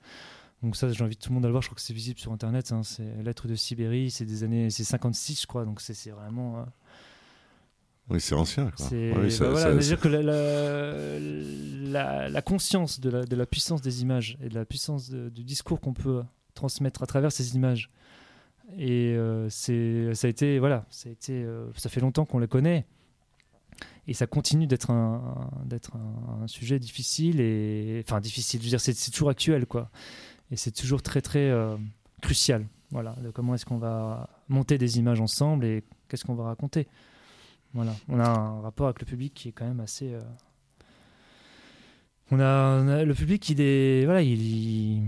Donc 0.61 0.75
ça, 0.75 0.91
j'invite 0.91 1.19
tout 1.19 1.29
le 1.29 1.35
monde 1.35 1.45
à 1.45 1.47
le 1.47 1.51
voir. 1.51 1.63
Je 1.63 1.69
crois 1.69 1.75
que 1.75 1.81
c'est 1.81 1.93
visible 1.93 2.19
sur 2.19 2.31
Internet. 2.31 2.71
Hein. 2.71 2.83
C'est 2.83 3.23
Lettre 3.23 3.47
de 3.47 3.55
Sibérie. 3.55 4.11
C'est 4.11 4.25
des 4.25 4.43
années, 4.43 4.69
c'est 4.69 4.83
56, 4.83 5.41
je 5.41 5.47
crois. 5.47 5.65
Donc 5.65 5.81
c'est 5.81 6.11
vraiment. 6.11 6.59
Euh, 6.59 6.63
oui, 8.11 8.21
c'est 8.21 8.35
ancien. 8.35 8.71
C'est 8.75 9.13
bah 9.13 9.21
voilà, 9.49 9.75
dire 9.75 9.99
que 9.99 10.07
la, 10.07 10.21
la, 11.89 12.29
la, 12.29 12.41
conscience 12.41 12.99
de 12.99 13.09
la, 13.09 13.25
de 13.25 13.35
la, 13.35 13.45
puissance 13.47 13.81
des 13.81 14.03
images 14.03 14.37
et 14.43 14.49
de 14.49 14.55
la 14.55 14.65
puissance 14.65 15.09
du 15.09 15.43
discours 15.43 15.79
qu'on 15.79 15.93
peut 15.93 16.23
transmettre 16.53 17.01
à 17.01 17.07
travers 17.07 17.31
ces 17.31 17.55
images 17.55 17.89
et 18.77 19.15
euh, 19.15 19.49
c'est, 19.49 20.13
ça 20.13 20.27
a 20.27 20.29
été, 20.29 20.59
voilà, 20.59 20.85
ça 20.89 21.09
a 21.09 21.11
été, 21.11 21.33
euh, 21.33 21.71
ça 21.75 21.89
fait 21.89 22.01
longtemps 22.01 22.25
qu'on 22.25 22.39
le 22.39 22.47
connaît. 22.47 22.85
Et 24.07 24.13
ça 24.13 24.25
continue 24.25 24.65
d'être 24.65 24.89
un, 24.89 25.51
un, 26.41 26.47
sujet 26.47 26.79
difficile 26.79 27.39
et, 27.39 28.03
enfin, 28.05 28.19
difficile. 28.19 28.59
Je 28.59 28.65
veux 28.65 28.69
dire, 28.69 28.81
c'est, 28.81 29.11
toujours 29.11 29.29
actuel, 29.29 29.67
quoi. 29.67 29.91
Et 30.51 30.55
c'est 30.55 30.71
toujours 30.71 31.03
très, 31.03 31.21
très 31.21 31.49
euh, 31.49 31.77
crucial. 32.21 32.65
Voilà, 32.91 33.15
comment 33.35 33.53
est-ce 33.53 33.65
qu'on 33.65 33.77
va 33.77 34.29
monter 34.47 34.79
des 34.79 34.97
images 34.97 35.21
ensemble 35.21 35.63
et 35.63 35.83
qu'est-ce 36.07 36.25
qu'on 36.25 36.33
va 36.33 36.45
raconter. 36.45 36.87
Voilà, 37.73 37.95
on 38.07 38.19
a 38.19 38.27
un 38.27 38.61
rapport 38.61 38.87
avec 38.87 38.99
le 38.99 39.05
public 39.05 39.31
qui 39.35 39.49
est 39.49 39.51
quand 39.51 39.67
même 39.67 39.79
assez. 39.79 40.17
On, 42.31 42.39
a, 42.39 43.03
le 43.03 43.13
public, 43.13 43.47
il 43.49 43.61
est, 43.61 44.05
voilà, 44.05 44.23
il 44.23 45.03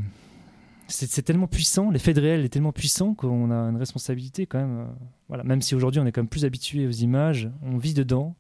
c'est 0.92 1.22
tellement 1.22 1.48
puissant, 1.48 1.90
l'effet 1.90 2.14
de 2.14 2.22
réel 2.22 2.46
est 2.46 2.50
tellement 2.50 2.72
puissant 2.72 3.14
qu'on 3.14 3.52
a 3.52 3.56
une 3.56 3.78
responsabilité 3.78 4.46
quand 4.46 4.60
même. 4.60 4.88
voilà, 5.28 5.44
même 5.44 5.62
si 5.62 5.76
aujourd'hui 5.76 6.00
on 6.02 6.06
est 6.06 6.12
quand 6.12 6.22
même 6.22 6.30
plus 6.30 6.46
habitué 6.46 6.88
aux 6.88 6.92
images, 6.92 7.50
on 7.62 7.78
vit 7.78 7.94
dedans 7.94 8.36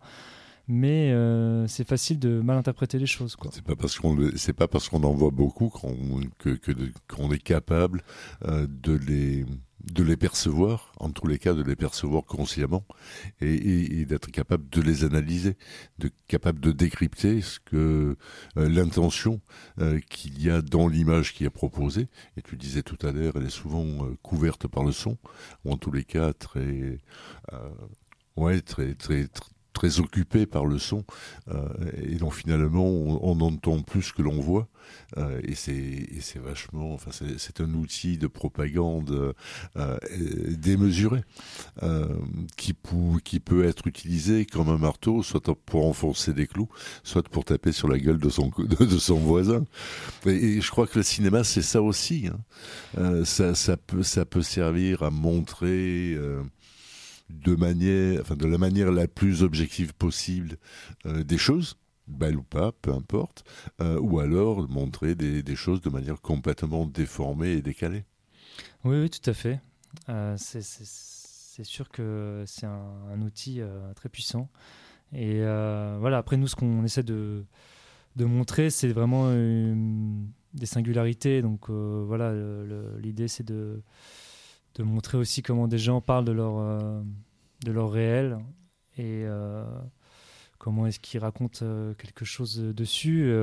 mais 0.67 1.11
euh, 1.11 1.67
c'est 1.67 1.87
facile 1.87 2.17
de 2.17 2.39
mal 2.39 2.57
interpréter 2.57 2.97
les 2.97 3.05
choses. 3.05 3.35
C'est 3.51 3.63
pas 3.63 3.75
parce 3.75 3.99
qu'on 3.99 4.17
c'est 4.35 4.53
pas 4.53 4.67
parce 4.67 4.87
qu'on 4.87 5.03
en 5.03 5.13
voit 5.13 5.31
beaucoup 5.31 5.69
qu'on 5.69 5.95
que, 6.37 6.57
qu'on 7.09 7.31
est 7.31 7.43
capable 7.43 8.03
euh, 8.45 8.67
de 8.69 8.93
les 8.93 9.45
de 9.85 10.03
les 10.03 10.17
percevoir, 10.17 10.91
en 10.99 11.11
tous 11.11 11.27
les 11.27 11.37
cas 11.37 11.53
de 11.53 11.63
les 11.63 11.75
percevoir 11.75 12.23
consciemment, 12.25 12.85
et, 13.41 14.05
d'être 14.05 14.31
capable 14.31 14.69
de 14.69 14.81
les 14.81 15.03
analyser, 15.03 15.57
de 15.99 16.11
capable 16.27 16.59
de 16.59 16.71
décrypter 16.71 17.41
ce 17.41 17.59
que 17.59 18.17
euh, 18.57 18.69
l'intention 18.69 19.41
qu'il 20.09 20.41
y 20.41 20.49
a 20.49 20.61
dans 20.61 20.87
l'image 20.87 21.33
qui 21.33 21.45
est 21.45 21.49
proposée. 21.49 22.07
Et 22.37 22.41
tu 22.41 22.55
disais 22.55 22.83
tout 22.83 22.97
à 23.05 23.11
l'heure, 23.11 23.33
elle 23.35 23.45
est 23.45 23.49
souvent 23.49 23.85
couverte 24.21 24.67
par 24.67 24.83
le 24.83 24.91
son, 24.91 25.17
ou 25.65 25.71
en 25.71 25.77
tous 25.77 25.91
les 25.91 26.03
cas 26.03 26.33
très, 26.33 26.99
ouais, 28.35 28.61
très, 28.61 28.93
très, 28.95 29.27
très 29.27 29.50
très 29.73 29.99
occupé 29.99 30.45
par 30.45 30.65
le 30.65 30.77
son 30.77 31.03
euh, 31.49 31.67
et 32.03 32.15
donc 32.15 32.33
finalement 32.33 32.85
on, 32.85 33.39
entend 33.41 33.81
plus 33.81 34.11
que 34.11 34.21
l'on 34.21 34.39
voit 34.39 34.67
euh, 35.17 35.39
et 35.43 35.55
c'est 35.55 36.39
vachement 36.39 36.93
enfin 36.93 37.11
c'est 37.11 37.61
un 37.61 37.73
outil 37.73 38.17
de 38.17 38.27
propagande 38.27 39.33
euh, 39.77 39.97
démesuré 40.49 41.21
qui, 42.57 42.75
qui 43.23 43.39
peut 43.39 43.65
être 43.65 43.87
utilisé 43.87 44.45
comme 44.45 44.69
un 44.69 44.77
marteau 44.77 45.23
soit 45.23 45.53
pour 45.65 45.87
enfoncer 45.87 46.33
des 46.33 46.47
clous 46.47 46.69
soit 47.03 47.27
pour 47.27 47.45
taper 47.45 47.71
sur 47.71 47.87
la 47.87 47.97
gueule 47.97 48.19
de 48.19 48.29
son 48.29 48.51
de, 48.57 48.97
son 48.97 49.15
voisin 49.15 49.63
et, 50.25 50.61
je 50.61 50.69
crois 50.69 50.87
que 50.87 50.99
le 50.99 51.03
cinéma 51.03 51.43
c'est 51.43 51.61
ça 51.61 51.81
aussi 51.81 52.29
hein. 52.97 53.23
ça, 53.23 53.55
ça 53.55 53.77
peut 53.77 54.03
ça 54.03 54.25
peut 54.25 54.41
servir 54.43 55.03
à 55.03 55.09
montrer 55.09 56.17
de 57.31 57.55
manière, 57.55 58.21
enfin 58.21 58.35
de 58.35 58.45
la 58.45 58.57
manière 58.57 58.91
la 58.91 59.07
plus 59.07 59.43
objective 59.43 59.93
possible 59.93 60.57
euh, 61.05 61.23
des 61.23 61.37
choses, 61.37 61.77
belles 62.07 62.37
ou 62.37 62.43
pas, 62.43 62.71
peu 62.71 62.91
importe, 62.91 63.43
euh, 63.81 63.99
ou 63.99 64.19
alors 64.19 64.67
montrer 64.69 65.15
des, 65.15 65.55
choses 65.55 65.81
de 65.81 65.89
manière 65.89 66.21
complètement 66.21 66.85
déformée 66.85 67.51
et 67.51 67.61
décalée. 67.61 68.03
Oui, 68.83 68.99
oui, 69.01 69.09
tout 69.09 69.29
à 69.29 69.33
fait. 69.33 69.59
Euh, 70.09 70.35
c'est 70.37 71.63
sûr 71.63 71.89
que 71.89 72.43
c'est 72.47 72.65
un, 72.65 73.21
outil 73.21 73.61
très 73.95 74.09
puissant. 74.09 74.49
Et 75.13 75.41
voilà, 75.41 76.17
après 76.17 76.37
nous, 76.37 76.47
ce 76.47 76.55
qu'on 76.55 76.83
essaie 76.83 77.03
de, 77.03 77.43
de 78.15 78.25
montrer, 78.25 78.69
c'est 78.69 78.87
vraiment 78.87 79.31
des 80.53 80.65
singularités. 80.65 81.41
Donc 81.41 81.69
voilà, 81.69 82.33
l'idée, 82.99 83.27
c'est 83.27 83.45
de 83.45 83.81
de 84.75 84.83
montrer 84.83 85.17
aussi 85.17 85.41
comment 85.41 85.67
des 85.67 85.77
gens 85.77 86.01
parlent 86.01 86.25
de 86.25 86.31
leur, 86.31 86.57
euh, 86.57 87.01
de 87.65 87.71
leur 87.71 87.91
réel 87.91 88.39
et 88.97 89.23
euh, 89.25 89.65
comment 90.57 90.87
est-ce 90.87 90.99
qu'ils 90.99 91.19
racontent 91.19 91.59
euh, 91.63 91.93
quelque 91.95 92.25
chose 92.25 92.57
dessus 92.57 93.33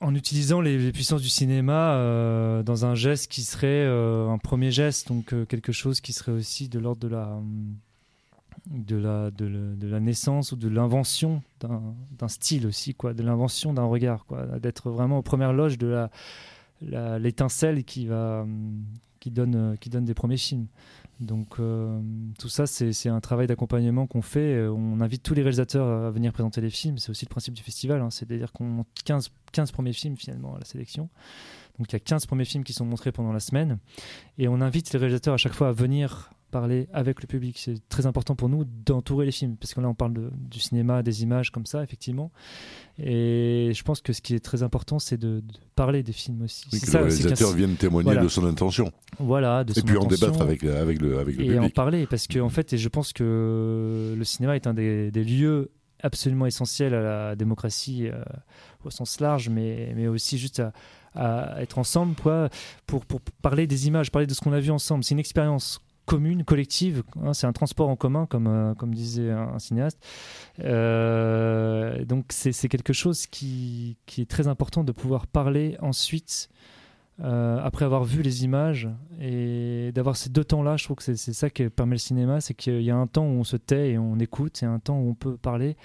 en 0.00 0.14
utilisant 0.14 0.60
les, 0.60 0.92
puissances 0.92 1.22
du 1.22 1.28
cinéma 1.28 2.62
dans 2.64 2.86
un 2.86 2.94
geste 2.94 3.30
qui 3.30 3.42
serait 3.42 3.84
un 3.86 4.38
premier 4.38 4.70
geste, 4.70 5.08
donc 5.08 5.34
quelque 5.48 5.72
chose 5.72 6.00
qui 6.00 6.12
serait 6.12 6.32
aussi 6.32 6.68
de 6.68 6.78
l'ordre 6.78 7.00
de 7.00 7.08
la, 7.08 7.40
de 8.66 8.96
la, 8.96 9.30
de, 9.32 9.88
la 9.88 10.00
naissance 10.00 10.52
ou 10.52 10.56
de 10.56 10.68
l'invention 10.68 11.42
d'un 11.60 12.28
style 12.28 12.66
aussi, 12.66 12.94
quoi, 12.94 13.12
de 13.12 13.22
l'invention 13.24 13.72
d'un 13.72 13.84
regard, 13.84 14.24
d'être 14.60 14.90
vraiment 14.90 15.18
aux 15.18 15.22
premières 15.22 15.52
loges 15.52 15.78
de 15.78 16.06
l'étincelle 16.80 17.82
qui 17.84 18.06
va, 18.06 18.46
qui 19.22 19.30
donne, 19.30 19.54
euh, 19.54 19.76
qui 19.76 19.88
donne 19.88 20.04
des 20.04 20.14
premiers 20.14 20.36
films. 20.36 20.66
Donc 21.20 21.60
euh, 21.60 22.00
tout 22.40 22.48
ça, 22.48 22.66
c'est 22.66 23.08
un 23.08 23.20
travail 23.20 23.46
d'accompagnement 23.46 24.08
qu'on 24.08 24.20
fait. 24.20 24.56
Euh, 24.56 24.72
on 24.72 25.00
invite 25.00 25.22
tous 25.22 25.34
les 25.34 25.42
réalisateurs 25.42 25.86
à 25.86 26.10
venir 26.10 26.32
présenter 26.32 26.60
les 26.60 26.70
films. 26.70 26.98
C'est 26.98 27.10
aussi 27.10 27.24
le 27.24 27.30
principe 27.30 27.54
du 27.54 27.62
festival. 27.62 28.00
Hein. 28.00 28.10
C'est-à-dire 28.10 28.50
qu'on 28.50 28.64
monte 28.64 28.88
15, 29.04 29.30
15 29.52 29.70
premiers 29.70 29.92
films 29.92 30.16
finalement 30.16 30.56
à 30.56 30.58
la 30.58 30.64
sélection. 30.64 31.08
Donc 31.78 31.90
il 31.90 31.92
y 31.92 31.96
a 31.96 32.00
15 32.00 32.26
premiers 32.26 32.44
films 32.44 32.64
qui 32.64 32.72
sont 32.72 32.84
montrés 32.84 33.12
pendant 33.12 33.32
la 33.32 33.38
semaine. 33.38 33.78
Et 34.38 34.48
on 34.48 34.60
invite 34.60 34.92
les 34.92 34.98
réalisateurs 34.98 35.34
à 35.34 35.38
chaque 35.38 35.54
fois 35.54 35.68
à 35.68 35.72
venir 35.72 36.32
parler 36.52 36.86
avec 36.92 37.20
le 37.20 37.26
public. 37.26 37.58
C'est 37.58 37.88
très 37.88 38.06
important 38.06 38.36
pour 38.36 38.48
nous 38.48 38.64
d'entourer 38.64 39.26
les 39.26 39.32
films, 39.32 39.56
parce 39.56 39.74
que 39.74 39.80
là 39.80 39.88
on 39.88 39.94
parle 39.94 40.12
de, 40.12 40.30
du 40.32 40.60
cinéma, 40.60 41.02
des 41.02 41.24
images 41.24 41.50
comme 41.50 41.66
ça, 41.66 41.82
effectivement. 41.82 42.30
Et 42.98 43.72
je 43.74 43.82
pense 43.82 44.00
que 44.00 44.12
ce 44.12 44.20
qui 44.20 44.34
est 44.34 44.44
très 44.44 44.62
important, 44.62 45.00
c'est 45.00 45.16
de, 45.16 45.42
parler 45.74 46.04
des 46.04 46.12
films 46.12 46.42
aussi. 46.42 46.68
que 46.68 46.76
ça, 46.76 46.98
le 46.98 47.06
réalisateur 47.06 47.52
vienne 47.52 47.74
témoigner 47.74 48.16
de 48.16 48.28
son 48.28 48.44
intention. 48.44 48.92
Voilà, 49.18 49.64
de 49.64 49.76
et 49.76 49.82
puis 49.82 49.96
en 49.96 50.04
débattre 50.04 50.42
avec, 50.42 50.62
avec 50.62 51.00
le, 51.00 51.18
avec 51.18 51.36
le 51.36 51.42
et 51.42 51.46
public. 51.46 51.56
Et 51.56 51.58
en 51.58 51.70
parler, 51.70 52.06
parce 52.06 52.28
que 52.28 52.38
en 52.38 52.50
fait, 52.50 52.72
et 52.72 52.78
je 52.78 52.88
pense 52.88 53.12
que 53.12 54.14
le 54.16 54.24
cinéma 54.24 54.54
est 54.54 54.68
un 54.68 54.74
des, 54.74 55.10
lieux 55.10 55.72
absolument 56.04 56.46
essentiels 56.46 56.94
à 56.94 57.00
la 57.02 57.36
démocratie 57.36 58.08
euh, 58.08 58.22
au 58.84 58.90
sens 58.90 59.20
large, 59.20 59.48
mais, 59.48 59.92
mais 59.96 60.08
aussi 60.08 60.36
juste 60.36 60.60
à, 60.60 60.72
à 61.14 61.62
être 61.62 61.78
ensemble 61.78 62.14
quoi, 62.20 62.48
pour, 62.86 63.06
pour 63.06 63.20
parler 63.40 63.66
des 63.66 63.86
images, 63.86 64.10
parler 64.10 64.26
de 64.26 64.34
ce 64.34 64.40
qu'on 64.40 64.52
a 64.52 64.60
vu 64.60 64.70
ensemble. 64.70 65.04
C'est 65.04 65.14
une 65.14 65.20
expérience 65.20 65.80
commune, 66.06 66.44
collective. 66.44 67.02
Hein, 67.22 67.34
c'est 67.34 67.46
un 67.46 67.52
transport 67.52 67.88
en 67.88 67.96
commun, 67.96 68.26
comme, 68.26 68.46
euh, 68.46 68.74
comme 68.74 68.94
disait 68.94 69.30
un, 69.30 69.58
cinéaste. 69.58 69.98
Euh, 70.60 72.04
donc 72.04 72.26
c'est 72.30 72.68
quelque 72.68 72.92
chose 72.92 73.26
qui, 73.26 73.96
qui, 74.06 74.22
est 74.22 74.30
très 74.30 74.48
important 74.48 74.84
de 74.84 74.92
pouvoir 74.92 75.26
parler 75.26 75.76
ensuite 75.80 76.48
euh, 77.22 77.60
après 77.62 77.84
avoir 77.84 78.04
vu 78.04 78.22
les 78.22 78.42
images 78.42 78.88
et 79.20 79.92
d'avoir 79.94 80.16
ces 80.16 80.30
deux 80.30 80.44
temps-là, 80.44 80.76
je 80.76 80.84
trouve 80.84 80.96
que 80.96 81.02
c'est 81.02 81.32
ça 81.32 81.50
qui 81.50 81.68
permet 81.68 81.94
le 81.94 81.98
cinéma, 81.98 82.40
c'est 82.40 82.54
qu'il 82.54 82.82
y 82.82 82.90
a 82.90 82.96
un 82.96 83.06
temps 83.06 83.24
où 83.24 83.38
on 83.38 83.44
se 83.44 83.56
tait 83.56 83.90
et 83.90 83.98
on 83.98 84.18
écoute, 84.18 84.62
et 84.62 84.66
un 84.66 84.78
temps 84.78 84.98
où 84.98 85.10
on 85.10 85.14
peut 85.14 85.36
parler, 85.36 85.76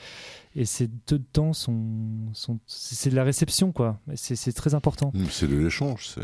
et 0.57 0.65
ces 0.65 0.87
deux 0.87 1.19
temps 1.19 1.53
sont, 1.53 2.31
sont 2.33 2.59
c'est 2.65 3.11
de 3.11 3.15
la 3.15 3.23
réception 3.23 3.71
quoi. 3.71 4.01
C'est 4.15 4.51
très 4.53 4.73
important. 4.73 5.11
Mmh, 5.13 5.25
c'est 5.29 5.47
de 5.47 5.55
l'échange. 5.55 6.15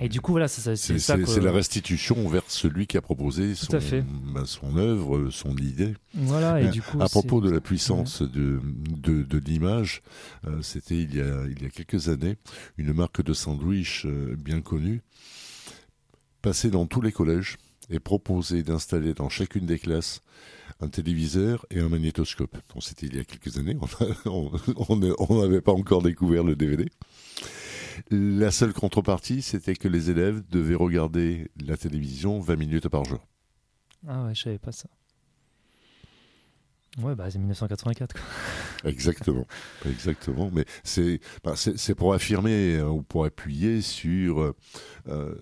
Et 0.00 0.08
du 0.08 0.22
coup 0.22 0.32
voilà, 0.32 0.48
c'est 0.48 0.76
ça. 0.76 0.96
C'est 0.96 1.40
la 1.40 1.52
restitution 1.52 2.26
vers 2.26 2.42
celui 2.48 2.86
qui 2.86 2.96
a 2.96 3.02
proposé 3.02 3.54
son, 3.54 3.78
bah, 4.32 4.44
son 4.46 4.78
œuvre, 4.78 5.28
son 5.28 5.54
idée. 5.58 5.94
Voilà. 6.14 6.62
Et 6.62 6.68
du 6.68 6.80
coup, 6.80 7.02
à 7.02 7.08
propos 7.08 7.42
de 7.42 7.50
la 7.50 7.60
puissance 7.60 8.22
de, 8.22 8.60
de, 8.88 9.22
de 9.24 9.38
l'image, 9.38 10.02
euh, 10.46 10.62
c'était 10.62 10.96
il 10.96 11.14
y 11.14 11.20
a 11.20 11.44
il 11.46 11.62
y 11.62 11.66
a 11.66 11.68
quelques 11.68 12.08
années 12.08 12.38
une 12.78 12.94
marque 12.94 13.22
de 13.22 13.34
sandwich 13.34 14.06
euh, 14.06 14.34
bien 14.38 14.62
connue 14.62 15.02
passait 16.40 16.70
dans 16.70 16.86
tous 16.86 17.02
les 17.02 17.12
collèges 17.12 17.58
et 17.90 18.00
proposait 18.00 18.62
d'installer 18.62 19.12
dans 19.12 19.28
chacune 19.28 19.66
des 19.66 19.78
classes 19.78 20.22
un 20.82 20.88
téléviseur 20.88 21.64
et 21.70 21.80
un 21.80 21.88
magnétoscope. 21.88 22.56
c'était 22.80 23.06
il 23.06 23.16
y 23.16 23.20
a 23.20 23.24
quelques 23.24 23.56
années, 23.56 23.76
on 24.26 24.96
n'avait 25.40 25.60
pas 25.60 25.72
encore 25.72 26.02
découvert 26.02 26.42
le 26.42 26.56
DVD. 26.56 26.88
La 28.10 28.50
seule 28.50 28.72
contrepartie, 28.72 29.42
c'était 29.42 29.76
que 29.76 29.88
les 29.88 30.10
élèves 30.10 30.42
devaient 30.50 30.74
regarder 30.74 31.50
la 31.64 31.76
télévision 31.76 32.40
20 32.40 32.56
minutes 32.56 32.88
par 32.88 33.04
jour. 33.04 33.20
Ah 34.08 34.24
ouais, 34.24 34.34
je 34.34 34.42
savais 34.42 34.58
pas 34.58 34.72
ça. 34.72 34.88
Ouais, 36.98 37.14
bah 37.14 37.30
c'est 37.30 37.38
1984. 37.38 38.16
Exactement, 38.84 39.46
exactement. 39.86 40.50
Mais 40.52 40.64
c'est 40.82 41.20
bah, 41.44 41.54
pour 41.96 42.14
affirmer 42.14 42.76
euh, 42.76 42.88
ou 42.88 43.02
pour 43.02 43.24
appuyer 43.24 43.80
sur 43.80 44.52
euh, 45.06 45.40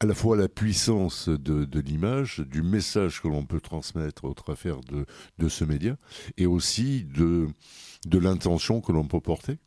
à 0.00 0.06
la 0.06 0.14
fois 0.14 0.36
la 0.36 0.48
puissance 0.48 1.28
de, 1.28 1.64
de 1.64 1.80
l'image, 1.80 2.40
du 2.40 2.62
message 2.62 3.20
que 3.20 3.28
l'on 3.28 3.44
peut 3.44 3.60
transmettre 3.60 4.24
au 4.24 4.34
travers 4.34 4.80
de, 4.80 5.06
de 5.38 5.48
ce 5.48 5.64
média, 5.64 5.96
et 6.36 6.46
aussi 6.46 7.04
de, 7.04 7.48
de 8.06 8.18
l'intention 8.18 8.80
que 8.80 8.92
l'on 8.92 9.08
peut 9.08 9.20
porter, 9.20 9.58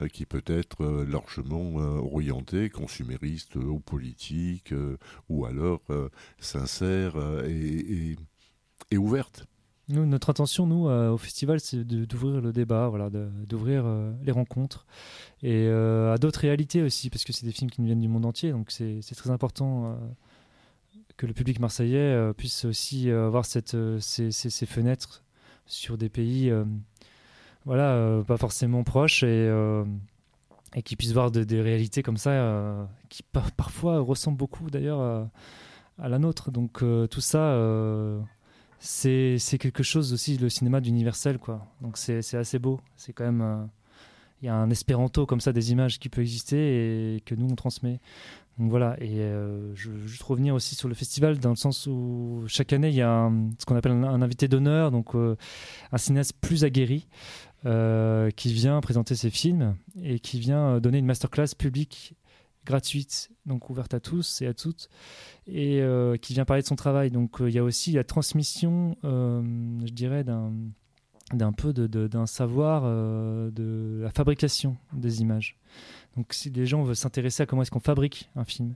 euh, 0.00 0.08
qui 0.08 0.24
peut 0.24 0.44
être 0.46 0.84
euh, 0.84 1.04
largement 1.04 1.80
euh, 1.80 1.98
orientée, 1.98 2.70
consumériste 2.70 3.56
ou 3.56 3.80
politique, 3.80 4.72
ou 5.28 5.46
alors 5.46 5.82
sincère 6.38 7.16
et, 7.44 7.50
et, 7.50 8.16
et 8.92 8.98
ouverte. 8.98 9.46
Notre 9.92 10.30
intention, 10.30 10.66
nous, 10.66 10.88
euh, 10.88 11.10
au 11.10 11.18
festival, 11.18 11.60
c'est 11.60 11.84
d'ouvrir 11.84 12.40
le 12.40 12.50
débat, 12.52 12.88
voilà, 12.88 13.10
d'ouvrir 13.10 13.82
euh, 13.84 14.10
les 14.24 14.32
rencontres 14.32 14.86
et 15.42 15.66
euh, 15.66 16.14
à 16.14 16.16
d'autres 16.16 16.40
réalités 16.40 16.82
aussi, 16.82 17.10
parce 17.10 17.24
que 17.24 17.32
c'est 17.34 17.44
des 17.44 17.52
films 17.52 17.70
qui 17.70 17.82
nous 17.82 17.88
viennent 17.88 18.00
du 18.00 18.08
monde 18.08 18.24
entier, 18.24 18.52
donc 18.52 18.70
c'est 18.70 19.02
très 19.14 19.30
important 19.30 19.98
que 21.18 21.26
le 21.26 21.34
public 21.34 21.60
marseillais 21.60 22.32
puisse 22.34 22.64
aussi 22.64 23.10
avoir 23.10 23.44
ces, 23.44 23.60
fenêtres 24.66 25.24
sur 25.66 25.98
des 25.98 26.08
pays, 26.08 26.50
voilà, 27.66 28.22
pas 28.26 28.38
forcément 28.38 28.84
proches 28.84 29.22
et 29.22 29.50
et 30.74 30.82
qui 30.82 30.96
puisse 30.96 31.12
voir 31.12 31.30
des 31.30 31.60
réalités 31.60 32.02
comme 32.02 32.16
ça, 32.16 32.88
qui 33.10 33.22
parfois 33.56 34.00
ressemblent 34.00 34.38
beaucoup 34.38 34.70
d'ailleurs 34.70 35.28
à, 35.98 36.08
la 36.08 36.18
nôtre. 36.18 36.50
Donc 36.50 36.82
tout 37.10 37.20
ça, 37.20 37.56
c'est 38.84 39.58
quelque 39.60 39.84
chose 39.84 40.12
aussi, 40.12 40.36
le 40.38 40.48
cinéma 40.48 40.80
d'universel, 40.80 41.38
quoi. 41.38 41.66
Donc 41.80 41.96
c'est 41.96 42.34
assez 42.34 42.58
beau. 42.58 42.80
C'est 42.96 43.12
quand 43.12 43.24
même. 43.24 43.40
Euh, 43.40 43.64
il 44.42 44.46
y 44.46 44.48
a 44.48 44.56
un 44.56 44.70
espéranto 44.70 45.24
comme 45.24 45.40
ça 45.40 45.52
des 45.52 45.70
images 45.70 46.00
qui 46.00 46.08
peut 46.08 46.20
exister 46.20 47.14
et 47.14 47.20
que 47.20 47.36
nous 47.36 47.46
on 47.48 47.54
transmet. 47.54 48.00
Donc 48.58 48.70
voilà, 48.70 48.96
et 49.00 49.18
je 49.74 49.90
veux 49.90 50.06
juste 50.08 50.24
revenir 50.24 50.52
aussi 50.52 50.74
sur 50.74 50.88
le 50.88 50.94
festival 50.96 51.38
dans 51.38 51.50
le 51.50 51.56
sens 51.56 51.86
où 51.86 52.42
chaque 52.48 52.72
année 52.72 52.88
il 52.88 52.96
y 52.96 53.02
a 53.02 53.30
ce 53.56 53.64
qu'on 53.64 53.76
appelle 53.76 53.92
un, 53.92 54.20
invité 54.20 54.48
d'honneur, 54.48 54.90
donc 54.90 55.14
un 55.14 55.96
cinéaste 55.96 56.32
plus 56.40 56.64
aguerri 56.64 57.06
qui 57.62 58.52
vient 58.52 58.80
présenter 58.80 59.14
ses 59.14 59.30
films 59.30 59.76
et 60.02 60.18
qui 60.18 60.40
vient 60.40 60.80
donner 60.80 60.98
une 60.98 61.06
masterclass 61.06 61.54
publique 61.56 62.16
gratuite, 62.64 63.30
donc 63.46 63.70
ouverte 63.70 63.94
à 63.94 64.00
tous 64.00 64.40
et 64.42 64.46
à 64.46 64.54
toutes, 64.54 64.88
et 65.46 65.80
euh, 65.80 66.16
qui 66.16 66.32
vient 66.32 66.44
parler 66.44 66.62
de 66.62 66.66
son 66.66 66.76
travail. 66.76 67.10
Donc 67.10 67.40
euh, 67.40 67.48
il 67.48 67.54
y 67.54 67.58
a 67.58 67.64
aussi 67.64 67.92
la 67.92 68.04
transmission, 68.04 68.96
euh, 69.04 69.42
je 69.84 69.92
dirais, 69.92 70.24
d'un 70.24 70.52
d'un 71.32 71.52
peu 71.52 71.72
d'un 71.72 72.26
savoir 72.26 72.82
de 72.82 74.00
la 74.02 74.10
fabrication 74.10 74.76
des 74.92 75.22
images. 75.22 75.56
Donc 76.14 76.34
si 76.34 76.50
les 76.50 76.66
gens 76.66 76.82
veulent 76.82 76.94
s'intéresser 76.94 77.44
à 77.44 77.46
comment 77.46 77.62
est-ce 77.62 77.70
qu'on 77.70 77.80
fabrique 77.80 78.28
un 78.36 78.44
film, 78.44 78.74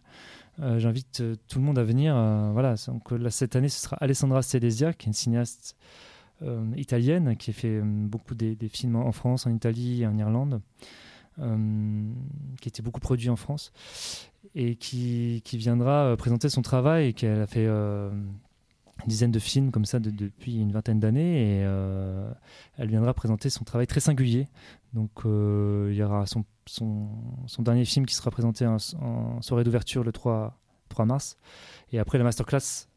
j'invite 0.59 1.23
tout 1.49 1.59
le 1.59 1.65
monde 1.67 1.79
à 1.79 1.85
venir. 1.85 2.15
voilà, 2.55 2.77
donc 2.87 3.11
là, 3.11 3.29
cette 3.29 3.57
année, 3.57 3.69
ce 3.69 3.83
sera 3.83 3.97
Alessandra 3.97 4.41
Celesia, 4.41 4.95
qui 4.95 5.05
est 5.05 5.09
une 5.09 5.13
cinéaste 5.13 5.77
italienne, 6.77 7.37
qui 7.37 7.51
a 7.51 7.53
fait 7.53 7.83
beaucoup 7.83 8.35
des, 8.35 8.57
des, 8.57 8.69
films 8.69 8.97
en 8.97 9.13
France, 9.13 9.47
en 9.47 9.55
Italie 9.55 10.01
et 10.01 10.07
en 10.07 10.17
Irlande. 10.17 10.63
Euh, 11.39 12.13
qui 12.63 12.69
était 12.71 12.81
beaucoup 12.81 13.01
produit 13.01 13.29
en 13.29 13.37
France 13.37 13.71
et 14.55 14.75
qui, 14.75 15.43
viendra 15.53 16.07
euh, 16.07 16.17
présenter 16.17 16.49
son 16.49 16.63
travail 16.63 17.09
et 17.09 17.13
qu'elle 17.13 17.43
a 17.43 17.47
fait 17.47 17.67
euh, 17.67 18.11
une 18.11 19.07
dizaine 19.07 19.33
de 19.33 19.39
films 19.39 19.71
comme 19.71 19.85
ça 19.85 19.99
depuis 19.99 20.59
une 20.59 20.73
vingtaine 20.73 20.99
d'années 20.99 21.59
et 21.59 21.61
elle 22.79 22.89
viendra 22.89 23.13
présenter 23.13 23.51
son 23.51 23.65
travail 23.65 23.87
très 23.87 24.01
singulier. 24.01 24.49
Donc 24.95 25.11
il 25.25 25.95
y 25.95 26.03
aura 26.03 26.25
son, 26.25 26.45
dernier 27.59 27.85
film 27.85 28.07
qui 28.07 28.15
sera 28.15 28.31
présenté 28.31 28.67
en, 28.67 28.79
en 29.03 29.43
soirée 29.43 29.65
d'ouverture 29.65 30.05
le 30.05 30.13
3, 30.13 30.59
3 30.89 31.05
mars 31.05 31.37
et 31.93 31.99
après 31.99 32.17
la 32.17 32.25
masterclass 32.25 32.89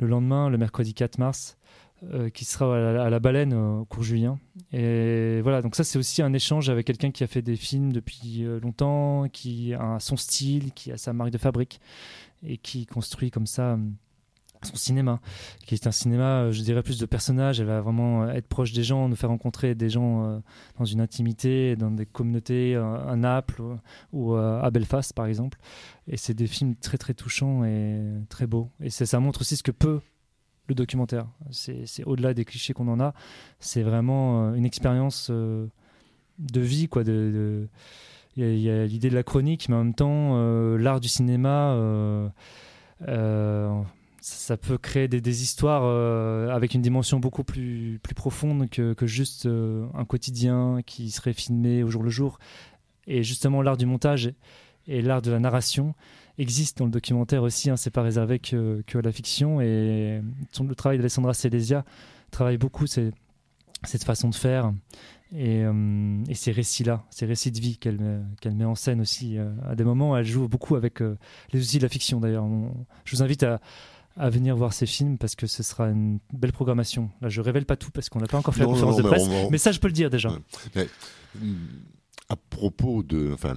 le 0.00 0.06
lendemain, 0.06 0.48
le 0.48 0.58
mercredi 0.58 0.94
4 0.94 1.18
mars, 1.18 1.56
euh, 2.04 2.30
qui 2.30 2.44
sera 2.44 2.76
à 2.76 3.10
la, 3.10 3.18
baleine 3.18 3.52
au 3.52 3.84
cours 3.84 4.04
Julien. 4.04 4.38
Et 4.72 5.40
voilà, 5.42 5.62
donc 5.62 5.74
ça 5.74 5.82
c'est 5.82 5.98
aussi 5.98 6.22
un 6.22 6.32
échange 6.32 6.70
avec 6.70 6.86
quelqu'un 6.86 7.10
qui 7.10 7.24
a 7.24 7.26
fait 7.26 7.42
des 7.42 7.56
films 7.56 7.92
depuis 7.92 8.44
euh, 8.44 8.60
longtemps, 8.60 9.26
qui 9.32 9.74
a 9.74 9.98
son 9.98 10.16
style, 10.16 10.72
qui 10.72 10.92
a 10.92 10.96
sa 10.96 11.12
marque 11.12 11.32
de 11.32 11.38
fabrique 11.38 11.80
et 12.44 12.56
qui 12.56 12.86
construit 12.86 13.32
comme 13.32 13.48
ça 13.48 13.72
euh, 13.72 13.78
son 14.62 14.76
cinéma, 14.76 15.20
qui 15.66 15.74
est 15.74 15.88
un 15.88 15.90
cinéma, 15.90 16.52
je 16.52 16.62
dirais, 16.62 16.84
plus 16.84 17.00
de 17.00 17.06
personnages. 17.06 17.58
Elle 17.58 17.66
va 17.66 17.80
vraiment 17.80 18.28
être 18.30 18.46
proche 18.46 18.72
des 18.72 18.84
gens, 18.84 19.08
nous 19.08 19.16
faire 19.16 19.30
rencontrer 19.30 19.74
des 19.74 19.88
gens 19.88 20.40
dans 20.78 20.84
une 20.84 21.00
intimité, 21.00 21.74
dans 21.76 21.92
des 21.92 22.06
communautés, 22.06 22.74
à 22.74 23.14
Naples 23.14 23.62
ou 24.12 24.34
à 24.34 24.68
Belfast, 24.72 25.12
par 25.12 25.26
exemple. 25.26 25.58
Et 26.08 26.16
c'est 26.16 26.34
des 26.34 26.48
films 26.48 26.74
très, 26.74 26.98
très 26.98 27.14
touchants 27.14 27.64
et 27.64 28.00
très 28.30 28.48
beaux. 28.48 28.68
Et 28.80 28.90
ça 28.90 29.20
montre 29.20 29.42
aussi 29.42 29.54
ce 29.54 29.62
que 29.62 29.70
peut 29.70 30.00
le 30.68 30.74
documentaire. 30.74 31.26
C'est 31.50 32.04
au-delà 32.04 32.34
des 32.34 32.44
clichés 32.44 32.72
qu'on 32.72 32.88
en 32.88 33.00
a. 33.00 33.14
C'est 33.58 33.82
vraiment 33.82 34.48
euh, 34.48 34.54
une 34.54 34.64
expérience 34.64 35.28
euh, 35.30 35.66
de 36.38 36.60
vie, 36.60 36.88
quoi. 36.88 37.04
De, 37.04 37.68
il 38.36 38.58
y 38.60 38.70
a, 38.70 38.86
l'idée 38.86 39.10
de 39.10 39.14
la 39.14 39.24
chronique, 39.24 39.68
mais 39.68 39.74
en 39.74 39.84
même 39.84 39.94
temps, 39.94 40.36
euh, 40.36 40.78
l'art 40.78 41.00
du 41.00 41.08
cinéma, 41.08 41.76
ça 44.20 44.56
peut 44.56 44.78
créer 44.78 45.08
des, 45.08 45.42
histoires 45.42 45.84
avec 46.52 46.74
une 46.74 46.82
dimension 46.82 47.18
beaucoup 47.18 47.44
plus, 47.44 47.98
profonde 48.14 48.68
que 48.68 49.06
juste 49.06 49.46
un 49.46 50.04
quotidien 50.04 50.80
qui 50.86 51.10
serait 51.10 51.32
filmé 51.32 51.82
au 51.82 51.90
jour 51.90 52.02
le 52.02 52.10
jour. 52.10 52.38
Et 53.08 53.22
justement, 53.22 53.62
l'art 53.62 53.76
du 53.76 53.86
montage 53.86 54.32
et 54.86 55.02
l'art 55.02 55.22
de 55.22 55.30
la 55.30 55.40
narration, 55.40 55.94
existe 56.38 56.78
dans 56.78 56.84
le 56.86 56.90
documentaire 56.90 57.42
aussi, 57.42 57.70
hein, 57.70 57.76
c'est 57.76 57.90
pas 57.90 58.02
réservé 58.02 58.38
que, 58.38 58.82
que, 58.86 58.98
à 58.98 59.02
la 59.02 59.12
fiction. 59.12 59.60
Et 59.60 60.22
le 60.60 60.74
travail 60.74 60.98
d'Alessandra 60.98 61.34
Celesia 61.34 61.84
travaille 62.30 62.58
beaucoup 62.58 62.86
c'est, 62.86 63.10
cette 63.84 64.04
façon 64.04 64.28
de 64.28 64.34
faire 64.34 64.72
et, 65.34 65.62
euh, 65.64 66.24
et 66.28 66.34
ces 66.34 66.52
récits-là, 66.52 67.04
ces 67.10 67.26
récits 67.26 67.50
de 67.50 67.60
vie 67.60 67.76
qu'elle, 67.76 67.98
met 68.54 68.64
en 68.64 68.74
scène 68.74 69.00
aussi. 69.00 69.36
Euh, 69.36 69.50
à 69.68 69.74
des 69.74 69.84
moments, 69.84 70.16
elle 70.16 70.24
joue 70.24 70.48
beaucoup 70.48 70.76
avec 70.76 71.02
euh, 71.02 71.18
les 71.52 71.62
outils 71.62 71.78
de 71.78 71.82
la 71.82 71.88
fiction 71.88 72.20
d'ailleurs. 72.20 72.46
je 73.04 73.16
vous 73.16 73.22
invite 73.22 73.42
à, 73.42 73.60
à 74.16 74.30
venir 74.30 74.56
voir 74.56 74.72
ces 74.72 74.86
films 74.86 75.18
parce 75.18 75.34
que 75.34 75.46
ce 75.46 75.62
sera 75.62 75.88
une 75.88 76.18
belle 76.32 76.52
programmation. 76.52 77.10
Là, 77.20 77.28
je 77.28 77.40
révèle 77.40 77.66
pas 77.66 77.76
tout 77.76 77.90
parce 77.90 78.08
qu'on 78.08 78.20
n'a 78.20 78.26
pas 78.26 78.38
encore 78.38 78.54
fait 78.54 78.60
la 78.60 78.66
conférence 78.66 78.96
de 78.96 79.02
presse, 79.02 79.28
mais 79.50 79.58
ça, 79.58 79.72
je 79.72 79.80
peux 79.80 79.88
le 79.88 79.92
dire 79.92 80.10
déjà. 80.10 80.30
Hmm, 80.30 81.56
à 82.30 82.36
propos 82.36 83.02
de, 83.02 83.32
enfin, 83.32 83.54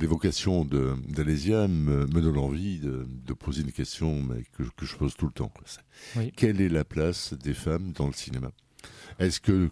l'évocation 0.00 0.64
d'Alésia 0.64 1.66
me, 1.66 2.06
me, 2.06 2.20
donne 2.20 2.38
envie 2.38 2.78
de, 2.78 3.06
de, 3.08 3.32
poser 3.32 3.62
une 3.62 3.72
question 3.72 4.22
mais 4.22 4.44
que, 4.56 4.62
que, 4.76 4.86
je 4.86 4.96
pose 4.96 5.16
tout 5.16 5.26
le 5.26 5.32
temps. 5.32 5.52
Quelle 6.36 6.60
est 6.60 6.68
la 6.68 6.84
place 6.84 7.34
des 7.34 7.54
femmes 7.54 7.92
dans 7.92 8.06
le 8.06 8.12
cinéma? 8.12 8.52
Est-ce 9.18 9.40
que, 9.40 9.70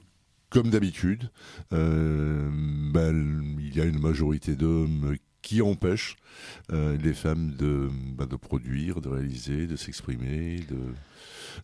comme 0.50 0.70
d'habitude, 0.70 1.30
euh, 1.72 2.50
ben, 2.92 3.56
il 3.60 3.76
y 3.76 3.80
a 3.80 3.84
une 3.84 4.00
majorité 4.00 4.56
d'hommes 4.56 5.16
qui 5.40 5.62
empêchent 5.62 6.16
euh, 6.72 6.96
les 6.96 7.14
femmes 7.14 7.52
de, 7.52 7.88
ben, 8.16 8.26
de 8.26 8.36
produire, 8.36 9.00
de 9.00 9.10
réaliser, 9.10 9.68
de 9.68 9.76
s'exprimer, 9.76 10.56
de 10.70 10.78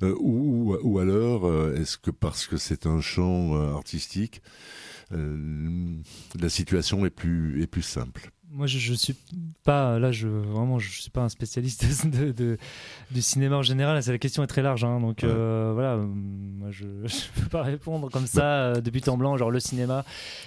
euh, 0.03 0.15
ou, 0.21 0.77
ou, 0.83 0.99
alors 0.99 1.47
euh, 1.47 1.75
est-ce 1.75 1.99
que 1.99 2.11
parce 2.11 2.47
que 2.47 2.57
c'est 2.57 2.87
un 2.87 3.01
champ 3.01 3.57
euh, 3.57 3.75
artistique 3.75 4.41
euh, 4.41 5.00
la 5.11 6.49
situation 6.49 7.05
est 7.05 7.11
plus, 7.11 7.63
est 7.63 7.67
plus 7.67 7.83
simple. 7.83 8.31
Moi, 8.53 8.67
je, 8.67 8.79
je 8.79 8.95
suis 8.95 9.15
pas 9.63 10.01
là. 10.01 10.11
Je 10.11 10.27
vraiment, 10.27 10.81
je 10.81 10.91
suis 10.91 11.11
pas 11.11 11.21
un 11.21 11.29
spécialiste 11.29 12.07
de, 12.09 12.33
de 12.33 12.59
du 13.13 13.23
cinéma 13.23 13.57
en 13.57 13.63
général. 13.63 14.01
La 14.05 14.19
question 14.19 14.43
est 14.43 14.49
très 14.49 14.63
large, 14.63 14.83
hein, 14.83 15.01
donc 15.01 15.23
euh, 15.23 15.71
voilà. 15.73 15.97
Moi, 15.97 16.71
je, 16.73 16.87
je 17.05 17.41
peux 17.41 17.49
pas 17.49 17.63
répondre 17.63 18.11
comme 18.11 18.27
ça 18.27 18.45
euh, 18.45 18.81
de 18.81 18.91
but 18.91 19.09
en 19.09 19.17
blanc. 19.17 19.37
Genre 19.37 19.53
le 19.53 19.61
cinéma. 19.61 20.05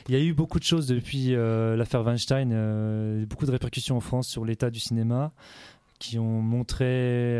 Il 0.09 0.16
y 0.16 0.18
a 0.18 0.22
eu 0.22 0.34
beaucoup 0.34 0.59
de 0.59 0.66
choses 0.66 0.88
depuis 0.88 1.30
l'affaire 1.32 2.03
Weinstein. 2.03 3.26
beaucoup 3.26 3.45
de 3.45 3.51
répercussions 3.51 3.95
en 3.95 4.01
France 4.01 4.28
sur 4.28 4.43
l'état 4.43 4.70
du 4.70 4.80
cinéma 4.80 5.32
qui 5.99 6.20
ont 6.20 6.41
montré 6.41 7.39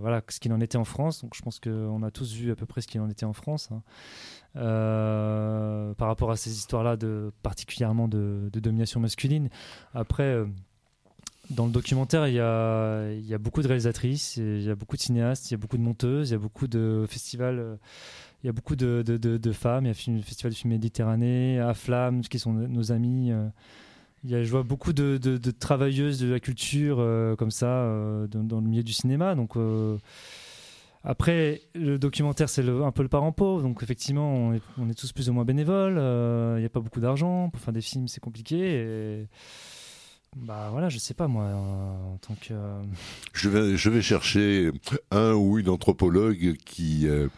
voilà 0.00 0.22
ce 0.28 0.40
qu'il 0.40 0.52
en 0.52 0.60
était 0.60 0.78
en 0.78 0.84
France. 0.84 1.22
Donc 1.22 1.36
je 1.36 1.42
pense 1.42 1.60
qu'on 1.60 2.02
a 2.02 2.10
tous 2.10 2.34
vu 2.34 2.50
à 2.50 2.56
peu 2.56 2.66
près 2.66 2.80
ce 2.80 2.88
qu'il 2.88 3.00
en 3.00 3.08
était 3.08 3.26
en 3.26 3.32
France. 3.32 3.68
Hein. 3.70 3.82
Euh, 4.54 5.94
par 5.94 6.08
rapport 6.08 6.30
à 6.30 6.36
ces 6.36 6.50
histoires-là, 6.50 6.96
de, 6.96 7.32
particulièrement 7.42 8.06
de, 8.06 8.50
domination 8.52 9.00
masculine. 9.00 9.48
Après, 9.94 10.24
euh, 10.24 10.46
dans 11.48 11.64
le 11.64 11.72
documentaire, 11.72 12.28
il 12.28 12.34
y, 12.34 12.40
a, 12.40 13.38
beaucoup 13.38 13.62
de 13.62 13.68
réalisatrices, 13.68 14.36
il 14.36 14.62
y 14.62 14.70
a 14.70 14.74
beaucoup 14.74 14.96
de 14.96 15.00
cinéastes, 15.00 15.50
il 15.50 15.54
y 15.54 15.56
a 15.56 15.58
beaucoup 15.58 15.78
de 15.78 15.82
monteuses, 15.82 16.30
il 16.30 16.32
y 16.32 16.36
a 16.36 16.38
beaucoup 16.38 16.66
de 16.66 17.06
festivals. 17.08 17.58
Euh, 17.58 17.76
il 18.42 18.46
y 18.46 18.50
a 18.50 18.52
beaucoup 18.52 18.74
de, 18.74 19.02
de, 19.02 19.52
femmes, 19.52 19.86
il 19.86 19.88
y 19.88 20.10
a 20.10 20.16
le 20.16 20.22
Festival 20.22 20.50
du 20.52 20.58
film 20.58 20.72
Méditerranée, 20.72 21.60
à 21.60 21.74
Flamme, 21.74 22.22
qui 22.22 22.40
sont 22.40 22.52
nos 22.52 22.90
amis. 22.90 23.30
Il 24.24 24.30
y 24.30 24.34
a, 24.34 24.42
je 24.42 24.50
vois 24.50 24.64
beaucoup 24.64 24.92
de, 24.92 25.38
travailleuses 25.52 26.18
de 26.18 26.26
la 26.26 26.40
culture 26.40 26.96
comme 27.38 27.52
ça 27.52 27.86
dans, 28.28 28.60
le 28.60 28.66
milieu 28.66 28.82
du 28.82 28.92
cinéma. 28.92 29.36
Donc, 29.36 29.54
après, 31.04 31.62
le 31.74 31.98
documentaire, 31.98 32.48
c'est 32.48 32.66
un 32.68 32.92
peu 32.92 33.02
le 33.02 33.08
parent 33.08 33.32
pauvre. 33.32 33.62
Donc, 33.62 33.82
effectivement, 33.82 34.52
on 34.78 34.88
est, 34.88 34.94
tous 34.94 35.12
plus 35.12 35.28
ou 35.28 35.32
moins 35.32 35.44
bénévoles. 35.44 35.94
Il 35.94 35.98
euh, 35.98 36.58
n'y 36.60 36.64
a 36.64 36.68
pas 36.68 36.80
beaucoup 36.80 37.00
d'argent. 37.00 37.50
Pour 37.50 37.60
faire 37.60 37.72
des 37.72 37.80
films, 37.80 38.06
c'est 38.06 38.20
compliqué. 38.20 38.56
Et... 38.58 39.26
Bah 40.34 40.68
voilà, 40.70 40.88
je 40.88 40.96
sais 40.96 41.12
pas 41.12 41.28
moi, 41.28 41.44
en 41.44 42.16
tant 42.16 42.34
que. 42.36 42.54
Euh, 42.54 42.82
je 43.34 43.50
vais, 43.50 43.76
je 43.76 43.90
vais 43.90 44.00
chercher 44.00 44.70
un 45.10 45.34
ou 45.34 45.58
une 45.58 45.68
anthropologue 45.68 46.54
qui, 46.64 47.06
euh, 47.06 47.28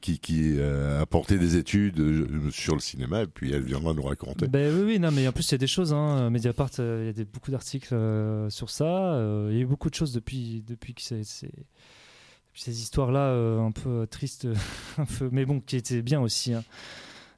qui, 0.00 0.18
qui 0.18 0.60
a 0.60 1.06
porté 1.06 1.38
des 1.38 1.56
études 1.56 2.50
sur 2.50 2.74
le 2.74 2.80
cinéma 2.80 3.22
et 3.22 3.26
puis 3.28 3.52
elle 3.52 3.62
viendra 3.62 3.94
nous 3.94 4.02
raconter. 4.02 4.48
Ben 4.48 4.74
oui, 4.74 4.82
oui, 4.84 4.98
non, 4.98 5.12
mais 5.12 5.28
en 5.28 5.32
plus 5.32 5.48
il 5.48 5.52
y 5.52 5.54
a 5.54 5.58
des 5.58 5.68
choses. 5.68 5.92
Hein. 5.92 6.28
Mediapart, 6.30 6.70
il 6.78 7.04
y 7.04 7.08
a 7.08 7.12
des, 7.12 7.24
beaucoup 7.24 7.52
d'articles 7.52 7.94
sur 8.48 8.68
ça. 8.68 9.16
il 9.48 9.54
y 9.54 9.58
a 9.58 9.62
eu 9.62 9.66
beaucoup 9.66 9.88
de 9.88 9.94
choses 9.94 10.12
depuis, 10.12 10.64
depuis 10.66 10.94
que 10.94 11.02
c'est 11.02 11.22
ces 12.54 12.80
histoires-là 12.80 13.30
euh, 13.30 13.60
un 13.60 13.72
peu 13.72 13.90
euh, 13.90 14.06
tristes, 14.06 14.48
un 14.98 15.04
peu, 15.04 15.28
mais 15.32 15.44
bon, 15.44 15.60
qui 15.60 15.76
étaient 15.76 16.02
bien 16.02 16.20
aussi. 16.20 16.52
Hein. 16.52 16.64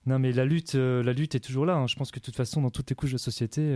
Non, 0.06 0.18
mais 0.18 0.32
la 0.32 0.44
lutte, 0.44 0.76
euh, 0.76 1.02
la 1.02 1.12
lutte 1.12 1.34
est 1.34 1.40
toujours 1.40 1.66
là. 1.66 1.74
Hein. 1.74 1.86
Je 1.86 1.96
pense 1.96 2.12
que 2.12 2.20
de 2.20 2.24
toute 2.24 2.36
façon, 2.36 2.62
dans 2.62 2.70
toutes 2.70 2.90
les 2.90 2.96
couches 2.96 3.12
de 3.12 3.18
société, 3.18 3.74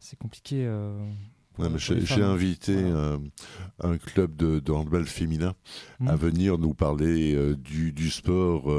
c'est 0.00 0.18
compliqué. 0.18 0.70
J'ai 1.78 2.22
invité 2.22 2.76
un, 3.80 3.96
club 3.98 4.36
de, 4.36 4.70
handball 4.70 5.06
féminin 5.06 5.54
à 6.06 6.14
mmh. 6.14 6.18
venir 6.18 6.58
nous 6.58 6.74
parler 6.74 7.56
du, 7.56 7.92
du, 7.92 8.10
sport, 8.10 8.70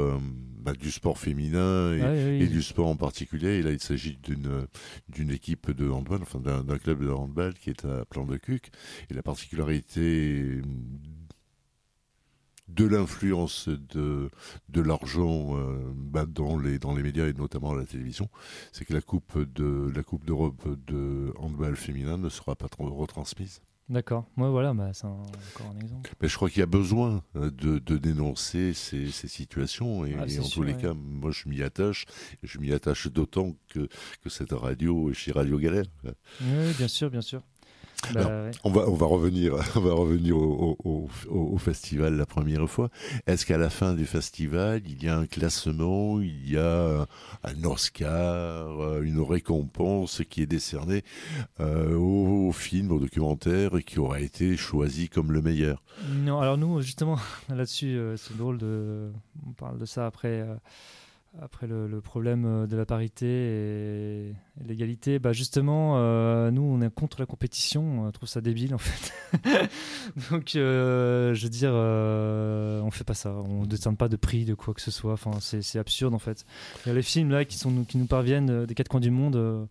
bah, 0.60 0.72
du 0.72 0.90
sport 0.90 1.18
féminin 1.18 1.92
et, 1.92 2.46
du 2.46 2.62
sport 2.62 2.86
en 2.86 2.96
particulier. 2.96 3.58
Et 3.58 3.62
là, 3.62 3.72
il 3.72 3.80
s'agit 3.80 4.18
d'une 4.22 4.66
d'une 5.08 5.30
équipe 5.30 5.72
de 5.72 5.90
handball, 5.90 6.20
enfin 6.22 6.38
d'un 6.38 6.78
club 6.78 7.04
de 7.04 7.10
handball 7.10 7.54
qui 7.54 7.70
est 7.70 7.84
à 7.84 8.04
Plan 8.04 8.24
de 8.24 8.36
Cuc. 8.36 8.70
Et 9.10 9.14
la 9.14 9.22
particularité 9.22 10.62
de 12.74 12.84
l'influence 12.84 13.68
de, 13.68 14.30
de 14.68 14.80
l'argent 14.80 15.56
bah, 15.94 16.26
dans, 16.26 16.58
les, 16.58 16.78
dans 16.78 16.94
les 16.94 17.02
médias 17.02 17.26
et 17.26 17.32
notamment 17.32 17.74
la 17.74 17.84
télévision, 17.84 18.28
c'est 18.72 18.84
que 18.84 18.94
la 18.94 19.00
Coupe 19.00 19.38
de 19.54 19.90
la 19.94 20.02
Coupe 20.02 20.24
d'Europe 20.24 20.68
de 20.86 21.32
handball 21.38 21.76
féminin 21.76 22.18
ne 22.18 22.28
sera 22.28 22.54
pas 22.56 22.68
retransmise. 22.78 23.60
D'accord. 23.90 24.24
Moi, 24.36 24.50
voilà, 24.50 24.72
bah, 24.72 24.90
c'est 24.92 25.06
encore 25.06 25.74
un 25.74 25.80
exemple. 25.80 26.08
Mais 26.22 26.28
je 26.28 26.36
crois 26.36 26.48
qu'il 26.48 26.60
y 26.60 26.62
a 26.62 26.66
besoin 26.66 27.24
euh, 27.34 27.50
de, 27.50 27.80
de 27.80 27.96
dénoncer 27.96 28.72
ces, 28.72 29.10
ces, 29.10 29.26
situations. 29.26 30.06
Et, 30.06 30.14
ah, 30.16 30.26
en 30.40 30.48
tous 30.48 30.62
les 30.62 30.76
cas, 30.76 30.94
moi, 30.94 31.32
je 31.32 31.48
m'y 31.48 31.60
attache. 31.60 32.06
Je 32.44 32.60
m'y 32.60 32.72
attache 32.72 33.08
d'autant 33.08 33.56
que, 33.68 33.88
que 34.22 34.30
cette 34.30 34.52
radio 34.52 35.10
est 35.10 35.14
chez 35.14 35.32
Radio 35.32 35.58
Galère. 35.58 35.86
Oui, 36.04 36.72
bien 36.78 36.86
sûr, 36.86 37.10
bien 37.10 37.20
sûr. 37.20 37.42
Bah, 38.14 38.50
on, 38.64 38.70
va, 38.70 38.88
on 38.88 38.94
va 38.94 39.06
revenir, 39.06 39.54
on 39.76 39.80
va 39.80 39.92
revenir 39.92 40.36
au, 40.36 40.76
au, 40.84 41.08
au, 41.28 41.58
festival 41.58 42.16
la 42.16 42.26
première 42.26 42.68
fois. 42.68 42.88
Est-ce 43.26 43.46
qu'à 43.46 43.58
la 43.58 43.70
fin 43.70 43.94
du 43.94 44.06
festival, 44.06 44.82
il 44.86 45.02
y 45.02 45.08
a 45.08 45.16
un 45.16 45.26
classement, 45.26 46.20
il 46.20 46.50
y 46.50 46.56
a 46.56 47.06
un 47.44 47.64
Oscar, 47.64 49.00
une 49.02 49.20
récompense 49.20 50.22
qui 50.28 50.42
est 50.42 50.46
décernée 50.46 51.02
euh, 51.60 51.94
au, 51.94 52.52
film, 52.52 52.92
au 52.92 52.98
documentaire, 52.98 53.70
qui 53.84 53.98
aura 53.98 54.20
été 54.20 54.56
choisi 54.56 55.08
comme 55.08 55.32
le 55.32 55.42
meilleur? 55.42 55.82
Non, 56.08 56.40
alors 56.40 56.58
nous, 56.58 56.80
justement, 56.80 57.18
là-dessus, 57.48 57.96
euh, 57.96 58.16
c'est 58.16 58.36
drôle 58.36 58.58
de. 58.58 59.10
On 59.46 59.52
parle 59.52 59.78
de 59.78 59.86
ça 59.86 60.06
après. 60.06 60.40
Euh, 60.40 60.54
après 61.40 61.66
le, 61.66 62.00
problème 62.00 62.44
euh, 62.44 62.66
de 62.66 62.76
la 62.76 62.84
parité 62.84 63.26
et, 63.26 64.34
l'égalité, 64.66 65.18
bah 65.18 65.32
justement, 65.32 65.94
euh, 65.96 66.50
nous, 66.50 66.62
on 66.62 66.80
est 66.80 66.92
contre 66.92 67.20
la 67.20 67.26
compétition, 67.26 68.04
on 68.04 68.10
trouve 68.10 68.28
ça 68.28 68.40
débile 68.40 68.74
en 68.74 68.78
fait. 68.78 69.12
Donc, 70.30 70.56
euh, 70.56 71.32
je 71.34 71.44
veux 71.44 71.48
dire, 71.48 71.72
on 71.72 72.90
fait 72.90 73.04
pas 73.04 73.14
ça, 73.14 73.32
on 73.32 73.62
ne 73.62 73.66
décerne 73.66 73.96
pas 73.96 74.08
de 74.08 74.16
prix 74.16 74.44
de 74.44 74.54
quoi 74.54 74.74
que 74.74 74.80
ce 74.80 74.90
soit, 74.90 75.12
enfin, 75.12 75.32
c'est 75.40 75.78
absurde 75.78 76.14
en 76.14 76.18
fait. 76.18 76.44
Il 76.84 76.88
y 76.88 76.92
a 76.92 76.94
les 76.94 77.02
films 77.02 77.30
là 77.30 77.44
qui 77.44 77.58
nous 77.66 78.06
parviennent 78.06 78.66
des 78.66 78.74
quatre 78.74 78.88
coins 78.88 79.00
du 79.00 79.10
monde 79.10 79.68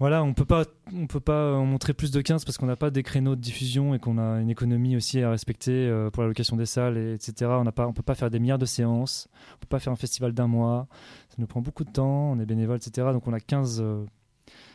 voilà, 0.00 0.24
on 0.24 0.32
peut 0.32 0.46
pas, 0.46 0.64
on 0.94 1.06
peut 1.06 1.20
pas 1.20 1.52
en 1.52 1.66
montrer 1.66 1.92
plus 1.92 2.10
de 2.10 2.22
15 2.22 2.46
parce 2.46 2.56
qu'on 2.56 2.64
n'a 2.64 2.74
pas 2.74 2.90
des 2.90 3.02
créneaux 3.02 3.36
de 3.36 3.40
diffusion 3.42 3.94
et 3.94 3.98
qu'on 3.98 4.16
a 4.16 4.40
une 4.40 4.48
économie 4.48 4.96
aussi 4.96 5.20
à 5.20 5.30
respecter 5.30 5.72
euh, 5.72 6.08
pour 6.10 6.22
la 6.22 6.28
location 6.28 6.56
des 6.56 6.64
salles, 6.64 6.96
etc. 6.96 7.50
On 7.50 7.64
n'a 7.64 7.70
pas, 7.70 7.86
on 7.86 7.92
peut 7.92 8.02
pas 8.02 8.14
faire 8.14 8.30
des 8.30 8.38
milliards 8.38 8.58
de 8.58 8.64
séances, 8.64 9.28
on 9.56 9.58
peut 9.58 9.66
pas 9.68 9.78
faire 9.78 9.92
un 9.92 9.96
festival 9.96 10.32
d'un 10.32 10.46
mois. 10.46 10.88
Ça 11.28 11.36
nous 11.36 11.46
prend 11.46 11.60
beaucoup 11.60 11.84
de 11.84 11.90
temps, 11.90 12.32
on 12.32 12.40
est 12.40 12.46
bénévole, 12.46 12.78
etc. 12.78 13.08
Donc 13.12 13.28
on 13.28 13.34
a 13.34 13.40
15, 13.40 13.84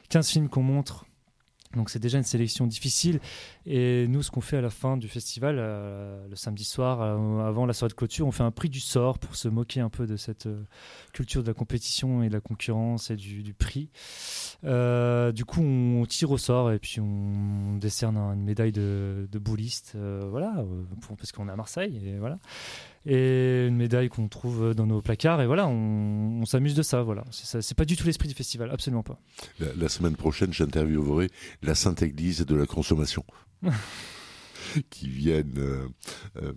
15 0.09 0.27
euh, 0.27 0.31
films 0.31 0.47
qu'on 0.47 0.61
montre 0.61 1.07
donc 1.75 1.89
c'est 1.89 1.99
déjà 1.99 2.17
une 2.17 2.23
sélection 2.23 2.67
difficile. 2.67 3.19
Et 3.65 4.07
nous, 4.07 4.21
ce 4.21 4.31
qu'on 4.31 4.41
fait 4.41 4.57
à 4.57 4.61
la 4.61 4.69
fin 4.69 4.97
du 4.97 5.07
festival, 5.07 5.57
euh, 5.59 6.27
le 6.29 6.35
samedi 6.35 6.63
soir, 6.63 7.01
euh, 7.01 7.47
avant 7.47 7.65
la 7.65 7.73
soirée 7.73 7.89
de 7.89 7.95
clôture, 7.95 8.27
on 8.27 8.31
fait 8.31 8.43
un 8.43 8.51
prix 8.51 8.69
du 8.69 8.79
sort 8.79 9.19
pour 9.19 9.35
se 9.35 9.47
moquer 9.47 9.81
un 9.81 9.89
peu 9.89 10.07
de 10.07 10.17
cette 10.17 10.45
euh, 10.45 10.63
culture 11.13 11.43
de 11.43 11.47
la 11.47 11.53
compétition 11.53 12.23
et 12.23 12.29
de 12.29 12.33
la 12.33 12.41
concurrence 12.41 13.11
et 13.11 13.15
du, 13.15 13.53
prix. 13.53 13.89
du 14.63 15.45
coup, 15.45 15.61
on 15.61 16.05
tire 16.05 16.31
au 16.31 16.37
sort 16.37 16.71
et 16.71 16.79
puis 16.79 16.99
on 16.99 17.77
décerne 17.77 18.17
une 18.17 18.43
médaille 18.43 18.71
de, 18.71 19.27
bouliste, 19.39 19.95
voilà, 19.95 20.63
parce 21.17 21.31
qu'on 21.31 21.47
est 21.47 21.51
à 21.51 21.55
Marseille. 21.55 22.01
Et 22.05 22.17
voilà 22.17 22.39
et 23.05 23.67
une 23.67 23.75
médaille 23.75 24.09
qu'on 24.09 24.27
trouve 24.27 24.73
dans 24.73 24.85
nos 24.85 25.01
placards. 25.01 25.41
Et 25.41 25.47
voilà 25.47 25.67
on, 25.67 26.45
s'amuse 26.45 26.75
de 26.75 26.83
ça 26.83 27.03
voilà. 27.03 27.23
C'est 27.31 27.75
pas 27.75 27.85
du 27.85 27.95
tout 27.95 28.05
l'esprit 28.05 28.27
du 28.27 28.35
festival 28.35 28.71
absolument 28.71 29.03
pas. 29.03 29.19
La, 29.59 29.89
semaine 29.89 30.15
prochaine 30.15 30.53
j'interviewerai 30.53 31.29
la 31.63 31.75
Sainte 31.75 32.01
Église 32.01 32.45
de 32.45 32.55
la 32.55 32.65
consommation. 32.65 33.23
Qui 34.89 35.07
viennent 35.07 35.57
euh, 35.57 35.87
euh, 36.41 36.51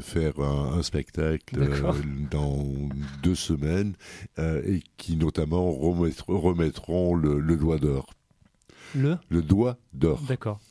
faire 0.00 0.40
un, 0.40 0.82
spectacle 0.82 1.58
euh, 1.58 1.92
dans 2.30 2.58
deux 3.22 3.36
semaines 3.36 3.94
et 4.38 4.82
qui 4.98 5.16
notamment 5.16 5.70
remettront, 5.70 7.14
le, 7.14 7.38
le 7.38 7.56
doigt 7.56 7.78
d'or 7.78 8.12
le 8.94 9.16
Le 9.28 9.42
doigt 9.42 9.76
d'or. 9.92 10.20
D'accord. 10.28 10.60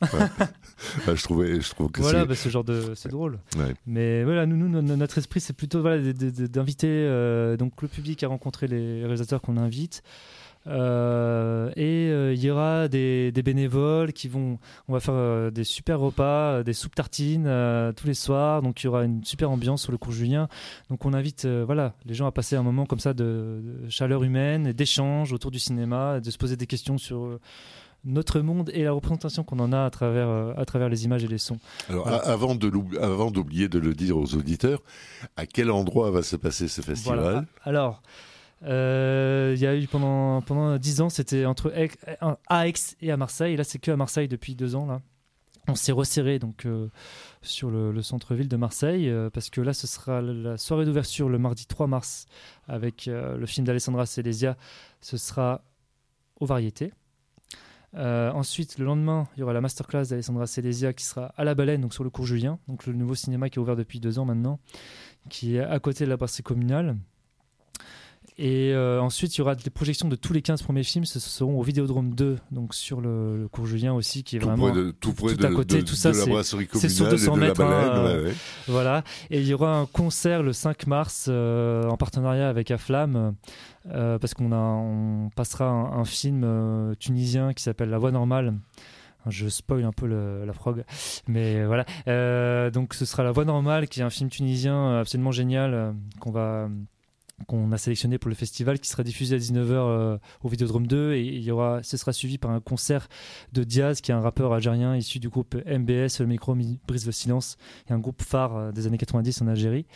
Bah, 1.06 1.14
je 1.14 1.22
trouvais, 1.22 1.60
je 1.60 1.70
trouve 1.70 1.90
que 1.90 2.00
voilà, 2.00 2.24
bah, 2.24 2.34
ce 2.34 2.48
genre 2.48 2.64
de, 2.64 2.94
c'est 2.94 3.08
drôle. 3.08 3.38
Mais 3.86 4.24
voilà, 4.24 4.46
nous, 4.46 4.56
nous, 4.56 4.82
notre 4.82 5.18
esprit, 5.18 5.40
c'est 5.40 5.52
plutôt 5.52 5.80
voilà 5.80 6.02
d'inviter 6.02 6.88
euh, 6.88 7.56
donc 7.56 7.82
le 7.82 7.88
public 7.88 8.22
à 8.22 8.28
rencontrer 8.28 8.66
les 8.66 9.02
réalisateurs 9.02 9.40
qu'on 9.40 9.56
invite. 9.56 10.02
Euh, 10.68 11.72
et 11.74 12.08
euh, 12.08 12.32
il 12.34 12.40
y 12.40 12.48
aura 12.48 12.86
des, 12.88 13.32
bénévoles 13.32 14.12
qui 14.12 14.28
vont. 14.28 14.58
On 14.88 14.92
va 14.92 15.00
faire 15.00 15.52
des 15.52 15.64
super 15.64 16.00
repas, 16.00 16.62
des 16.62 16.72
soupes 16.72 16.94
tartines 16.94 17.50
tous 17.96 18.06
les 18.06 18.14
soirs. 18.14 18.62
Donc 18.62 18.82
il 18.82 18.86
y 18.86 18.88
aura 18.88 19.04
une 19.04 19.24
super 19.24 19.50
ambiance 19.50 19.82
sur 19.82 19.92
le 19.92 19.98
cours 19.98 20.12
Julien. 20.12 20.48
Donc 20.90 21.04
on 21.04 21.12
invite 21.12 21.46
voilà, 21.46 21.94
les 22.06 22.14
gens 22.14 22.26
à 22.26 22.32
passer 22.32 22.56
un 22.56 22.62
moment 22.62 22.86
comme 22.86 23.00
ça 23.00 23.14
de, 23.14 23.60
de 23.62 23.88
chaleur 23.88 24.24
humaine 24.24 24.66
et 24.66 24.74
d'échange 24.74 25.32
autour 25.32 25.50
du 25.50 25.58
cinéma, 25.58 26.20
de 26.20 26.30
se 26.30 26.38
poser 26.38 26.56
des 26.56 26.66
questions 26.66 26.98
sur 26.98 27.38
notre 28.04 28.40
monde 28.40 28.70
et 28.74 28.84
la 28.84 28.92
représentation 28.92 29.44
qu'on 29.44 29.58
en 29.60 29.72
a 29.72 29.84
à 29.84 29.90
travers, 29.90 30.28
euh, 30.28 30.54
à 30.56 30.64
travers 30.64 30.88
les 30.88 31.04
images 31.04 31.22
et 31.24 31.28
les 31.28 31.38
sons. 31.38 31.58
Alors, 31.88 32.08
avant 32.08 32.54
d'oublier 32.54 33.68
de 33.68 33.78
le 33.78 33.94
dire 33.94 34.16
aux 34.16 34.34
auditeurs, 34.34 34.82
à 35.36 35.46
quel 35.46 35.70
endroit 35.70 36.10
va 36.10 36.22
se 36.22 36.36
passer 36.36 36.68
ce 36.68 36.80
festival? 36.80 37.46
Alors, 37.62 38.02
euh, 38.64 39.52
il 39.54 39.60
y 39.60 39.66
a 39.66 39.76
eu 39.76 39.86
pendant, 39.86 40.42
pendant 40.42 40.76
10 40.76 41.00
ans, 41.00 41.08
c'était 41.08 41.46
entre 41.46 41.72
à 42.48 42.68
Aix 42.68 42.74
et 43.00 43.10
à 43.10 43.16
Marseille. 43.16 43.54
Et 43.54 43.56
là, 43.56 43.64
c'est 43.64 43.78
que 43.78 43.90
à 43.90 43.96
Marseille 43.96 44.28
depuis 44.28 44.54
deux 44.54 44.74
ans. 44.74 44.86
Là. 44.86 45.00
On 45.68 45.76
s'est 45.76 45.92
resserré 45.92 46.40
donc, 46.40 46.66
euh, 46.66 46.88
sur 47.40 47.70
le, 47.70 48.02
centre-ville 48.02 48.48
de 48.48 48.56
Marseille 48.56 49.12
parce 49.32 49.48
que 49.48 49.60
là, 49.60 49.72
ce 49.74 49.86
sera 49.86 50.20
la 50.20 50.58
soirée 50.58 50.84
d'ouverture 50.84 51.28
le 51.28 51.38
mardi 51.38 51.66
3 51.66 51.86
mars 51.86 52.26
avec 52.66 53.06
le 53.06 53.46
film 53.46 53.64
d'Alessandra 53.64 54.06
Celesia. 54.06 54.56
Ce 55.00 55.16
sera 55.16 55.62
aux 56.40 56.46
variétés. 56.46 56.92
Euh, 57.94 58.30
ensuite, 58.32 58.78
le 58.78 58.84
lendemain, 58.84 59.28
il 59.36 59.40
y 59.40 59.42
aura 59.42 59.52
la 59.52 59.60
masterclass 59.60 60.08
d'Alessandra 60.08 60.46
Celesia 60.46 60.92
qui 60.92 61.04
sera 61.04 61.26
à 61.36 61.44
la 61.44 61.54
baleine, 61.54 61.80
donc 61.80 61.92
sur 61.92 62.04
le 62.04 62.10
cours 62.10 62.26
Julien, 62.26 62.58
donc 62.68 62.86
le 62.86 62.94
nouveau 62.94 63.14
cinéma 63.14 63.50
qui 63.50 63.58
est 63.58 63.62
ouvert 63.62 63.76
depuis 63.76 64.00
deux 64.00 64.18
ans 64.18 64.24
maintenant, 64.24 64.60
qui 65.28 65.56
est 65.56 65.60
à 65.60 65.78
côté 65.78 66.04
de 66.04 66.10
la 66.10 66.16
brasserie 66.16 66.42
communale. 66.42 66.96
Et 68.38 68.72
euh, 68.72 69.00
ensuite, 69.00 69.36
il 69.36 69.38
y 69.38 69.42
aura 69.42 69.54
des 69.54 69.70
projections 69.70 70.08
de 70.08 70.16
tous 70.16 70.32
les 70.32 70.40
15 70.40 70.62
premiers 70.62 70.82
films. 70.82 71.04
Ce 71.04 71.20
seront 71.20 71.58
au 71.58 71.62
Vidéodrome 71.62 72.14
2, 72.14 72.38
donc 72.50 72.74
sur 72.74 73.00
le, 73.00 73.46
cours 73.52 73.66
Julien 73.66 73.92
aussi, 73.92 74.24
qui 74.24 74.36
est 74.36 74.38
vraiment 74.38 74.72
tout, 75.00 75.12
près 75.12 75.34
de, 75.34 75.44
à 75.44 75.50
côté. 75.50 75.84
tout 75.84 75.94
ça, 75.94 76.12
c'est 76.14 76.88
sur 76.88 77.08
200 77.08 77.36
mètres. 77.36 77.60
Hein, 77.60 78.32
voilà. 78.66 79.04
Et 79.30 79.40
il 79.40 79.46
y 79.46 79.54
aura 79.54 79.76
un 79.76 79.86
concert 79.86 80.42
le 80.42 80.52
5 80.52 80.86
mars 80.86 81.26
euh, 81.28 81.84
en 81.88 81.96
partenariat 81.96 82.48
avec 82.48 82.70
Aflam, 82.70 83.34
euh, 83.90 84.18
parce 84.18 84.32
qu'on 84.32 84.50
on 84.52 85.28
passera 85.30 85.66
un, 85.66 86.04
film 86.04 86.94
tunisien 86.98 87.52
qui 87.52 87.62
s'appelle 87.62 87.90
La 87.90 87.98
Voix 87.98 88.10
Normale 88.10 88.54
je 89.28 89.48
spoil 89.48 89.84
un 89.84 89.92
peu 89.92 90.08
la 90.44 90.52
frog, 90.52 90.82
mais 91.28 91.64
voilà. 91.64 91.84
donc 92.70 92.92
ce 92.94 93.04
sera 93.04 93.22
La 93.22 93.30
Voix 93.30 93.44
Normale, 93.44 93.86
qui 93.86 94.00
est 94.00 94.02
un 94.02 94.10
film 94.10 94.30
tunisien 94.30 94.98
absolument 94.98 95.30
génial 95.30 95.94
qu'on 96.18 96.32
va 96.32 96.68
qu'on 97.46 97.72
a 97.72 97.78
sélectionné 97.78 98.18
pour 98.18 98.28
le 98.28 98.34
festival 98.34 98.78
qui 98.78 98.88
sera 98.88 99.02
diffusé 99.02 99.36
à 99.36 99.38
19h 99.38 99.70
euh, 99.70 100.18
au 100.42 100.48
Vidéodrome 100.48 100.86
2 100.86 101.14
et 101.14 101.22
il 101.22 101.42
y 101.42 101.50
aura, 101.50 101.82
ce 101.82 101.96
sera 101.96 102.12
suivi 102.12 102.38
par 102.38 102.50
un 102.50 102.60
concert 102.60 103.08
de 103.52 103.64
Diaz 103.64 104.00
qui 104.00 104.10
est 104.10 104.14
un 104.14 104.20
rappeur 104.20 104.52
algérien 104.52 104.96
issu 104.96 105.18
du 105.18 105.28
groupe 105.28 105.54
MBS, 105.54 106.20
le 106.20 106.26
micro 106.26 106.56
brise 106.86 107.06
le 107.06 107.12
silence, 107.12 107.56
et 107.88 107.92
un 107.92 107.98
groupe 107.98 108.22
phare 108.22 108.56
euh, 108.56 108.72
des 108.72 108.86
années 108.86 108.98
90 108.98 109.42
en 109.42 109.48
Algérie. 109.48 109.86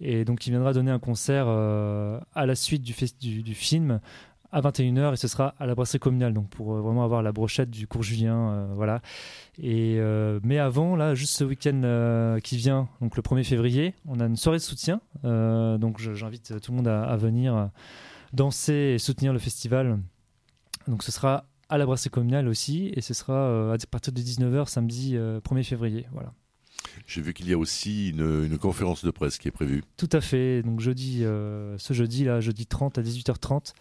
Et 0.00 0.24
donc 0.24 0.46
il 0.46 0.50
viendra 0.50 0.72
donner 0.72 0.90
un 0.90 0.98
concert 0.98 1.46
euh, 1.48 2.18
à 2.34 2.46
la 2.46 2.54
suite 2.54 2.82
du 2.82 3.54
film 3.54 4.00
à 4.56 4.60
21h 4.62 5.12
et 5.12 5.16
ce 5.16 5.28
sera 5.28 5.54
à 5.58 5.66
la 5.66 5.74
brasserie 5.74 5.98
communale 5.98 6.32
donc 6.32 6.48
pour 6.48 6.72
euh, 6.74 6.80
vraiment 6.80 7.04
avoir 7.04 7.22
la 7.22 7.30
brochette 7.30 7.68
du 7.68 7.86
cours 7.86 8.02
Julien 8.02 8.52
euh, 8.52 8.66
voilà 8.74 9.02
et 9.58 9.96
euh, 9.98 10.40
mais 10.42 10.58
avant 10.58 10.96
là 10.96 11.14
juste 11.14 11.36
ce 11.36 11.44
week-end 11.44 12.38
qui 12.42 12.56
vient 12.56 12.88
donc 13.02 13.16
le 13.16 13.22
1er 13.22 13.44
février 13.44 13.94
on 14.06 14.18
a 14.18 14.24
une 14.24 14.36
soirée 14.36 14.56
de 14.56 14.62
soutien 14.62 15.02
donc 15.22 16.00
j'invite 16.00 16.58
tout 16.62 16.72
le 16.72 16.76
monde 16.76 16.88
à, 16.88 17.16
venir 17.16 17.70
danser 18.32 18.94
et 18.94 18.98
soutenir 18.98 19.34
le 19.34 19.38
festival 19.38 19.98
donc 20.88 21.02
ce 21.02 21.12
sera 21.12 21.44
à 21.68 21.76
la 21.76 21.84
brasserie 21.84 22.10
communale 22.10 22.48
aussi 22.48 22.90
et 22.94 23.02
ce 23.02 23.12
sera 23.12 23.74
à 23.74 23.76
partir 23.90 24.14
de 24.14 24.20
19h 24.22 24.68
samedi 24.68 25.16
1er 25.16 25.64
février 25.64 26.06
voilà 26.12 26.32
j'ai 27.06 27.20
vu 27.20 27.34
qu'il 27.34 27.48
y 27.48 27.52
a 27.52 27.58
aussi 27.58 28.10
une, 28.10 28.44
une, 28.44 28.58
conférence 28.58 29.04
de 29.04 29.10
presse 29.10 29.38
qui 29.38 29.48
est 29.48 29.50
prévue. 29.50 29.82
Tout 29.96 30.08
à 30.12 30.20
fait. 30.20 30.62
Donc 30.62 30.80
jeudi, 30.80 31.20
ce 31.20 31.92
jeudi 31.92 32.24
là, 32.24 32.40
jeudi 32.40 32.66
30 32.66 32.98
à 32.98 33.02
18h30, 33.02 33.74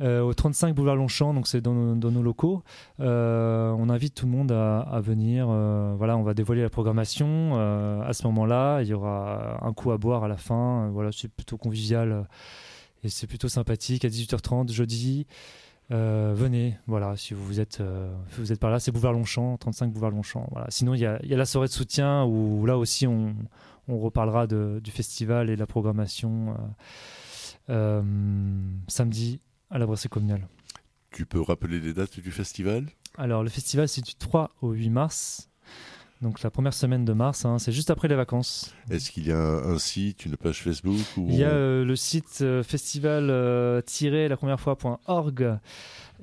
euh, 0.00 0.20
au 0.20 0.34
35 0.34 0.74
boulevard 0.74 0.96
Longchamp, 0.96 1.32
donc 1.32 1.46
c'est 1.46 1.60
dans, 1.60 1.72
nos 1.74 2.22
locaux. 2.22 2.62
Euh, 3.00 3.74
on 3.78 3.88
invite 3.88 4.14
tout 4.14 4.26
le 4.26 4.32
monde 4.32 4.52
à, 4.52 5.00
venir. 5.00 5.46
Euh, 5.48 5.94
voilà, 5.96 6.16
on 6.16 6.22
va 6.22 6.34
dévoiler 6.34 6.62
la 6.62 6.70
programmation. 6.70 7.54
à 8.02 8.12
ce 8.12 8.26
moment-là, 8.26 8.82
il 8.82 8.88
y 8.88 8.94
aura 8.94 9.64
un 9.64 9.72
coup 9.72 9.90
à 9.92 9.98
boire 9.98 10.24
à 10.24 10.28
la 10.28 10.36
fin. 10.36 10.88
voilà, 10.92 11.10
c'est 11.12 11.28
plutôt 11.28 11.56
convivial 11.56 12.26
et 13.04 13.08
c'est 13.08 13.26
plutôt 13.26 13.48
sympathique. 13.48 14.04
À 14.04 14.08
18h30 14.08 14.70
jeudi. 14.70 15.26
venez, 15.90 16.76
voilà, 16.86 17.16
si 17.16 17.34
vous 17.34 17.60
êtes, 17.60 17.82
vous 18.36 18.52
êtes 18.52 18.60
par 18.60 18.70
là, 18.70 18.80
c'est 18.80 18.92
Boulevard 18.92 19.12
Longchamp, 19.12 19.56
35 19.56 19.92
Boulevard 19.92 20.10
Longchamp. 20.10 20.46
Voilà. 20.52 20.66
Sinon, 20.70 20.94
il 20.94 21.00
y 21.00 21.06
a, 21.06 21.24
y 21.24 21.32
a, 21.32 21.36
la 21.36 21.46
soirée 21.46 21.68
de 21.68 21.72
soutien 21.72 22.24
où 22.24 22.66
là 22.66 22.76
aussi 22.76 23.06
on, 23.06 23.34
on 23.88 23.98
reparlera 23.98 24.46
de, 24.46 24.80
du 24.82 24.90
festival 24.90 25.48
et 25.48 25.54
de 25.54 25.60
la 25.60 25.66
programmation 25.66 26.54
samedi 28.88 29.40
à 29.70 29.78
la 29.78 29.86
brasserie 29.86 30.08
communale. 30.08 30.46
Tu 31.10 31.26
peux 31.26 31.40
rappeler 31.40 31.80
les 31.80 31.92
dates 31.92 32.20
du 32.20 32.30
festival? 32.30 32.86
Alors, 33.16 33.42
le 33.42 33.48
festival, 33.48 33.88
c'est 33.88 34.04
du 34.04 34.14
3 34.14 34.50
au 34.60 34.72
8 34.72 34.90
mars. 34.90 35.48
Donc 36.22 36.42
la 36.42 36.50
première 36.50 36.72
semaine 36.72 37.04
de 37.04 37.12
mars, 37.12 37.44
hein, 37.44 37.58
c'est 37.58 37.72
juste 37.72 37.90
après 37.90 38.08
les 38.08 38.14
vacances. 38.14 38.74
Est-ce 38.90 39.10
qu'il 39.10 39.26
y 39.26 39.32
a 39.32 39.38
un, 39.38 39.78
site, 39.78 40.24
une 40.24 40.36
page 40.36 40.62
Facebook 40.62 40.98
Il 41.18 41.34
y 41.34 41.44
a 41.44 41.50
euh, 41.50 41.84
le 41.84 41.94
site 41.94 42.38
euh, 42.40 42.62
festival-la 42.62 44.36
première 44.36 44.58
fois.org 44.58 45.58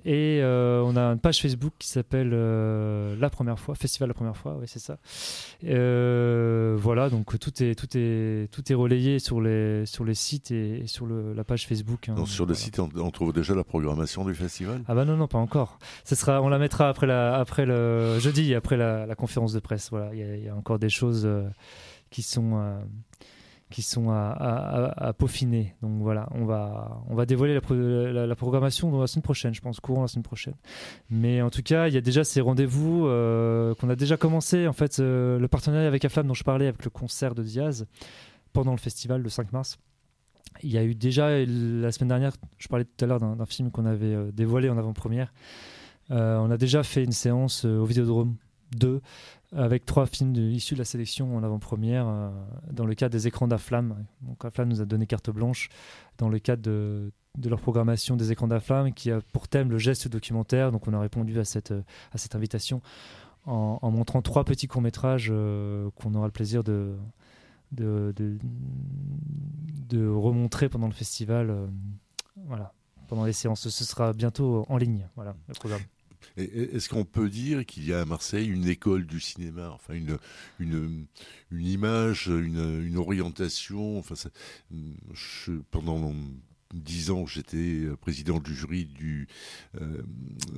et 0.06 0.39
euh, 0.41 0.82
on 0.82 0.96
a 0.96 1.02
une 1.02 1.20
page 1.20 1.41
Facebook 1.41 1.74
qui 1.80 1.88
s'appelle 1.88 2.32
euh, 2.34 3.16
La 3.20 3.30
Première 3.30 3.60
Fois, 3.60 3.76
Festival 3.76 4.10
La 4.10 4.14
Première 4.14 4.36
Fois, 4.36 4.58
oui, 4.60 4.66
c'est 4.68 4.80
ça. 4.80 4.98
Euh, 5.64 6.76
voilà, 6.78 7.10
donc 7.10 7.38
tout 7.39 7.64
est, 7.64 7.76
tout, 7.76 7.88
est, 7.96 8.52
tout 8.52 8.72
est 8.72 8.76
relayé 8.76 9.20
sur 9.20 9.39
les, 9.39 9.86
sur 9.86 10.04
les 10.04 10.16
sites 10.16 10.52
et, 10.52 10.88
sur 10.88 11.06
le, 11.06 11.34
la 11.34 11.44
page 11.44 11.68
Facebook. 11.68 12.10
Hein. 12.10 12.26
sur 12.26 12.46
le 12.46 12.54
site, 12.54 12.80
on, 12.80 13.12
trouve 13.12 13.34
déjà 13.34 13.56
la 13.56 13.64
programmation 13.64 14.26
du 14.26 14.34
festival? 14.34 14.82
Ah 14.88 14.96
bah 14.96 15.06
non, 15.06 15.16
non, 15.16 15.28
pas 15.28 15.38
encore. 15.38 15.78
Ce 16.04 16.16
sera, 16.16 16.41
on 16.41 16.50
la 16.50 16.58
mettra 16.58 16.89
après, 16.89 17.08
la, 17.08 17.36
après 17.36 17.66
le 17.66 18.20
jeudi, 18.20 18.56
après 18.56 18.78
la, 18.78 19.06
la 19.06 19.16
conférence 19.16 19.54
de 19.54 19.60
presse. 19.60 19.89
Voilà, 19.89 20.14
il 20.14 20.44
y, 20.44 20.50
a 20.50 20.56
encore 20.56 20.80
des 20.80 20.89
choses 20.89 21.28
qui 22.10 22.24
sont 22.24 22.82
qui 23.74 23.82
sont 23.82 24.11
à, 24.11 25.13
peaufiner. 25.17 25.74
Donc 25.82 26.03
voilà, 26.03 26.30
on 26.36 26.45
va, 26.45 27.01
on 27.09 27.15
va 27.15 27.26
dévoiler 27.26 27.55
la, 27.55 28.36
programmation 28.36 28.91
dans 28.91 29.01
la 29.01 29.07
semaine 29.07 29.24
prochaine, 29.24 29.51
je 29.55 29.61
pense, 29.61 29.80
courant 29.80 30.03
la 30.03 30.07
semaine 30.07 30.21
prochaine. 30.21 30.53
Mais 31.09 31.41
en 31.41 31.49
tout 31.49 31.63
cas, 31.63 31.88
il 31.88 31.95
y 31.95 31.97
a 31.97 32.01
déjà 32.01 32.24
ces 32.24 32.39
rendez-vous 32.39 33.07
euh, 33.07 33.74
qu'on 33.74 33.89
a 33.89 33.95
déjà 33.95 34.15
commencé. 34.15 34.67
En 34.67 34.74
fait, 34.74 34.99
euh, 34.99 35.39
le 35.39 35.47
partenariat 35.47 35.88
avec 35.88 36.05
Aflam 36.05 36.28
dont 36.28 36.36
je 36.36 36.43
parlais, 36.43 36.67
avec 36.67 36.84
le 36.86 36.91
concert 36.91 37.34
de 37.34 37.41
Diaz, 37.41 37.88
pendant 38.53 38.74
le 38.74 38.78
festival 38.78 39.24
le 39.24 39.30
5 39.30 39.51
mars. 39.51 39.80
Il 40.61 40.69
y 40.69 40.78
a 40.78 40.84
eu 40.84 40.93
déjà, 40.93 41.32
la 41.43 41.91
semaine 41.91 42.09
dernière, 42.09 42.34
je 42.59 42.67
parlais 42.67 42.86
tout 42.86 43.03
à 43.03 43.07
l'heure 43.07 43.19
d'un 43.19 43.45
film 43.47 43.71
qu'on 43.71 43.88
avait 43.88 44.13
euh, 44.13 44.32
dévoilé 44.32 44.69
en 44.69 44.78
avant-première. 44.78 45.34
on 46.11 46.51
a 46.51 46.57
déjà 46.57 46.84
fait 46.84 47.03
une 47.03 47.11
séance 47.11 47.65
au 47.65 47.86
Vidéodrome 47.86 48.36
2 48.78 49.01
avec 49.56 49.86
trois 49.86 50.06
films 50.06 50.36
issus 50.36 50.74
de 50.74 50.80
la 50.80 50.86
sélection 50.86 51.36
en 51.36 51.43
avant-première 51.43 52.08
euh, 52.08 52.30
dans 52.72 52.86
le 52.86 52.95
cadre 52.95 53.12
des 53.12 53.28
écrans 53.28 53.47
d'Aflam. 53.47 54.06
Donc 54.22 54.43
Aflam 54.45 54.68
nous 54.68 54.82
a 54.82 54.86
donné 54.86 55.06
carte 55.06 55.30
blanche 55.30 55.70
dans 56.18 56.30
le 56.30 56.39
cadre 56.39 56.62
de, 56.62 57.12
leur 57.43 57.60
programmation 57.60 58.16
des 58.16 58.32
écrans 58.32 58.47
d'Aflam 58.47 58.93
qui 58.93 59.12
a 59.12 59.22
pour 59.32 59.47
thème 59.47 59.70
le 59.70 59.78
geste 59.78 60.08
documentaire. 60.08 60.72
Donc 60.72 60.88
on 60.88 60.93
a 60.93 60.99
répondu 60.99 61.39
à 61.39 61.45
cette, 61.45 61.74
invitation 62.34 62.82
en, 63.45 63.91
montrant 63.91 64.22
trois 64.22 64.45
petits 64.45 64.68
courts-métrages 64.68 65.30
euh, 65.32 65.89
qu'on 65.95 66.14
aura 66.16 66.28
le 66.28 66.32
plaisir 66.32 66.64
de, 66.64 66.95
de, 67.72 68.14
de, 69.89 70.08
remontrer 70.08 70.70
pendant 70.70 70.88
le 70.88 70.93
festival. 70.93 71.49
Euh, 71.49 71.68
voilà, 72.47 72.74
pendant 73.08 73.26
les 73.26 73.34
séances. 73.34 73.68
Ce 73.68 73.84
sera 73.84 74.14
bientôt 74.14 74.66
en 74.70 74.78
ligne, 74.78 75.08
voilà, 75.16 75.36
le 75.47 75.54
programme. 75.54 75.82
Est-ce 76.38 76.89
qu'on 76.89 77.05
peut 77.05 77.30
dire 77.30 77.65
qu'il 77.65 77.86
y 77.86 77.93
a 77.93 78.01
à 78.01 78.05
Marseille 78.05 78.47
une 78.47 78.67
école 78.67 79.05
du 79.05 79.19
cinéma, 79.19 79.71
enfin 79.71 79.93
une, 79.93 80.17
une, 80.59 81.05
une 81.51 81.65
image, 81.65 82.28
une, 82.28 82.84
une 82.86 82.97
orientation 82.97 83.99
enfin, 83.99 84.15
je, 85.13 85.51
Pendant 85.71 86.13
dix 86.74 87.11
ans, 87.11 87.26
j'étais 87.26 87.84
président 88.01 88.39
du 88.39 88.55
jury 88.55 88.86
du 88.86 89.28
euh, 89.80 90.01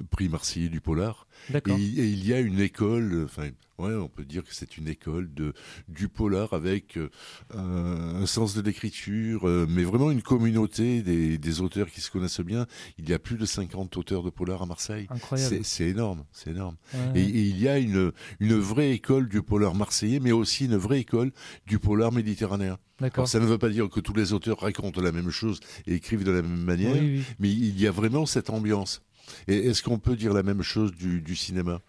prix 0.09 0.29
marseillais 0.29 0.69
du 0.69 0.81
Polar. 0.81 1.27
Et, 1.53 1.57
et, 1.57 2.07
il 2.07 2.25
y 2.25 2.33
a 2.33 2.39
une 2.39 2.59
école, 2.59 3.23
enfin, 3.25 3.49
Ouais, 3.77 3.93
on 3.93 4.07
peut 4.07 4.23
dire 4.23 4.43
que 4.43 4.53
c'est 4.53 4.77
une 4.77 4.87
école 4.87 5.33
de 5.33 5.53
du 5.89 6.07
polar 6.07 6.53
avec 6.53 6.97
euh, 6.97 7.09
un 7.53 8.25
sens 8.25 8.55
de 8.55 8.61
l'écriture, 8.61 9.47
euh, 9.47 9.65
mais 9.69 9.83
vraiment 9.83 10.11
une 10.11 10.21
communauté 10.21 11.01
des, 11.01 11.37
des, 11.37 11.61
auteurs 11.61 11.87
qui 11.87 11.99
se 11.99 12.09
connaissent 12.09 12.39
bien. 12.39 12.67
Il 12.97 13.09
y 13.09 13.13
a 13.13 13.19
plus 13.19 13.37
de 13.37 13.45
50 13.45 13.97
auteurs 13.97 14.23
de 14.23 14.29
polar 14.29 14.61
à 14.61 14.65
Marseille. 14.65 15.07
Incroyable. 15.09 15.59
C'est 15.63 15.87
énorme, 15.89 16.23
c'est 16.31 16.51
énorme. 16.51 16.77
Et, 17.15 17.21
il 17.21 17.59
y 17.59 17.67
a 17.67 17.77
une 17.77 18.13
une 18.39 18.55
vraie 18.55 18.91
école 18.91 19.27
du 19.27 19.41
polar 19.41 19.75
marseillais, 19.75 20.21
mais 20.21 20.31
aussi 20.31 20.65
une 20.65 20.77
vraie 20.77 21.01
école 21.01 21.31
du 21.67 21.77
polar 21.77 22.13
méditerranéen. 22.13 22.77
D'accord. 23.01 23.27
Ça 23.27 23.39
ne 23.41 23.45
veut 23.45 23.57
pas 23.57 23.69
dire 23.69 23.89
que 23.89 23.99
tous 23.99 24.13
les 24.13 24.31
auteurs 24.31 24.59
racontent 24.59 25.01
la 25.01 25.11
même 25.11 25.31
chose 25.31 25.59
et 25.85 25.95
écrivent 25.95 26.23
de 26.23 26.31
la 26.31 26.41
même 26.41 26.63
manière, 26.63 26.95
mais 27.39 27.49
il 27.49 27.77
y 27.79 27.87
a 27.87 27.91
vraiment 27.91 28.25
cette 28.25 28.49
ambiance. 28.49 29.01
Et 29.47 29.67
est-ce 29.67 29.83
qu'on 29.83 29.99
peut 29.99 30.15
dire 30.15 30.33
la 30.33 30.43
même 30.43 30.61
chose 30.61 30.93
du, 30.93 31.21
du 31.21 31.35
cinéma? 31.35 31.81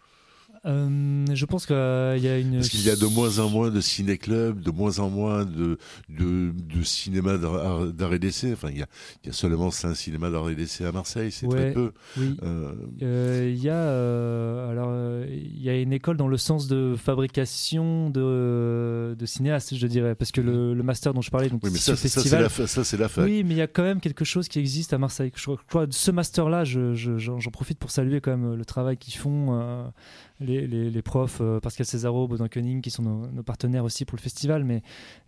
Euh, 0.67 1.25
je 1.33 1.45
pense 1.45 1.67
qu'il 1.67 1.77
y 1.77 2.29
a 2.29 2.39
une. 2.39 2.57
Parce 2.57 2.69
qu'il 2.69 2.83
y 2.83 2.91
a 2.91 2.97
de 2.97 3.07
moins 3.07 3.39
en 3.39 3.49
moins 3.49 3.71
de 3.71 3.81
ciné-clubs, 3.81 4.61
de 4.61 4.71
moins 4.71 4.99
en 4.99 5.11
moins 5.11 5.45
de, 5.45 5.79
de, 6.09 6.53
de 6.53 6.83
cinéma 6.83 7.37
d'art 7.39 8.13
et 8.13 8.19
d'essai. 8.19 8.53
Enfin, 8.53 8.71
il 8.71 8.79
y 8.79 8.83
a, 8.83 8.87
il 9.23 9.29
y 9.29 9.31
a 9.31 9.33
seulement 9.33 9.71
5 9.71 9.95
cinémas 9.95 10.31
d'art 10.31 10.51
et 10.51 10.57
d'essai 10.57 10.85
à 10.85 10.93
Marseille, 10.93 11.31
c'est 11.31 11.47
très 11.47 11.73
peu. 11.73 11.93
Oui. 12.17 12.37
Euh, 12.43 12.73
euh, 13.03 13.53
il 13.55 13.63
y 13.63 13.69
a 13.69 14.71
alors 14.71 14.93
il 15.29 15.63
y 15.63 15.69
a 15.69 15.81
une 15.81 15.93
école 15.93 16.17
dans 16.17 16.29
le 16.29 16.37
sens 16.37 16.67
de 16.67 16.95
fabrication 16.97 18.11
de, 18.11 19.15
de 19.17 19.27
cinéastes, 19.27 19.75
je 19.77 19.87
dirais, 19.87 20.15
parce 20.15 20.33
que 20.33 20.41
le, 20.41 20.75
le 20.75 20.83
master 20.83 21.15
dont 21.15 21.23
je 21.23 21.31
parlais, 21.31 21.49
donc 21.49 21.61
oui, 21.63 21.71
mais 21.73 21.79
ça, 21.79 21.95
festival, 21.95 22.51
ça 22.51 22.85
c'est 22.85 22.97
la, 22.97 23.09
fac. 23.09 23.25
Oui, 23.25 23.45
mais 23.45 23.55
il 23.55 23.59
y 23.59 23.63
a 23.63 23.67
quand 23.69 23.85
même 23.85 24.01
quelque 24.01 24.25
chose 24.25 24.49
qui 24.49 24.59
existe 24.59 24.93
à 24.93 24.99
Marseille. 24.99 25.31
Je 25.35 25.51
crois, 25.69 25.87
ce 25.91 26.11
master-là, 26.11 26.65
j'en 26.65 26.95
je, 26.95 27.19
j'en 27.19 27.51
profite 27.51 27.79
pour 27.79 27.91
saluer 27.91 28.21
quand 28.21 28.37
même 28.37 28.55
le 28.55 28.65
travail 28.65 28.97
qu'ils 28.97 29.15
font 29.15 29.93
les, 30.41 30.67
les, 30.67 31.03
profs, 31.03 31.39
euh, 31.41 31.61
Pascal 31.61 31.87
Césaro, 31.87 32.29
Baudin 32.29 32.49
Koenig, 32.49 32.83
qui 32.83 32.91
sont 32.91 33.03
nos, 33.03 33.43
partenaires 33.43 33.85
aussi 33.85 34.05
pour 34.05 34.17
le 34.17 34.23
festival, 34.23 34.65
mais 34.65 34.83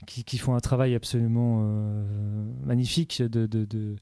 qui, 0.07 0.39
font 0.39 0.55
un 0.55 0.61
travail 0.61 0.95
absolument 0.95 1.61
euh, 1.63 2.53
magnifique 2.65 3.23
de, 3.23 3.97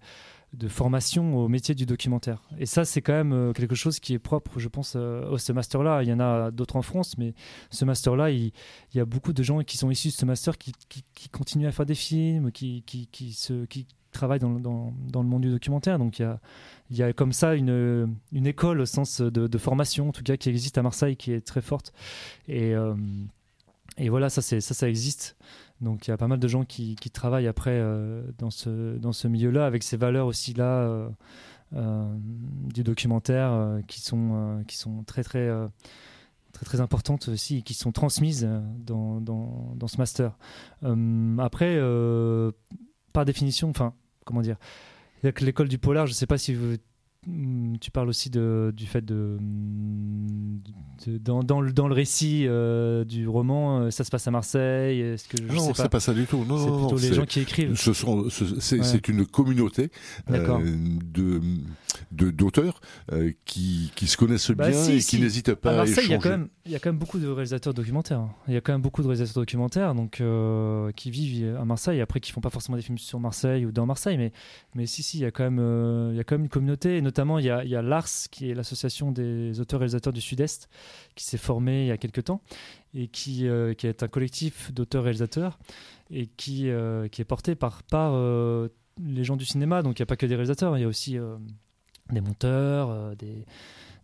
formation 0.69 1.37
au 1.37 1.49
métier 1.49 1.75
du 1.75 1.87
documentaire. 1.87 2.43
Et 2.59 2.67
ça, 2.67 2.85
c'est 2.85 3.03
quand 3.03 3.13
même 3.13 3.33
euh, 3.33 3.53
quelque 3.53 3.75
chose 3.75 4.01
qui 4.01 4.15
est 4.15 4.19
propre, 4.19 4.59
je 4.59 4.69
pense, 4.69 4.97
à 4.97 5.39
ce 5.39 5.53
master-là. 5.53 6.03
Il 6.03 6.09
y 6.09 6.13
en 6.13 6.21
a 6.21 6.51
d'autres 6.51 6.77
en 6.77 6.83
France, 6.83 7.17
mais 7.19 7.35
ce 7.71 7.85
master-là, 7.85 8.31
il, 8.31 8.53
y 8.95 9.01
a 9.01 9.05
beaucoup 9.05 9.33
de 9.33 9.43
gens 9.43 9.61
qui 9.61 9.77
sont 9.77 9.91
issus 9.91 10.09
de 10.09 10.13
ce 10.15 10.25
master 10.25 10.59
qui, 10.59 10.73
qui, 10.89 11.29
continuent 11.29 11.69
à 11.69 11.73
faire 11.73 11.87
des 11.87 11.95
films, 11.95 12.51
qui, 12.51 12.83
se, 13.33 13.67
travaillent 14.17 14.41
dans, 14.41 14.51
le 14.53 15.29
monde 15.29 15.43
du 15.43 15.51
documentaire. 15.51 15.99
Donc 15.99 16.21
il 16.91 16.97
y 16.97 17.03
a 17.03 17.13
comme 17.13 17.33
ça 17.33 17.55
une, 17.55 18.17
école 18.33 18.81
au 18.81 18.87
sens 18.87 19.21
de, 19.21 19.59
formation, 19.59 20.09
en 20.09 20.13
tout 20.13 20.23
cas, 20.23 20.37
qui 20.37 20.49
existe 20.49 20.79
à 20.79 20.83
Marseille, 20.83 21.17
qui 21.17 21.33
est 21.33 21.41
très 21.41 21.61
forte. 21.61 21.93
Et, 22.49 22.75
euh, 22.75 22.95
voilà, 24.09 24.31
ça, 24.31 24.43
ça, 24.43 24.89
existe. 24.89 25.37
Donc 25.81 26.07
il 26.07 26.11
y 26.11 26.15
a 26.15 26.17
pas 26.17 26.29
mal 26.29 26.39
de 26.39 26.49
gens 26.49 26.65
qui, 26.65 26.97
travaillent 27.13 27.49
après 27.49 27.79
euh, 27.79 28.23
dans 28.39 28.51
ce, 28.51 29.29
milieu-là, 29.29 29.67
avec 29.67 29.83
ces 29.83 29.97
valeurs 29.97 30.27
aussi 30.27 30.55
là 30.55 31.09
euh, 31.75 32.15
du 32.73 32.83
documentaire 32.83 33.81
qui, 33.87 34.01
sont, 34.01 34.65
très 35.07 35.23
très 35.23 35.51
très 36.65 36.81
importantes 36.81 37.29
aussi 37.29 37.63
qui 37.63 37.75
sont 37.75 37.93
transmises 37.93 38.49
dans 38.79 39.89
ce 39.89 39.97
master. 39.99 40.37
après, 41.39 41.81
par 43.13 43.25
définition, 43.25 43.71
enfin, 43.71 43.95
comment 44.27 44.43
dire, 44.43 44.57
l'école 45.23 45.69
du 45.69 45.79
polar, 45.79 46.07
je 46.07 46.13
ne 46.13 46.17
sais 46.17 46.27
pas 46.27 46.37
si 46.37 46.53
vous 46.53 46.77
Mm, 47.27 47.79
tu 47.81 47.91
parles 47.91 48.09
aussi 48.09 48.31
de, 48.31 48.73
du 48.77 48.87
fait 48.87 49.05
de, 49.05 49.37
de 51.07 51.19
dans, 51.19 51.43
dans, 51.43 51.61
le, 51.61 51.73
dans, 51.73 51.89
le, 51.89 51.95
récit 51.95 52.45
euh, 52.47 53.05
du 53.05 53.27
roman, 53.27 53.81
euh, 53.81 53.91
ça 53.91 54.05
se 54.05 54.11
passe 54.11 54.29
à 54.29 54.31
Marseille. 54.31 55.01
Est-ce 55.01 55.27
que 55.27 55.37
je 55.39 55.53
non, 55.53 55.75
c'est 55.75 55.89
pas 55.89 55.99
ça 55.99 56.15
du 56.15 56.25
tout. 56.27 56.45
Non, 56.45 56.57
c'est 56.57 56.71
plutôt 56.71 56.99
les 56.99 57.15
gens 57.15 57.27
qui 57.27 57.41
écrivent. 57.41 57.75
Ce 57.75 57.93
sont, 57.93 58.29
c'est, 58.31 59.09
une 59.09 59.27
communauté 59.27 59.91
euh, 60.31 60.59
de 61.05 61.41
d'auteurs 62.13 62.81
euh, 63.13 63.33
qui, 63.45 63.93
qui 63.95 64.07
se 64.07 64.17
connaissent 64.17 64.51
bah, 64.51 64.69
bien 64.69 64.85
et 64.85 64.99
qui 64.99 65.21
n'hésitent 65.21 65.55
pas 65.55 65.73
à, 65.73 65.77
Marseille, 65.77 66.05
Il 66.07 66.11
y 66.11 66.15
a 66.15 66.19
quand 66.19 66.31
même, 66.31 66.49
il 66.65 66.73
y 66.73 66.75
a 66.75 66.79
quand 66.79 66.91
même 66.91 66.99
beaucoup 66.99 67.19
de 67.19 67.29
réalisateurs 67.29 67.75
documentaires. 67.75 68.21
Hein. 68.21 68.35
Il 68.49 68.55
y 68.55 68.57
a 68.57 68.61
quand 68.61 68.73
même 68.73 68.83
beaucoup 68.83 69.03
de 69.03 69.09
réalisateurs 69.09 69.43
documentaires, 69.43 69.95
donc 69.95 70.23
qui 70.97 71.11
vivent 71.11 71.57
à 71.57 71.65
Marseille. 71.65 72.01
Après, 72.01 72.21
qui 72.21 72.33
font 72.33 72.41
pas 72.41 72.51
forcément 72.51 72.77
des 72.77 72.83
films 72.83 72.99
sur 72.99 73.21
Marseille 73.21 73.67
ou 73.67 73.73
dans 73.73 73.87
Marseille, 73.87 74.17
mais 74.17 74.33
mais 74.75 74.87
si 74.87 75.03
si, 75.03 75.19
il 75.19 75.23
y 75.23 75.27
a 75.27 75.31
quand 75.31 75.45
même, 75.45 76.11
il 76.13 76.17
y 76.17 76.21
a 76.21 76.25
quand 76.25 76.35
même 76.35 76.45
une 76.45 76.51
communauté, 76.51 76.97
et 76.97 77.03
notamment 77.03 77.39
il 77.39 77.47
y 77.47 77.51
a, 77.51 77.65
il 77.65 77.71
y 77.71 77.77
a 77.77 77.83
l'ARS, 77.83 78.29
qui 78.31 78.51
est 78.51 78.55
l'association 78.55 79.13
des 79.13 79.61
auteurs-réalisateurs 79.61 80.13
du 80.13 80.21
Sud-Est, 80.21 80.69
qui 81.15 81.25
s'est 81.25 81.39
formée 81.39 81.83
il 81.83 81.89
y 81.89 81.93
a 81.93 81.97
quelques 81.97 82.25
temps, 82.25 82.43
et 82.95 83.09
qui, 83.09 83.47
euh, 83.47 83.75
qui 83.75 83.87
est 83.87 84.03
un 84.03 84.09
collectif 84.09 84.73
d'auteurs-réalisateurs, 84.73 85.59
et 86.11 86.27
qui, 86.27 86.71
euh, 86.71 87.09
qui 87.09 87.21
est 87.21 87.27
porté 87.27 87.55
par, 87.55 87.83
par 87.83 88.13
euh, 88.15 88.69
les 89.03 89.25
gens 89.25 89.37
du 89.37 89.45
cinéma. 89.45 89.83
Donc 89.83 89.99
il 89.99 90.03
n'y 90.03 90.05
a 90.05 90.07
pas 90.07 90.17
que 90.17 90.27
des 90.27 90.35
réalisateurs, 90.35 90.77
il 90.77 90.81
y 90.81 90.85
a 90.85 90.89
aussi 90.89 91.19
des 92.11 92.21
monteurs, 92.21 93.17
des, 93.17 93.45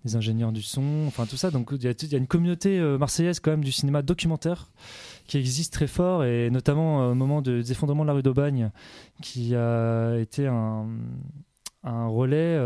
des, 0.05 0.17
ingénieurs 0.17 0.53
du 0.53 0.63
son, 0.63 1.05
enfin 1.07 1.27
tout 1.27 1.37
ça. 1.37 1.51
Donc 1.51 1.71
il 1.73 1.83
y, 1.83 1.87
a, 1.87 2.19
une 2.19 2.27
communauté 2.27 2.81
marseillaise 2.99 3.41
quand 3.41 3.51
même 3.51 3.65
du 3.65 3.73
cinéma 3.73 4.03
documentaire 4.03 4.71
qui 5.27 5.39
existe 5.39 5.73
très 5.73 5.87
fort, 5.87 6.25
et 6.25 6.51
notamment 6.51 7.11
au 7.11 7.15
moment 7.15 7.43
de, 7.43 7.61
des 7.61 7.73
effondrements 7.73 8.03
de 8.03 8.09
la 8.09 8.15
rue 8.15 8.23
d'Aubagne, 8.23 8.71
qui 9.23 9.55
a 9.55 10.17
été 10.19 10.47
un 10.49 10.89
relais 11.85 12.59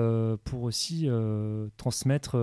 pour 0.45 0.63
aussi 0.63 1.09
transmettre 1.77 2.37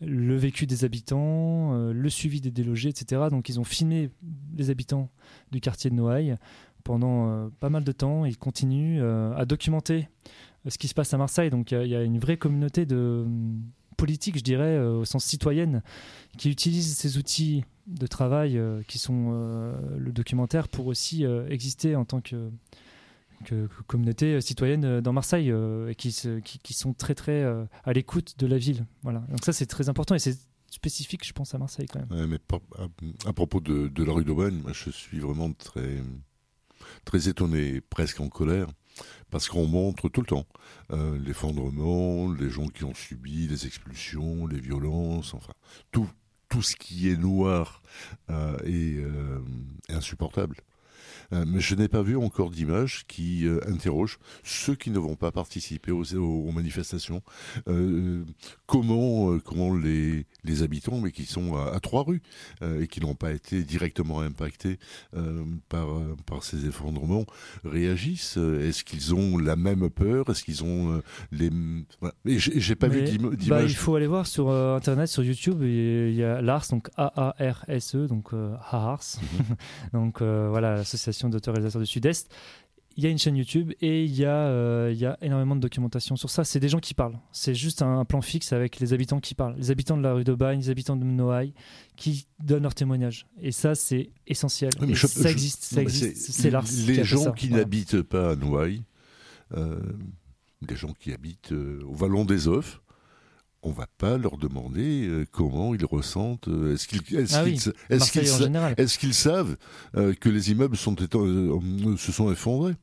le 0.00 0.36
vécu 0.36 0.66
des 0.66 0.84
habitants, 0.84 1.90
le 1.92 2.10
suivi 2.10 2.40
des 2.40 2.50
délogés, 2.50 2.90
etc. 2.90 3.22
Donc 3.30 3.48
ils 3.48 3.58
ont 3.58 3.64
filmé 3.64 4.10
les 4.56 4.70
habitants 4.70 5.10
du 5.52 5.60
quartier 5.60 5.90
de 5.90 5.94
Noailles 5.94 6.36
pendant 6.84 7.50
pas 7.60 7.70
mal 7.70 7.84
de 7.84 7.92
temps. 7.92 8.24
Ils 8.24 8.38
continuent 8.38 9.02
à 9.02 9.44
documenter 9.44 10.08
ce 10.68 10.78
qui 10.78 10.88
se 10.88 10.94
passe 10.94 11.12
à 11.14 11.18
Marseille. 11.18 11.50
Donc 11.50 11.70
il 11.72 11.86
y, 11.86 11.96
a 11.96 12.02
une 12.02 12.18
vraie 12.18 12.36
communauté 12.36 12.86
de 12.86 13.22
hum, 13.24 13.62
politique, 13.96 14.36
je 14.38 14.42
dirais, 14.42 14.78
au 14.78 15.04
sens 15.04 15.24
citoyenne, 15.24 15.82
qui 16.36 16.50
utilise 16.50 16.96
ces 16.96 17.18
outils 17.18 17.64
de 17.86 18.06
travail 18.06 18.58
euh, 18.58 18.82
qui 18.88 18.98
sont 18.98 19.30
euh, 19.32 19.74
le 19.96 20.12
documentaire 20.12 20.68
pour 20.68 20.86
aussi 20.86 21.24
euh, 21.24 21.48
exister 21.48 21.96
en 21.96 22.04
tant 22.04 22.20
que, 22.20 22.50
communauté 23.86 24.40
citoyenne 24.40 25.02
dans 25.02 25.12
Marseille 25.12 25.50
et 25.50 25.94
qui, 25.94 26.10
sont 26.10 26.94
très 26.94 27.14
très 27.14 27.44
à 27.84 27.92
l'écoute 27.92 28.34
de 28.38 28.46
la 28.46 28.56
ville. 28.56 28.86
Voilà. 29.02 29.20
Donc 29.28 29.44
ça 29.44 29.52
c'est 29.52 29.66
très 29.66 29.90
important 29.90 30.14
et 30.14 30.18
c'est 30.18 30.38
spécifique 30.70 31.24
je 31.24 31.34
pense 31.34 31.54
à 31.54 31.58
Marseille 31.58 31.86
quand 31.86 32.00
même. 32.10 32.38
à, 33.26 33.32
propos 33.34 33.60
de, 33.60 34.02
la 34.02 34.12
rue 34.12 34.24
d'Aubagne, 34.24 34.62
je 34.72 34.88
suis 34.88 35.18
vraiment 35.18 35.52
très, 35.52 36.02
très 37.04 37.28
étonné, 37.28 37.82
presque 37.82 38.20
en 38.20 38.30
colère 38.30 38.68
parce 39.30 39.48
qu'on 39.48 39.66
montre 39.66 40.08
tout 40.08 40.20
le 40.20 40.26
temps 40.26 40.46
l'effondrement, 40.90 42.32
les 42.32 42.48
gens 42.48 42.68
qui 42.68 42.84
ont 42.84 42.94
subi 42.94 43.48
les 43.48 43.66
expulsions, 43.66 44.46
les 44.46 44.60
violences, 44.60 45.34
enfin 45.34 45.52
tout, 45.90 46.08
tout 46.48 46.62
ce 46.62 46.76
qui 46.76 47.10
est 47.10 47.16
noir 47.16 47.82
euh, 48.30 48.56
euh, 48.64 49.40
insupportable. 49.88 50.56
Euh, 51.32 51.44
mais 51.46 51.60
je 51.60 51.74
n'ai 51.74 51.88
pas 51.88 52.02
vu 52.02 52.16
encore 52.16 52.50
d'image 52.50 53.04
qui 53.08 53.46
euh, 53.46 53.60
interroge 53.68 54.18
ceux 54.44 54.74
qui 54.74 54.90
ne 54.90 54.98
vont 54.98 55.16
pas 55.16 55.32
participer 55.32 55.92
aux, 55.92 56.50
manifestations. 56.52 57.22
Euh, 57.68 58.22
comment, 58.66 59.38
comment 59.40 59.74
les, 59.74 60.26
les, 60.44 60.62
habitants, 60.62 61.00
mais 61.00 61.10
qui 61.10 61.24
sont 61.24 61.56
à, 61.56 61.78
trois 61.80 62.02
rues 62.02 62.22
et 62.80 62.86
qui 62.86 63.00
n'ont 63.00 63.14
pas 63.14 63.32
été 63.32 63.62
directement 63.62 64.20
impactés 64.20 64.78
par, 65.68 65.88
par 66.24 66.42
ces 66.44 66.66
effondrements, 66.66 67.26
réagissent? 67.64 68.36
Est-ce 68.36 68.84
qu'ils 68.84 69.14
ont 69.14 69.38
la 69.38 69.56
même 69.56 69.90
peur? 69.90 70.30
Est-ce 70.30 70.44
qu'ils 70.44 70.64
ont 70.64 71.02
les. 71.32 71.50
Voilà. 72.00 72.14
J'ai 72.24 72.74
pas 72.74 72.88
vu 72.88 73.02
d'image. 73.02 73.48
Bah, 73.48 73.62
il 73.62 73.74
faut 73.74 73.94
aller 73.96 74.06
voir 74.06 74.26
sur 74.26 74.50
Internet, 74.50 75.08
sur 75.08 75.22
YouTube, 75.22 75.62
il 75.62 76.14
y 76.14 76.24
a 76.24 76.40
l'ARS, 76.40 76.68
donc 76.70 76.88
A-A-R-S-E, 76.96 78.06
donc 78.06 78.32
AARS. 78.32 79.18
Mhm. 79.20 79.56
donc 79.92 80.22
voilà, 80.22 80.76
l'association 80.76 81.15
d'auteurs-réalisateurs 81.24 81.80
du 81.80 81.86
Sud-Est. 81.86 82.30
Il 82.98 83.04
y 83.04 83.06
a 83.06 83.10
une 83.10 83.18
chaîne 83.18 83.36
YouTube 83.36 83.72
et 83.82 84.04
il 84.04 84.14
y, 84.14 84.24
a, 84.24 84.48
euh, 84.48 84.90
il 84.90 84.98
y 84.98 85.04
a 85.04 85.18
énormément 85.20 85.54
de 85.54 85.60
documentation 85.60 86.16
sur 86.16 86.30
ça. 86.30 86.44
C'est 86.44 86.60
des 86.60 86.70
gens 86.70 86.78
qui 86.78 86.94
parlent. 86.94 87.18
C'est 87.30 87.54
juste 87.54 87.82
un, 87.82 88.06
plan 88.06 88.22
fixe 88.22 88.54
avec 88.54 88.80
les 88.80 88.94
habitants 88.94 89.20
qui 89.20 89.34
parlent. 89.34 89.54
Les 89.56 89.70
habitants 89.70 89.98
de 89.98 90.02
la 90.02 90.14
rue 90.14 90.24
de 90.24 90.32
Bagne, 90.32 90.60
les 90.60 90.70
habitants 90.70 90.96
de 90.96 91.04
Noailles, 91.04 91.52
qui 91.96 92.26
donnent 92.42 92.62
leur 92.62 92.74
témoignage. 92.74 93.26
Et 93.42 93.52
ça, 93.52 93.74
c'est 93.74 94.12
essentiel. 94.26 94.72
ça 94.94 95.30
existe. 95.30 95.64
Ça 95.64 95.82
existe. 95.82 96.16
C'est 96.16 96.48
l'art. 96.48 96.64
Les 96.86 97.04
gens 97.04 97.32
qui 97.32 97.50
n'habitent 97.50 98.00
pas 98.00 98.30
à 98.30 98.36
Noailles, 98.36 98.82
euh, 99.54 99.78
les 100.66 100.76
gens 100.76 100.94
qui 100.94 101.12
habitent 101.12 101.52
euh, 101.52 101.82
au 101.84 101.94
Vallon 101.94 102.24
des 102.24 102.48
Oeufs, 102.48 102.80
on 103.66 103.72
va 103.72 103.86
pas 103.98 104.16
leur 104.16 104.38
demander 104.38 105.08
euh, 105.08 105.26
comment 105.30 105.74
ils 105.74 105.84
ressentent. 105.84 106.46
Euh, 106.46 106.74
est-ce 106.74 106.86
qu'ils 108.98 109.14
savent 109.14 109.56
euh, 109.96 110.14
que 110.14 110.28
les 110.28 110.52
immeubles 110.52 110.76
sont 110.76 110.94
se 110.96 112.12
sont 112.12 112.30
effondrés? 112.30 112.74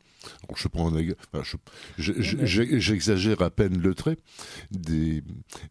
Je 0.55 0.67
prends 0.69 0.91
j'exagère 1.97 3.41
à 3.41 3.49
peine 3.49 3.77
le 3.77 3.93
trait. 3.93 4.17
Des, 4.71 5.21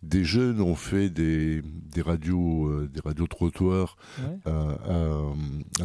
des 0.03 0.25
jeunes 0.25 0.61
ont 0.61 0.75
fait 0.75 1.09
des, 1.09 1.63
des 1.63 2.03
radios 2.03 2.87
des 2.87 3.01
radios 3.01 3.27
trottoirs 3.27 3.97
à, 4.45 4.79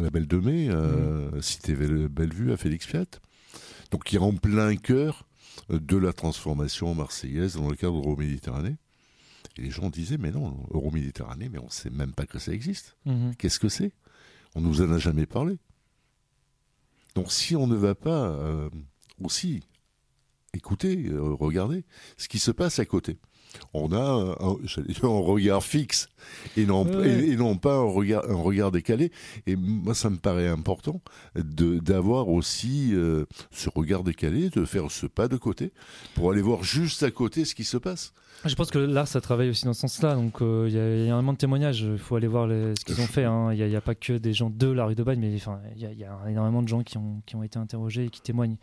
la 0.00 0.10
Belle 0.10 0.26
de 0.26 0.36
Mai, 0.36 0.68
à 0.68 1.40
Cité 1.40 1.74
Bellevue, 1.74 2.52
à 2.52 2.58
Félix 2.58 2.84
Fiat. 2.86 3.06
Donc 3.90 4.04
qui 4.04 4.16
est 4.16 4.20
en 4.20 4.34
plein 4.34 4.76
cœur 4.76 5.26
de 5.70 5.96
la 5.96 6.12
transformation 6.12 6.94
marseillaise 6.94 7.56
dans 7.56 7.70
le 7.70 7.76
cadre 7.76 8.02
de 8.02 8.20
Méditerranée. 8.20 8.76
Et 9.56 9.62
les 9.62 9.70
gens 9.70 9.90
disaient, 9.90 10.18
mais 10.18 10.30
non, 10.30 10.56
Euro-Méditerranée, 10.70 11.48
mais 11.48 11.58
on 11.58 11.66
ne 11.66 11.70
sait 11.70 11.90
même 11.90 12.12
pas 12.12 12.26
que 12.26 12.38
ça 12.38 12.52
existe. 12.52 12.96
Mhm. 13.06 13.34
Qu'est-ce 13.36 13.58
que 13.58 13.68
c'est? 13.68 13.92
On 14.54 14.60
nous 14.60 14.80
en 14.82 14.92
a 14.92 14.98
jamais 14.98 15.26
parlé. 15.26 15.58
Donc 17.14 17.32
si 17.32 17.56
on 17.56 17.66
ne 17.66 17.76
va 17.76 17.94
pas 17.94 18.28
euh, 18.28 18.70
aussi 19.22 19.62
écouter, 20.54 21.08
euh, 21.08 21.34
regarder 21.34 21.84
ce 22.16 22.28
qui 22.28 22.38
se 22.38 22.50
passe 22.50 22.78
à 22.78 22.84
côté, 22.84 23.18
on 23.72 23.92
a 23.92 24.00
un, 24.00 24.32
un 24.40 25.08
regard 25.08 25.64
fixe 25.64 26.08
et 26.56 26.66
non, 26.66 26.86
et, 27.02 27.36
non 27.36 27.56
pas 27.56 27.74
un 27.74 27.90
regard, 27.90 28.28
un 28.28 28.36
regard 28.36 28.70
décalé. 28.70 29.10
Et 29.46 29.56
moi, 29.56 29.94
ça 29.94 30.10
me 30.10 30.16
paraît 30.18 30.48
important 30.48 31.00
d'avoir 31.34 32.28
aussi 32.28 32.90
euh, 32.94 33.24
ce 33.50 33.70
regard 33.74 34.04
décalé, 34.04 34.50
de 34.50 34.64
faire 34.64 34.90
ce 34.90 35.06
pas 35.06 35.28
de 35.28 35.36
côté 35.36 35.72
pour 36.14 36.30
aller 36.30 36.42
voir 36.42 36.62
juste 36.62 37.02
à 37.02 37.10
côté 37.10 37.44
ce 37.44 37.54
qui 37.54 37.64
se 37.64 37.76
passe. 37.76 38.12
Je 38.44 38.54
pense 38.54 38.70
que 38.70 38.78
l'art, 38.78 39.08
ça 39.08 39.20
travaille 39.20 39.50
aussi 39.50 39.64
dans 39.64 39.72
ce 39.72 39.80
sens-là. 39.80 40.14
Donc, 40.14 40.42
euh, 40.42 40.66
il 40.68 40.74
y, 40.74 40.78
a 40.78 41.06
énormément 41.06 41.32
de 41.32 41.38
témoignages. 41.38 41.80
Il 41.80 41.98
faut 41.98 42.14
aller 42.14 42.28
voir 42.28 42.48
ce 42.48 42.84
qu'ils 42.84 43.00
ont 43.00 43.06
fait. 43.06 43.24
Hein. 43.24 43.52
Il 43.52 43.66
n'y 43.66 43.76
a, 43.76 43.80
pas 43.80 43.96
que 43.96 44.12
des 44.12 44.32
gens 44.32 44.48
de 44.48 44.68
la 44.68 44.84
rue 44.84 44.94
de 44.94 45.02
Bagne, 45.02 45.18
mais 45.18 45.32
il 45.32 45.98
y, 45.98 46.04
a 46.04 46.18
énormément 46.28 46.62
de 46.62 46.68
gens 46.68 46.82
qui 46.82 46.98
ont, 46.98 47.20
qui 47.26 47.34
ont 47.34 47.42
été 47.42 47.58
interrogés 47.58 48.04
et 48.04 48.10
qui 48.10 48.20
témoignent. 48.20 48.56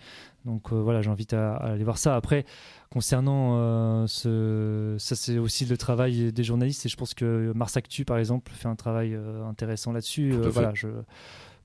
Donc, 0.45 0.72
euh, 0.72 0.76
voilà, 0.76 1.01
j'invite 1.01 1.34
à, 1.34 1.55
à, 1.55 1.74
aller 1.74 1.84
voir 1.84 1.97
ça. 1.97 2.16
Après, 2.16 2.45
concernant 2.89 3.57
euh, 3.57 4.07
ce, 4.07 4.95
ça, 4.97 5.16
c'est 5.16 5.38
aussi 5.38 5.66
le 5.66 5.78
travail 5.78 6.32
des 6.32 6.43
journalistes. 6.43 6.86
Et 6.86 6.89
je 6.89 6.95
pense 6.95 7.13
que 7.13 7.51
Mars 7.53 7.76
Actu, 7.76 8.05
par 8.05 8.18
exemple, 8.18 8.51
fait 8.53 8.70
un 8.70 8.76
travail 8.76 9.18
intéressant 9.45 9.91
là-dessus. 9.91 10.32
voilà, 10.32 10.72
je 10.74 10.88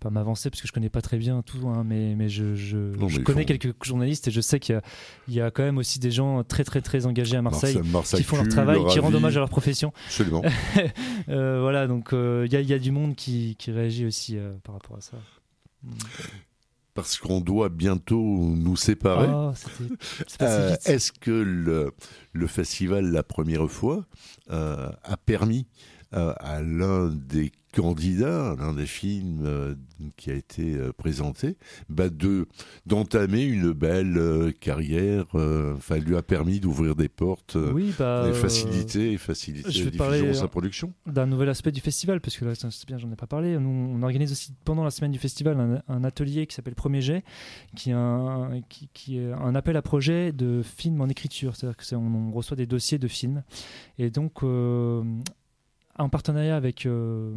pas 0.01 0.11
m'avancer 0.11 0.51
parce 0.51 0.61
que 0.61 0.66
je 0.66 0.72
connais 0.72 0.88
pas 0.88 1.03
très 1.03 1.18
bien 1.18 1.42
tout, 1.42 1.68
hein, 1.68 1.84
mais, 1.86 2.16
mais 2.16 2.28
je, 2.28 2.55
je, 2.57 3.20
connais 3.20 3.44
quelques 3.44 3.84
journalistes 3.84 4.26
et 4.28 4.30
je 4.30 4.40
sais 4.40 4.59
qu'il 4.59 4.80
y, 5.28 5.34
y, 5.34 5.40
a 5.40 5.51
quand 5.51 5.62
même 5.62 5.78
aussi 5.78 5.98
des 6.01 6.11
gens 6.11 6.42
très 6.42 6.64
très 6.64 6.80
très 6.80 7.07
engagés 7.07 7.36
à 7.36 7.42
Marseille 7.42 7.78
qui 8.14 8.22
font 8.22 8.36
leur 8.36 8.48
travail, 8.48 8.80
qui 8.88 8.98
rendent 8.98 9.14
hommage 9.14 9.36
à 9.36 9.40
leur 9.40 9.51
profession. 9.51 9.92
Absolument. 10.07 10.42
euh, 11.28 11.61
voilà, 11.61 11.86
donc 11.86 12.12
euh, 12.12 12.46
il 12.51 12.59
y, 12.59 12.64
y, 12.64 12.72
a 12.72 12.78
du 12.78 12.90
monde 12.90 13.14
qui, 13.14 13.57
qui 13.59 13.70
réagit 13.70 14.07
aussi 14.07 14.36
euh, 14.38 14.55
par 14.64 14.74
rapport 14.74 14.96
à 14.96 15.01
ça. 15.01 15.18
Parce 16.94 17.18
qu'on 17.18 17.40
doit 17.40 17.68
bientôt 17.68 18.20
nous 18.20 18.76
séparer. 18.76 19.28
Oh, 19.30 19.53
euh, 20.42 20.76
est-ce 20.86 21.12
que 21.12 21.30
le, 21.30 21.92
le, 22.32 22.46
festival, 22.46 23.07
la 23.11 23.22
première 23.22 23.70
fois, 23.70 24.07
a 24.48 25.16
permis 25.24 25.66
à 26.12 26.61
l'un 26.62 27.09
des 27.09 27.53
candidat, 27.72 28.56
l'un 28.58 28.74
des 28.74 28.86
films 28.86 29.42
euh, 29.44 29.74
qui 30.16 30.30
a 30.30 30.34
été 30.34 30.74
euh, 30.74 30.92
présenté, 30.92 31.56
bah 31.88 32.08
de 32.08 32.46
d'entamer 32.86 33.42
une 33.42 33.72
belle 33.72 34.18
euh, 34.18 34.52
carrière. 34.52 35.26
Enfin, 35.34 35.98
lui 35.98 36.16
a 36.16 36.22
permis 36.22 36.60
d'ouvrir 36.60 36.94
des 36.94 37.08
portes, 37.08 37.56
oui, 37.56 37.94
bah, 37.98 38.26
et 38.28 38.32
faciliter, 38.32 39.16
faciliter 39.18 39.70
je 39.70 39.84
vais 39.88 40.34
sa 40.34 40.48
production. 40.48 40.92
D'un 41.06 41.26
nouvel 41.26 41.48
aspect 41.48 41.72
du 41.72 41.80
festival, 41.80 42.20
parce 42.20 42.36
que 42.36 42.44
là, 42.44 42.52
c'est 42.54 42.86
bien, 42.86 42.98
j'en 42.98 43.10
ai 43.10 43.16
pas 43.16 43.26
parlé. 43.26 43.58
Nous, 43.58 43.68
on 43.68 44.02
organise 44.02 44.32
aussi 44.32 44.52
pendant 44.64 44.84
la 44.84 44.90
semaine 44.90 45.12
du 45.12 45.18
festival 45.18 45.82
un, 45.86 46.04
atelier 46.04 46.46
qui 46.46 46.54
s'appelle 46.54 46.74
Premier 46.74 47.00
Jet, 47.00 47.24
qui 47.76 47.90
est 47.90 47.94
un, 47.94 48.60
qui, 48.68 49.18
est 49.18 49.32
un 49.32 49.54
appel 49.54 49.76
à 49.76 49.82
projet 49.82 50.32
de 50.32 50.62
films 50.62 51.00
en 51.00 51.08
écriture. 51.08 51.56
C'est-à-dire 51.56 51.76
que 51.76 51.94
on, 51.94 52.32
reçoit 52.32 52.56
des 52.56 52.66
dossiers 52.66 52.98
de 52.98 53.08
films, 53.08 53.42
et 53.98 54.10
donc 54.10 54.42
en 56.03 56.09
partenariat 56.09 56.57
avec 56.57 56.86
euh, 56.86 57.34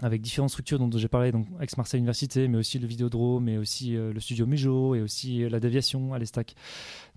avec 0.00 0.22
différentes 0.22 0.50
structures 0.50 0.78
dont 0.78 0.90
j'ai 0.96 1.08
parlé, 1.08 1.32
donc 1.32 1.46
Aix-Marseille 1.60 1.98
Université, 1.98 2.48
mais 2.48 2.58
aussi 2.58 2.78
le 2.78 2.86
Vidéodrome, 2.86 3.44
mais 3.44 3.58
aussi 3.58 3.96
euh, 3.96 4.12
le 4.12 4.20
studio 4.20 4.46
Mujo, 4.46 4.94
et 4.94 5.02
aussi 5.02 5.44
euh, 5.44 5.50
la 5.50 5.60
déviation 5.60 6.14
à 6.14 6.18
l'Estac. 6.18 6.54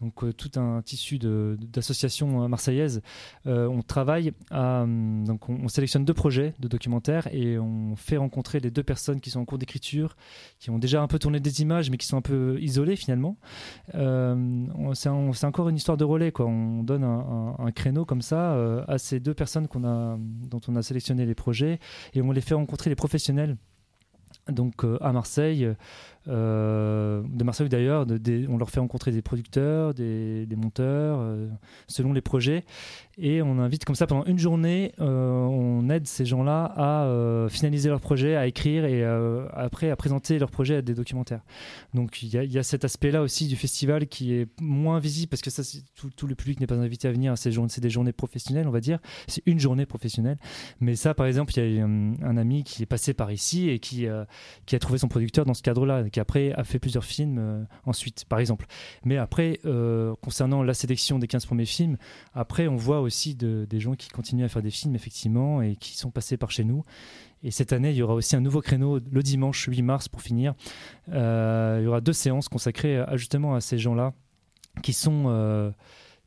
Donc 0.01 0.23
euh, 0.23 0.33
tout 0.33 0.51
un 0.59 0.81
tissu 0.81 1.17
d'associations 1.17 2.49
marseillaises. 2.49 3.01
on 3.45 3.81
travaille 3.81 4.33
à, 4.51 4.85
donc 4.85 5.49
on, 5.49 5.67
sélectionne 5.69 6.03
deux 6.03 6.13
projets 6.13 6.53
de 6.59 6.67
documentaires 6.67 7.27
et 7.33 7.57
on 7.57 7.95
fait 7.95 8.17
rencontrer 8.17 8.59
les 8.59 8.71
deux 8.71 8.83
personnes 8.83 9.21
qui 9.21 9.29
sont 9.29 9.39
en 9.39 9.45
cours 9.45 9.57
d'écriture, 9.57 10.17
qui 10.59 10.69
ont 10.69 10.77
déjà 10.77 11.01
un 11.01 11.07
peu 11.07 11.17
tourné 11.17 11.39
des 11.39 11.61
images, 11.61 11.89
mais 11.89 11.97
qui 11.97 12.07
sont 12.07 12.17
un 12.17 12.21
peu 12.21 12.57
isolées 12.59 12.97
finalement. 12.97 13.37
C'est 13.93 15.45
encore 15.45 15.69
une 15.69 15.77
histoire 15.77 15.97
de 15.97 16.03
relais, 16.03 16.31
quoi. 16.31 16.45
On 16.45 16.83
donne 16.83 17.03
un, 17.03 17.71
créneau 17.71 18.05
comme 18.05 18.21
ça 18.21 18.83
à 18.87 18.97
ces 18.97 19.19
deux 19.19 19.33
personnes 19.33 19.67
dont 19.73 20.61
on 20.67 20.75
a 20.75 20.81
sélectionné 20.81 21.25
les 21.25 21.35
projets 21.35 21.79
et 22.13 22.21
on 22.21 22.31
les 22.31 22.41
fait 22.41 22.53
rencontrer 22.53 22.64
rencontrer 22.65 22.89
les 22.89 22.95
professionnels 22.95 23.57
donc 24.49 24.83
euh, 24.83 24.97
à 25.01 25.11
Marseille, 25.11 25.65
euh, 25.65 25.73
de 26.27 27.43
Marseille 27.43 27.69
d'ailleurs, 27.69 28.05
on 28.49 28.57
leur 28.57 28.69
fait 28.69 28.79
rencontrer 28.79 29.11
des 29.11 29.21
producteurs, 29.21 29.93
des, 29.93 30.47
monteurs, 30.55 31.19
euh, 31.21 31.47
selon 31.87 32.13
les 32.13 32.21
projets. 32.21 32.63
Et 33.17 33.41
on 33.41 33.59
invite 33.59 33.85
comme 33.85 33.95
ça 33.95 34.07
pendant 34.07 34.25
une 34.25 34.39
journée, 34.39 34.91
on 34.97 35.89
aide 35.89 36.05
ces 36.05 36.25
gens-là 36.25 36.73
à 36.75 37.47
finaliser 37.49 37.89
leur 37.89 38.01
projet, 38.01 38.35
à 38.35 38.45
écrire 38.45 38.83
et 38.85 39.05
après 39.53 39.89
à 39.89 39.95
présenter 39.95 40.37
leur 40.37 40.51
projet 40.51 40.77
à 40.77 40.81
des 40.81 40.93
documentaires. 40.93 41.41
Donc 41.93 42.21
il 42.21 42.29
y, 42.29 42.57
a 42.57 42.63
cet 42.63 42.83
aspect-là 42.83 43.21
aussi 43.21 43.47
du 43.47 43.55
festival 43.55 44.07
qui 44.07 44.33
est 44.33 44.47
moins 44.59 44.99
visible 44.99 45.29
parce 45.29 45.41
que 45.41 45.49
ça, 45.49 45.63
tout, 45.95 46.09
tout, 46.09 46.27
le 46.27 46.35
public 46.35 46.59
n'est 46.59 46.67
pas 46.67 46.75
invité 46.75 47.07
à 47.07 47.11
venir. 47.11 47.37
C'est 47.37 47.79
des 47.79 47.89
journées 47.89 48.11
professionnelles, 48.11 48.67
on 48.67 48.71
va 48.71 48.81
dire. 48.81 48.99
C'est 49.27 49.43
une 49.45 49.59
journée 49.59 49.85
professionnelle. 49.85 50.37
Mais 50.81 50.95
ça, 50.95 51.13
par 51.13 51.25
exemple, 51.25 51.53
il 51.57 51.75
y 51.75 51.79
a 51.79 51.85
un, 51.85 52.21
un, 52.21 52.35
ami 52.35 52.65
qui 52.65 52.83
est 52.83 52.85
passé 52.85 53.13
par 53.13 53.31
ici 53.31 53.69
et 53.69 53.79
qui, 53.79 54.07
qui 54.65 54.75
a 54.75 54.79
trouvé 54.79 54.99
son 54.99 55.07
producteur 55.07 55.45
dans 55.45 55.53
ce 55.53 55.63
cadre-là, 55.63 56.03
qui 56.15 56.21
après 56.21 56.53
a 56.53 56.63
fait 56.63 56.79
plusieurs 56.79 57.03
films 57.03 57.67
ensuite, 57.85 58.23
par 58.23 58.39
exemple. 58.39 58.67
Mais 59.03 59.17
après, 59.17 59.59
concernant 60.21 60.63
la 60.63 60.73
sélection 60.73 61.19
des 61.19 61.27
15 61.27 61.45
premiers 61.45 61.65
films, 61.65 61.97
après, 62.33 62.69
on 62.69 62.77
voit 62.77 63.01
aussi 63.01 63.35
des 63.35 63.79
gens 63.81 63.95
qui 63.95 64.07
continuent 64.07 64.45
à 64.45 64.47
faire 64.47 64.61
des 64.61 64.71
films, 64.71 64.95
effectivement, 64.95 65.61
et 65.61 65.75
qui 65.75 65.97
sont 65.97 66.11
passés 66.11 66.37
par 66.37 66.51
chez 66.51 66.63
nous. 66.63 66.85
Et 67.43 67.51
cette 67.51 67.73
année, 67.73 67.91
il 67.91 67.97
y 67.97 68.01
aura 68.01 68.13
aussi 68.13 68.35
un 68.35 68.41
nouveau 68.41 68.61
créneau 68.61 68.99
le 69.11 69.23
dimanche 69.23 69.67
8 69.69 69.81
mars 69.81 70.07
pour 70.07 70.21
finir. 70.21 70.55
Euh, 71.09 71.77
il 71.81 71.83
y 71.83 71.87
aura 71.87 72.01
deux 72.01 72.13
séances 72.13 72.47
consacrées 72.47 73.03
justement 73.13 73.55
à 73.55 73.61
ces 73.61 73.77
gens-là 73.77 74.13
qui 74.81 74.93
sont 74.93 75.25
euh, 75.27 75.71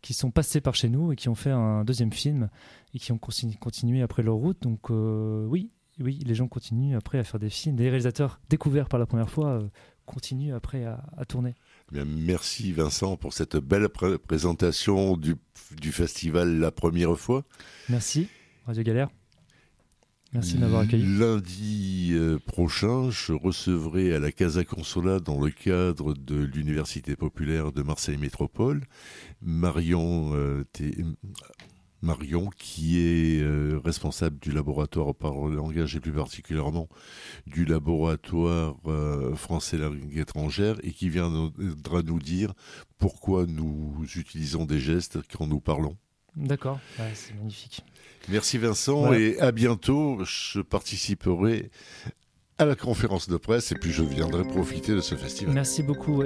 qui 0.02 0.14
sont 0.14 0.30
passés 0.30 0.60
par 0.60 0.74
chez 0.74 0.88
nous 0.88 1.12
et 1.12 1.16
qui 1.16 1.28
ont 1.28 1.34
fait 1.34 1.50
un 1.50 1.84
deuxième 1.84 2.12
film 2.12 2.48
et 2.94 2.98
qui 2.98 3.10
ont 3.12 3.18
continué 3.18 4.02
après 4.02 4.22
leur 4.22 4.36
route. 4.36 4.62
Donc 4.62 4.90
euh, 4.90 5.44
oui, 5.46 5.70
oui, 6.00 6.20
les 6.24 6.34
gens 6.34 6.48
continuent 6.48 6.96
après 6.96 7.18
à 7.18 7.24
faire 7.24 7.40
des 7.40 7.50
films. 7.50 7.76
Des 7.76 7.88
réalisateurs 7.88 8.40
découverts 8.48 8.88
par 8.88 9.00
la 9.00 9.06
première 9.06 9.30
fois 9.30 9.62
continuent 10.06 10.54
après 10.54 10.84
à 10.84 11.24
tourner 11.26 11.54
merci 11.92 12.72
Vincent 12.72 13.16
pour 13.16 13.32
cette 13.32 13.56
belle 13.56 13.88
présentation 13.88 15.16
du, 15.16 15.36
du, 15.80 15.92
festival 15.92 16.58
la 16.58 16.70
première 16.70 17.18
fois. 17.18 17.44
Merci, 17.88 18.28
Radio 18.66 18.82
Galère. 18.82 19.08
Merci 20.34 20.56
de 20.56 20.60
m'avoir 20.60 20.82
accueilli. 20.82 21.18
Lundi 21.18 22.10
euh, 22.12 22.38
prochain, 22.38 23.10
je 23.10 23.32
recevrai 23.32 24.14
à 24.14 24.18
la 24.18 24.30
Casa 24.30 24.62
Consola, 24.62 25.20
dans 25.20 25.40
le 25.40 25.50
cadre 25.50 26.12
de 26.12 26.36
l'Université 26.36 27.16
populaire 27.16 27.72
de 27.72 27.82
Marseille 27.82 28.18
Métropole, 28.18 28.84
Marion 29.40 30.34
euh, 30.34 30.64
Marion, 32.02 32.50
qui 32.56 33.00
est 33.00 33.42
euh, 33.42 33.80
responsable 33.84 34.38
du 34.38 34.52
laboratoire 34.52 35.14
par 35.14 35.34
le 35.48 35.56
langage 35.56 35.96
et 35.96 36.00
plus 36.00 36.12
particulièrement 36.12 36.88
du 37.46 37.64
laboratoire 37.64 38.76
euh, 38.86 39.34
français 39.34 39.78
langue 39.78 40.16
étrangère 40.16 40.76
et 40.82 40.92
qui 40.92 41.08
viendra 41.08 42.02
nous 42.04 42.18
dire 42.18 42.52
pourquoi 42.98 43.46
nous 43.46 43.96
utilisons 44.16 44.64
des 44.64 44.78
gestes 44.78 45.18
quand 45.36 45.46
nous 45.46 45.60
parlons. 45.60 45.96
D'accord, 46.36 46.78
c'est 47.14 47.34
magnifique. 47.34 47.82
Merci 48.28 48.58
Vincent 48.58 49.12
et 49.12 49.38
à 49.40 49.50
bientôt. 49.50 50.18
Je 50.24 50.60
participerai 50.60 51.70
à 52.58 52.64
la 52.64 52.76
conférence 52.76 53.28
de 53.28 53.36
presse 53.36 53.72
et 53.72 53.74
puis 53.74 53.90
je 53.90 54.02
viendrai 54.02 54.44
profiter 54.44 54.92
de 54.92 55.00
ce 55.00 55.14
festival. 55.14 55.54
Merci 55.54 55.82
beaucoup. 55.82 56.22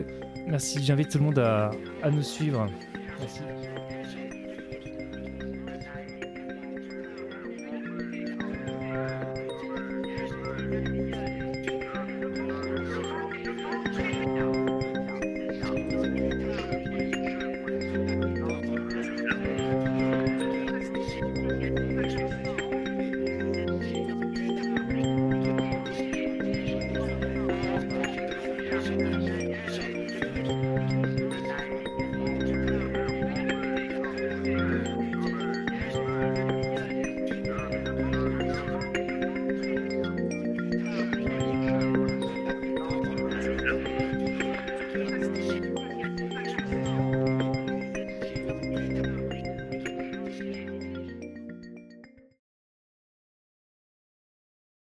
Merci, 0.46 0.82
j'invite 0.82 1.10
tout 1.10 1.18
le 1.18 1.24
monde 1.24 1.38
à, 1.38 1.70
à 2.02 2.10
nous 2.10 2.22
suivre. 2.22 2.66
Merci. 3.20 3.40